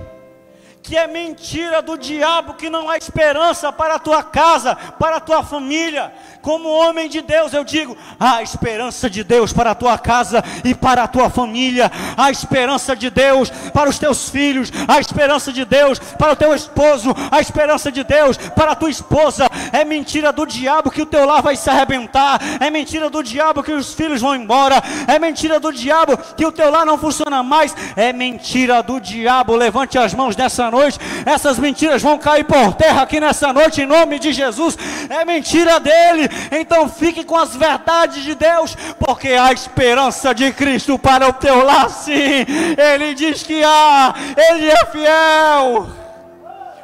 que 0.88 0.96
é 0.96 1.06
mentira 1.06 1.82
do 1.82 1.98
diabo, 1.98 2.54
que 2.54 2.70
não 2.70 2.90
há 2.90 2.96
esperança 2.96 3.74
para 3.74 3.96
a 3.96 4.00
tua 4.00 4.24
casa, 4.24 4.74
para 4.98 5.18
a 5.18 5.20
tua 5.20 5.44
família. 5.44 6.14
Como 6.42 6.70
homem 6.70 7.10
de 7.10 7.22
Deus, 7.22 7.54
eu 7.54 7.66
digo: 7.66 7.98
há 8.18 8.42
esperança 8.42 9.10
de 9.10 9.22
Deus 9.22 9.52
para 9.52 9.72
a 9.72 9.76
tua 9.76 9.98
casa 9.98 10.42
e 10.64 10.74
para 10.74 11.04
a 11.04 11.08
tua 11.08 11.30
família, 11.30 11.92
há 12.16 12.32
esperança 12.32 12.96
de 12.96 13.10
Deus 13.10 13.50
para 13.50 13.90
os 13.90 14.00
teus 14.00 14.30
filhos, 14.30 14.72
há 14.88 14.98
esperança 14.98 15.52
de 15.52 15.66
Deus 15.66 16.00
para 16.00 16.32
o 16.32 16.36
teu 16.38 16.56
esposo, 16.56 17.14
há 17.30 17.42
esperança 17.42 17.92
de 17.92 18.06
Deus 18.06 18.38
para 18.38 18.72
a 18.72 18.76
tua 18.76 18.90
esposa. 18.90 19.50
É 19.74 19.84
mentira 19.84 20.32
do 20.32 20.46
diabo 20.46 20.90
que 20.90 21.02
o 21.02 21.06
teu 21.06 21.26
lar 21.26 21.42
vai 21.42 21.58
se 21.58 21.70
arrebentar, 21.70 22.40
é 22.62 22.70
mentira 22.70 23.10
do 23.10 23.22
diabo 23.22 23.62
que 23.62 23.74
os 23.74 23.94
filhos 23.94 24.22
vão 24.22 24.34
embora, 24.34 24.82
é 25.06 25.20
mentira 25.20 25.60
do 25.60 25.74
diabo 25.74 26.18
que 26.38 26.46
o 26.46 26.52
teu 26.52 26.72
lar 26.72 26.86
não 26.86 26.98
funciona 26.98 27.44
mais, 27.44 27.76
é 27.98 28.14
mentira 28.14 28.82
do 28.82 29.02
diabo. 29.02 29.54
Levante 29.54 29.98
as 29.98 30.14
mãos 30.14 30.34
nessa 30.38 30.72
noite 30.72 30.77
noite. 30.78 31.00
Essas 31.26 31.58
mentiras 31.58 32.02
vão 32.02 32.18
cair 32.18 32.44
por 32.44 32.74
terra 32.74 33.02
aqui 33.02 33.20
nessa 33.20 33.52
noite, 33.52 33.82
em 33.82 33.86
nome 33.86 34.20
de 34.20 34.32
Jesus. 34.32 34.78
É 35.10 35.26
mentira 35.26 35.80
dele. 35.80 36.30
Então 36.52 36.88
fique 36.88 37.24
com 37.24 37.38
as 37.38 37.56
verdades 37.56 38.24
de 38.24 38.36
Deus, 38.36 38.76
porque 39.00 39.30
há 39.30 39.52
esperança 39.52 40.34
de 40.34 40.52
Cristo 40.52 40.98
para 40.98 41.28
o 41.28 41.34
teu 41.34 41.64
lar, 41.64 41.90
sim. 41.90 42.46
Ele 42.78 43.14
diz 43.14 43.44
que 43.44 43.64
há, 43.64 44.14
ele 44.38 44.70
é 44.70 44.86
fiel. 44.86 45.88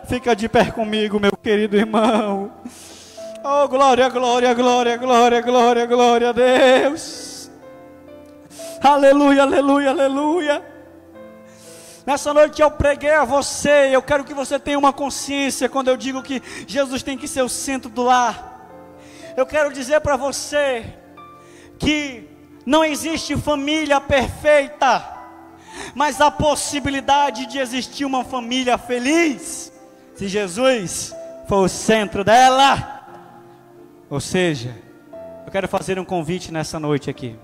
Fica 0.07 0.35
de 0.35 0.49
pé 0.49 0.65
comigo, 0.65 1.19
meu 1.19 1.31
querido 1.41 1.77
irmão. 1.77 2.51
Oh, 3.43 3.67
glória, 3.67 4.07
glória, 4.09 4.53
glória, 4.53 4.97
glória, 4.97 5.41
glória, 5.41 5.85
glória 5.85 6.29
a 6.29 6.31
Deus. 6.31 7.51
Aleluia, 8.81 9.43
aleluia, 9.43 9.89
aleluia. 9.89 10.72
Nessa 12.05 12.33
noite 12.33 12.61
eu 12.61 12.69
preguei 12.69 13.13
a 13.13 13.23
você, 13.23 13.89
eu 13.91 14.01
quero 14.01 14.25
que 14.25 14.33
você 14.33 14.59
tenha 14.59 14.77
uma 14.77 14.91
consciência 14.91 15.69
quando 15.69 15.87
eu 15.87 15.95
digo 15.95 16.21
que 16.21 16.41
Jesus 16.67 17.01
tem 17.01 17.17
que 17.17 17.27
ser 17.27 17.41
o 17.41 17.49
centro 17.49 17.89
do 17.89 18.03
lar. 18.03 18.67
Eu 19.37 19.45
quero 19.45 19.71
dizer 19.71 20.01
para 20.01 20.17
você 20.17 20.85
que 21.79 22.29
não 22.65 22.83
existe 22.83 23.37
família 23.37 24.01
perfeita, 24.01 25.11
mas 25.95 26.19
a 26.19 26.29
possibilidade 26.29 27.45
de 27.45 27.57
existir 27.57 28.03
uma 28.03 28.25
família 28.25 28.77
feliz, 28.77 29.71
se 30.13 30.27
Jesus 30.27 31.15
for 31.47 31.63
o 31.63 31.69
centro 31.69 32.23
dela. 32.23 33.01
Ou 34.09 34.19
seja, 34.19 34.75
eu 35.45 35.51
quero 35.51 35.69
fazer 35.69 35.97
um 35.97 36.05
convite 36.05 36.51
nessa 36.51 36.79
noite 36.79 37.09
aqui. 37.09 37.37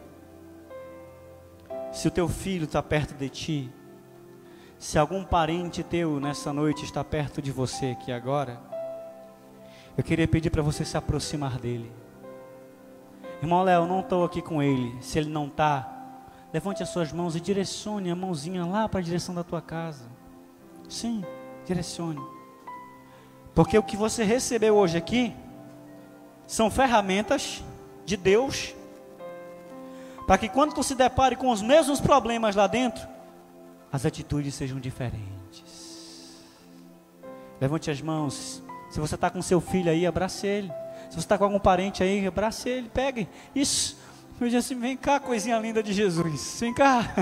Se 1.94 2.10
o 2.10 2.12
teu 2.12 2.28
filho 2.28 2.66
está 2.66 2.84
perto 2.84 3.14
de 3.14 3.30
ti, 3.30 3.70
se 4.80 4.98
algum 4.98 5.26
parente 5.26 5.84
teu 5.84 6.22
nessa 6.22 6.54
noite 6.54 6.86
está 6.86 7.04
perto 7.04 7.42
de 7.42 7.52
você 7.52 7.88
aqui 7.88 8.14
agora, 8.14 8.58
eu 9.98 10.04
queria 10.04 10.26
pedir 10.26 10.50
para 10.50 10.62
você 10.62 10.86
se 10.86 10.96
aproximar 10.96 11.60
dele. 11.60 11.92
Irmão 13.42 13.62
Léo, 13.62 13.86
não 13.86 14.00
estou 14.00 14.24
aqui 14.24 14.42
com 14.42 14.64
ele. 14.64 14.98
Se 15.02 15.20
ele 15.20 15.30
não 15.30 15.48
está, 15.48 15.88
levante 16.54 16.82
as 16.82 16.90
suas 16.90 17.12
mãos 17.12 17.36
e 17.36 17.42
direcione 17.42 18.10
a 18.10 18.16
mãozinha 18.16 18.66
lá 18.66 18.88
para 18.88 19.02
a 19.02 19.04
direção 19.04 19.36
da 19.36 19.44
tua 19.44 19.62
casa. 19.62 20.06
Sim, 20.88 21.26
direcione. 21.66 22.22
Porque 23.54 23.78
o 23.78 23.84
que 23.84 23.98
você 23.98 24.24
recebeu 24.24 24.78
hoje 24.78 24.98
aqui 24.98 25.36
são 26.48 26.72
ferramentas 26.72 27.64
de 28.06 28.18
Deus 28.18 28.74
Para 30.26 30.38
que 30.38 30.48
quando 30.48 30.74
tu 30.74 30.84
se 30.84 30.96
depare 30.96 31.36
com 31.36 31.50
os 31.50 31.62
mesmos 31.62 32.00
problemas 32.00 32.56
lá 32.56 32.68
dentro, 32.68 33.06
as 33.92 34.06
atitudes 34.06 34.56
sejam 34.56 34.80
diferentes. 34.80 36.40
Levante 37.60 37.92
as 37.92 38.02
mãos. 38.02 38.64
Se 38.90 39.00
você 39.00 39.16
está 39.16 39.30
com 39.30 39.42
seu 39.42 39.60
filho 39.60 39.92
aí, 39.92 40.06
abrace 40.06 40.48
ele. 40.48 40.72
Se 41.10 41.16
você 41.16 41.20
está 41.20 41.38
com 41.38 41.44
algum 41.44 41.60
parente 41.60 42.04
aí, 42.04 42.26
abrace 42.26 42.70
ele, 42.70 42.90
pegue. 42.90 43.28
Isso. 43.54 43.98
Eu 44.40 44.58
assim: 44.58 44.80
vem 44.80 44.96
cá, 44.96 45.20
coisinha 45.20 45.60
linda 45.60 45.84
de 45.84 45.92
Jesus. 45.92 46.58
Vem 46.62 46.74
cá. 46.74 47.14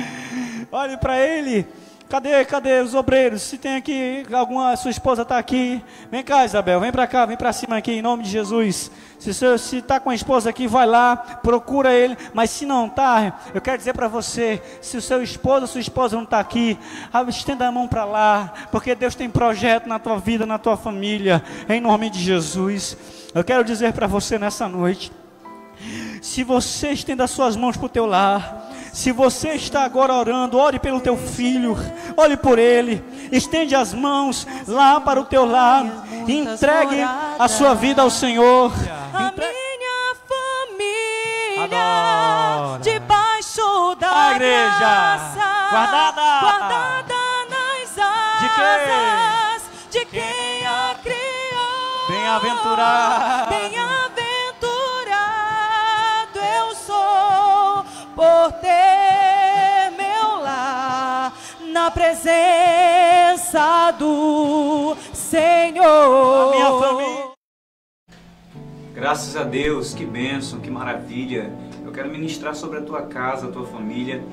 Olhe 0.72 0.96
para 0.96 1.18
ele. 1.18 1.66
Cadê, 2.08 2.44
cadê 2.44 2.80
os 2.80 2.94
obreiros? 2.94 3.42
Se 3.42 3.56
tem 3.56 3.76
aqui, 3.76 4.26
alguma, 4.32 4.76
sua 4.76 4.90
esposa 4.90 5.22
está 5.22 5.38
aqui. 5.38 5.82
Vem 6.10 6.22
cá, 6.22 6.44
Isabel, 6.44 6.78
vem 6.78 6.92
para 6.92 7.06
cá, 7.06 7.24
vem 7.24 7.36
para 7.36 7.52
cima 7.52 7.78
aqui, 7.78 7.92
em 7.92 8.02
nome 8.02 8.22
de 8.22 8.30
Jesus. 8.30 8.90
Se 9.18 9.78
está 9.78 9.98
com 9.98 10.10
a 10.10 10.14
esposa 10.14 10.50
aqui, 10.50 10.66
vai 10.66 10.86
lá, 10.86 11.16
procura 11.16 11.92
ele. 11.94 12.16
Mas 12.34 12.50
se 12.50 12.66
não 12.66 12.86
está, 12.86 13.40
eu 13.54 13.60
quero 13.60 13.78
dizer 13.78 13.94
para 13.94 14.06
você: 14.06 14.62
se 14.82 14.98
o 14.98 15.02
seu 15.02 15.22
esposo, 15.22 15.66
sua 15.66 15.80
esposa 15.80 16.14
não 16.14 16.24
está 16.24 16.38
aqui, 16.38 16.78
estenda 17.28 17.66
a 17.66 17.72
mão 17.72 17.88
para 17.88 18.04
lá, 18.04 18.52
porque 18.70 18.94
Deus 18.94 19.14
tem 19.14 19.30
projeto 19.30 19.86
na 19.86 19.98
tua 19.98 20.18
vida, 20.18 20.44
na 20.44 20.58
tua 20.58 20.76
família, 20.76 21.42
em 21.68 21.80
nome 21.80 22.10
de 22.10 22.20
Jesus. 22.20 22.98
Eu 23.34 23.42
quero 23.42 23.64
dizer 23.64 23.94
para 23.94 24.06
você 24.06 24.38
nessa 24.38 24.68
noite: 24.68 25.10
se 26.20 26.44
você 26.44 26.90
estenda 26.90 27.26
suas 27.26 27.56
mãos 27.56 27.78
para 27.78 27.86
o 27.86 27.88
teu 27.88 28.04
lar, 28.04 28.73
se 28.94 29.10
você 29.10 29.54
está 29.54 29.82
agora 29.82 30.14
orando, 30.14 30.56
ore 30.56 30.78
pelo 30.78 31.00
teu 31.00 31.16
filho, 31.16 31.76
ore 32.16 32.36
por 32.36 32.60
ele, 32.60 33.04
estende 33.32 33.74
as 33.74 33.92
mãos 33.92 34.46
lá 34.68 35.00
para 35.00 35.20
o 35.20 35.24
teu 35.24 35.44
lado, 35.44 35.90
entregue 36.28 37.02
a 37.36 37.48
sua 37.48 37.74
vida 37.74 38.02
ao 38.02 38.08
Senhor. 38.08 38.72
A 39.12 39.32
minha 39.32 40.14
família 41.58 41.78
debaixo 42.80 43.96
da 43.98 44.28
a 44.28 44.30
igreja 44.36 44.78
graça, 44.78 45.68
guardada, 45.70 46.40
guardada 46.40 47.14
nas 47.50 47.98
asas 47.98 49.62
de 49.90 49.98
quem, 49.98 50.04
de 50.04 50.04
quem 50.06 50.66
a 50.66 50.94
criou. 51.02 52.08
Bem-aventurado. 52.08 53.48
Bem-aventurado 53.50 54.13
na 61.84 61.90
presença 61.90 63.90
do 63.98 64.96
Senhor. 65.12 65.84
A 65.84 66.50
minha 66.50 66.70
família. 66.80 67.32
Graças 68.94 69.36
a 69.36 69.44
Deus, 69.44 69.92
que 69.92 70.06
bênção, 70.06 70.60
que 70.60 70.70
maravilha. 70.70 71.52
Eu 71.84 71.92
quero 71.92 72.08
ministrar 72.08 72.54
sobre 72.54 72.78
a 72.78 72.80
tua 72.80 73.02
casa, 73.02 73.48
a 73.48 73.50
tua 73.50 73.66
família, 73.66 74.24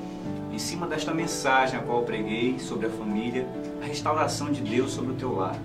em 0.50 0.58
cima 0.58 0.86
desta 0.86 1.12
mensagem 1.12 1.78
a 1.78 1.82
qual 1.82 1.98
eu 1.98 2.06
preguei 2.06 2.58
sobre 2.58 2.86
a 2.86 2.90
família, 2.90 3.46
a 3.82 3.84
restauração 3.84 4.50
de 4.50 4.62
Deus 4.62 4.90
sobre 4.90 5.12
o 5.12 5.16
teu 5.16 5.34
lar. 5.34 5.56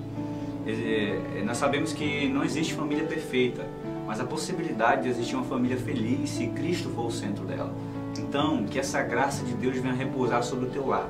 É, 0.66 1.40
é, 1.40 1.44
nós 1.46 1.56
sabemos 1.56 1.94
que 1.94 2.28
não 2.28 2.44
existe 2.44 2.74
família 2.74 3.06
perfeita, 3.06 3.66
mas 4.06 4.20
a 4.20 4.26
possibilidade 4.26 5.04
de 5.04 5.10
existir 5.10 5.36
uma 5.36 5.46
família 5.46 5.78
feliz 5.78 6.32
se 6.32 6.48
Cristo 6.48 6.90
for 6.90 7.06
o 7.06 7.12
centro 7.12 7.46
dela. 7.46 7.74
Então, 8.20 8.66
que 8.66 8.78
essa 8.78 9.02
graça 9.02 9.46
de 9.46 9.54
Deus 9.54 9.78
venha 9.78 9.94
repousar 9.94 10.44
sobre 10.44 10.66
o 10.66 10.70
teu 10.70 10.86
lar. 10.86 11.08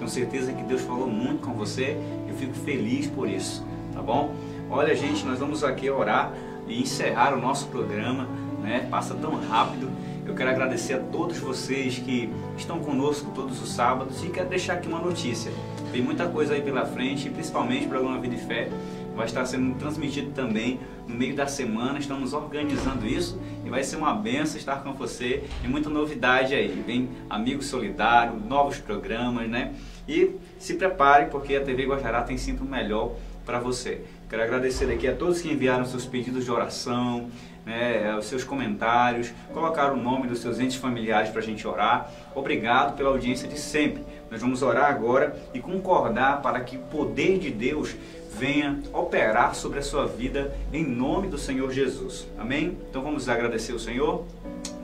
Tenho 0.00 0.08
certeza 0.08 0.50
que 0.50 0.62
Deus 0.62 0.80
falou 0.80 1.06
muito 1.06 1.46
com 1.46 1.52
você, 1.52 1.94
eu 2.26 2.34
fico 2.34 2.54
feliz 2.54 3.06
por 3.06 3.28
isso, 3.28 3.62
tá 3.92 4.00
bom? 4.00 4.34
Olha, 4.70 4.96
gente, 4.96 5.26
nós 5.26 5.38
vamos 5.38 5.62
aqui 5.62 5.90
orar 5.90 6.32
e 6.66 6.80
encerrar 6.80 7.34
o 7.34 7.38
nosso 7.38 7.66
programa, 7.66 8.26
né? 8.62 8.88
Passa 8.90 9.14
tão 9.14 9.38
rápido. 9.46 9.90
Eu 10.24 10.34
quero 10.34 10.48
agradecer 10.48 10.94
a 10.94 10.98
todos 10.98 11.36
vocês 11.36 11.98
que 11.98 12.32
estão 12.56 12.78
conosco 12.78 13.30
todos 13.34 13.62
os 13.62 13.72
sábados 13.72 14.24
e 14.24 14.30
quero 14.30 14.48
deixar 14.48 14.74
aqui 14.74 14.88
uma 14.88 15.00
notícia. 15.00 15.52
Tem 15.92 16.00
muita 16.00 16.26
coisa 16.26 16.54
aí 16.54 16.62
pela 16.62 16.86
frente, 16.86 17.28
principalmente 17.28 17.84
o 17.84 17.88
programa 17.90 18.18
Vida 18.18 18.36
e 18.36 18.38
Fé 18.38 18.70
vai 19.14 19.26
estar 19.26 19.44
sendo 19.44 19.74
transmitido 19.74 20.30
também 20.30 20.80
no 21.10 21.18
meio 21.18 21.34
da 21.34 21.46
semana. 21.46 21.98
Estamos 21.98 22.32
organizando 22.32 23.06
isso 23.06 23.38
e 23.64 23.68
vai 23.68 23.82
ser 23.82 23.96
uma 23.96 24.14
benção 24.14 24.56
estar 24.56 24.82
com 24.82 24.92
você 24.92 25.42
e 25.62 25.68
muita 25.68 25.90
novidade 25.90 26.54
aí. 26.54 26.82
Vem 26.86 27.10
Amigo 27.28 27.62
Solidário, 27.62 28.34
novos 28.48 28.78
programas, 28.78 29.48
né? 29.48 29.74
E 30.08 30.36
se 30.58 30.74
prepare 30.74 31.26
porque 31.26 31.56
a 31.56 31.60
TV 31.60 31.86
Guajará 31.86 32.22
tem 32.22 32.38
sempre 32.38 32.64
o 32.64 32.68
melhor 32.68 33.14
para 33.44 33.58
você. 33.58 34.02
Quero 34.28 34.42
agradecer 34.42 34.90
aqui 34.92 35.08
a 35.08 35.14
todos 35.14 35.42
que 35.42 35.50
enviaram 35.50 35.84
seus 35.84 36.06
pedidos 36.06 36.44
de 36.44 36.50
oração, 36.52 37.28
né, 37.66 38.16
os 38.16 38.26
seus 38.26 38.44
comentários, 38.44 39.32
colocaram 39.52 39.94
o 39.94 40.02
nome 40.02 40.28
dos 40.28 40.38
seus 40.38 40.58
entes 40.60 40.76
familiares 40.76 41.30
para 41.30 41.40
a 41.40 41.44
gente 41.44 41.66
orar. 41.66 42.10
Obrigado 42.34 42.96
pela 42.96 43.10
audiência 43.10 43.48
de 43.48 43.58
sempre. 43.58 44.04
Nós 44.30 44.40
vamos 44.40 44.62
orar 44.62 44.88
agora 44.88 45.36
e 45.52 45.60
concordar 45.60 46.40
para 46.42 46.60
que 46.60 46.76
o 46.76 46.80
poder 46.80 47.38
de 47.38 47.50
Deus 47.50 47.96
venha 48.38 48.80
operar 48.92 49.54
sobre 49.54 49.78
a 49.78 49.82
sua 49.82 50.06
vida 50.06 50.56
em 50.72 50.84
nome 50.84 51.28
do 51.28 51.38
Senhor 51.38 51.70
Jesus. 51.72 52.26
Amém? 52.38 52.76
Então 52.88 53.02
vamos 53.02 53.28
agradecer 53.28 53.72
o 53.72 53.78
Senhor. 53.78 54.24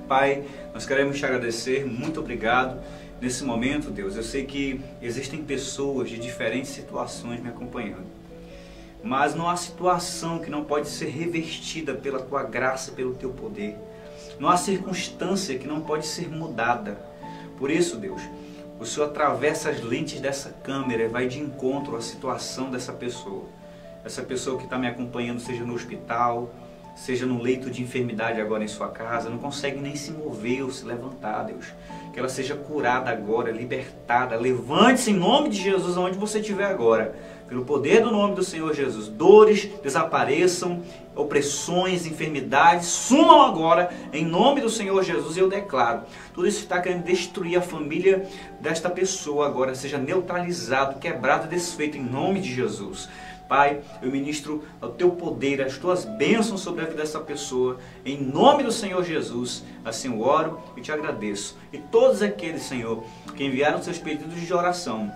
Pai, 0.09 0.45
nós 0.73 0.87
queremos 0.87 1.19
te 1.19 1.25
agradecer, 1.25 1.85
muito 1.87 2.21
obrigado 2.21 2.81
nesse 3.21 3.45
momento, 3.45 3.91
Deus. 3.91 4.17
Eu 4.17 4.23
sei 4.23 4.45
que 4.45 4.81
existem 5.01 5.43
pessoas 5.43 6.09
de 6.09 6.19
diferentes 6.19 6.71
situações 6.71 7.41
me 7.41 7.49
acompanhando. 7.49 8.07
Mas 9.03 9.35
não 9.35 9.49
há 9.49 9.57
situação 9.57 10.39
que 10.39 10.51
não 10.51 10.65
pode 10.65 10.89
ser 10.89 11.07
revertida 11.07 11.95
pela 11.95 12.21
tua 12.21 12.43
graça, 12.43 12.93
pelo 12.93 13.15
teu 13.15 13.31
poder. 13.31 13.77
Não 14.39 14.49
há 14.49 14.57
circunstância 14.57 15.59
que 15.59 15.67
não 15.67 15.81
pode 15.81 16.07
ser 16.07 16.29
mudada. 16.29 16.99
Por 17.59 17.71
isso, 17.71 17.97
Deus, 17.97 18.21
o 18.79 18.85
Senhor 18.85 19.07
atravessa 19.07 19.71
as 19.71 19.83
lentes 19.83 20.21
dessa 20.21 20.51
câmera 20.63 21.05
e 21.05 21.09
vai 21.09 21.27
de 21.27 21.41
encontro 21.41 21.97
à 21.97 22.01
situação 22.01 22.71
dessa 22.71 22.93
pessoa. 22.93 23.45
Essa 24.05 24.23
pessoa 24.23 24.59
que 24.59 24.65
está 24.65 24.79
me 24.79 24.87
acompanhando, 24.87 25.41
seja 25.41 25.65
no 25.65 25.75
hospital, 25.75 26.55
seja 26.95 27.27
no 27.27 27.41
leito 27.41 27.71
de 27.71 27.83
enfermidade 27.83 28.41
agora 28.41 28.63
em 28.63 28.69
sua 28.69 28.89
casa, 28.89 29.29
não 29.29 29.39
consegue 29.39 29.81
nem 29.81 29.97
se 29.97 30.11
mover 30.13 30.63
ou 30.63 30.71
se 30.71 30.85
levantar, 30.85 31.45
Deus. 31.45 31.67
Que 32.13 32.19
ela 32.19 32.29
seja 32.29 32.55
curada 32.55 33.11
agora, 33.11 33.51
libertada. 33.51 34.37
Levante-se 34.37 35.11
em 35.11 35.15
nome 35.15 35.49
de 35.49 35.61
Jesus 35.61 35.97
onde 35.97 36.19
você 36.19 36.39
estiver 36.39 36.67
agora 36.67 37.15
pelo 37.49 37.65
poder 37.65 38.03
do 38.03 38.11
nome 38.11 38.35
do 38.35 38.43
Senhor 38.43 38.75
Jesus, 38.75 39.09
dores 39.09 39.69
desapareçam, 39.83 40.83
opressões, 41.15 42.05
enfermidades 42.05 42.87
sumam 42.87 43.43
agora, 43.43 43.91
em 44.13 44.25
nome 44.25 44.61
do 44.61 44.69
Senhor 44.69 45.03
Jesus, 45.03 45.37
eu 45.37 45.49
declaro. 45.49 46.03
Tudo 46.35 46.47
isso 46.47 46.61
está 46.61 46.81
querendo 46.81 47.05
destruir 47.05 47.57
a 47.57 47.63
família 47.63 48.29
desta 48.61 48.91
pessoa 48.91 49.47
agora, 49.47 49.75
seja 49.75 49.97
neutralizado, 49.97 50.99
quebrado, 50.99 51.49
desfeito, 51.49 51.97
em 51.97 52.03
nome 52.03 52.41
de 52.41 52.53
Jesus. 52.53 53.09
Pai, 53.49 53.81
eu 54.03 54.11
ministro 54.11 54.65
o 54.83 54.89
teu 54.89 55.11
poder, 55.13 55.63
as 55.63 55.79
tuas 55.79 56.05
bênçãos 56.05 56.61
sobre 56.61 56.83
a 56.83 56.87
vida 56.87 57.01
dessa 57.01 57.21
pessoa, 57.21 57.79
em 58.05 58.21
nome 58.21 58.65
do 58.65 58.73
Senhor 58.73 59.05
Jesus. 59.05 59.63
Assim 59.85 60.09
eu 60.09 60.21
oro 60.21 60.61
e 60.77 60.81
te 60.81 60.91
agradeço. 60.91 61.57
E 61.73 61.79
todos 61.79 62.23
aqueles, 62.23 62.63
Senhor, 62.63 63.05
que 63.37 63.45
enviaram 63.45 63.81
seus 63.81 63.99
pedidos 63.99 64.41
de 64.41 64.53
oração, 64.53 65.13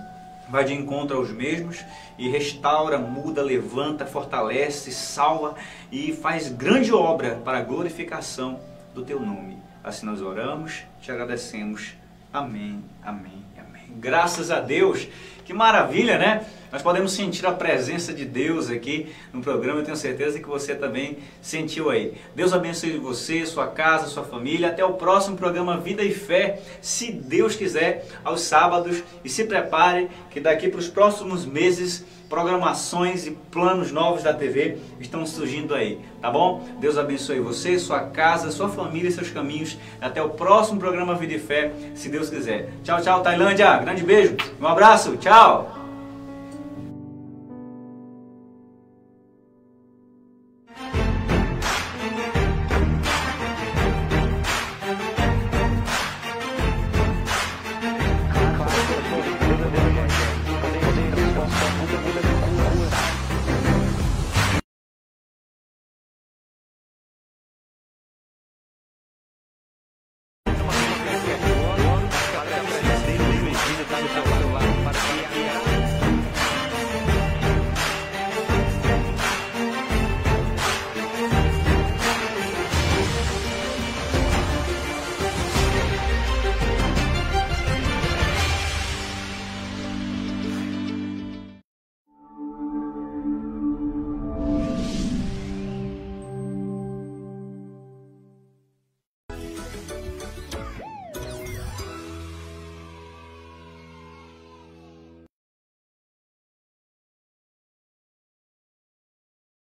vai 0.51 0.65
de 0.65 0.75
encontro 0.75 1.17
aos 1.17 1.31
mesmos 1.31 1.85
e 2.19 2.29
restaura, 2.29 2.99
muda, 2.99 3.41
levanta, 3.41 4.05
fortalece, 4.05 4.91
salva 4.91 5.55
e 5.91 6.13
faz 6.13 6.49
grande 6.49 6.93
obra 6.93 7.41
para 7.45 7.59
a 7.59 7.63
glorificação 7.63 8.61
do 8.93 9.03
teu 9.03 9.21
nome. 9.21 9.57
Assim 9.83 10.05
nós 10.05 10.21
oramos, 10.21 10.83
te 11.01 11.11
agradecemos. 11.11 11.95
Amém, 12.33 12.85
amém, 13.03 13.45
amém. 13.57 13.85
Graças 13.97 14.51
a 14.51 14.61
Deus, 14.61 15.09
que 15.45 15.55
maravilha, 15.55 16.19
né? 16.19 16.45
Nós 16.73 16.83
podemos 16.83 17.13
sentir 17.13 17.45
a 17.47 17.53
presença 17.53 18.13
de 18.13 18.25
Deus 18.25 18.71
aqui 18.71 19.13
no 19.33 19.41
programa. 19.41 19.81
Eu 19.81 19.85
tenho 19.85 19.97
certeza 19.97 20.39
que 20.39 20.47
você 20.47 20.75
também 20.75 21.19
sentiu 21.43 21.91
aí. 21.91 22.15
Deus 22.35 22.53
abençoe 22.53 22.97
você, 22.99 23.45
sua 23.45 23.67
casa, 23.67 24.07
sua 24.07 24.23
família. 24.23 24.69
Até 24.69 24.85
o 24.85 24.93
próximo 24.93 25.37
programa 25.37 25.79
Vida 25.79 26.03
e 26.03 26.13
Fé, 26.13 26.61
se 26.81 27.11
Deus 27.11 27.57
quiser, 27.57 28.07
aos 28.25 28.43
sábados. 28.43 29.03
E 29.25 29.29
se 29.29 29.45
prepare 29.45 30.09
que 30.31 30.39
daqui 30.39 30.69
para 30.69 30.79
os 30.79 30.89
próximos 30.89 31.45
meses 31.45 32.05
programações 32.29 33.27
e 33.27 33.33
planos 33.33 33.91
novos 33.91 34.23
da 34.23 34.33
TV 34.33 34.79
estão 35.01 35.27
surgindo 35.27 35.75
aí, 35.75 35.99
tá 36.23 36.31
bom? 36.31 36.65
Deus 36.79 36.97
abençoe 36.97 37.41
você, 37.41 37.77
sua 37.77 38.03
casa, 38.03 38.53
sua 38.53 38.69
família 38.69 39.09
e 39.09 39.13
seus 39.13 39.31
caminhos. 39.31 39.77
Até 40.01 40.23
o 40.23 40.31
próximo 40.31 40.79
programa 40.79 41.17
Vida 41.17 41.35
e 41.35 41.41
Fé, 41.41 41.73
se 41.97 42.09
Deus 42.09 42.31
quiser. 42.31 42.71
Tchau, 42.85 43.03
tchau, 43.03 43.21
Tailândia. 43.21 43.77
Grande 43.79 44.05
beijo, 44.05 44.37
um 44.61 44.67
abraço, 44.69 45.17
tchau. 45.17 45.80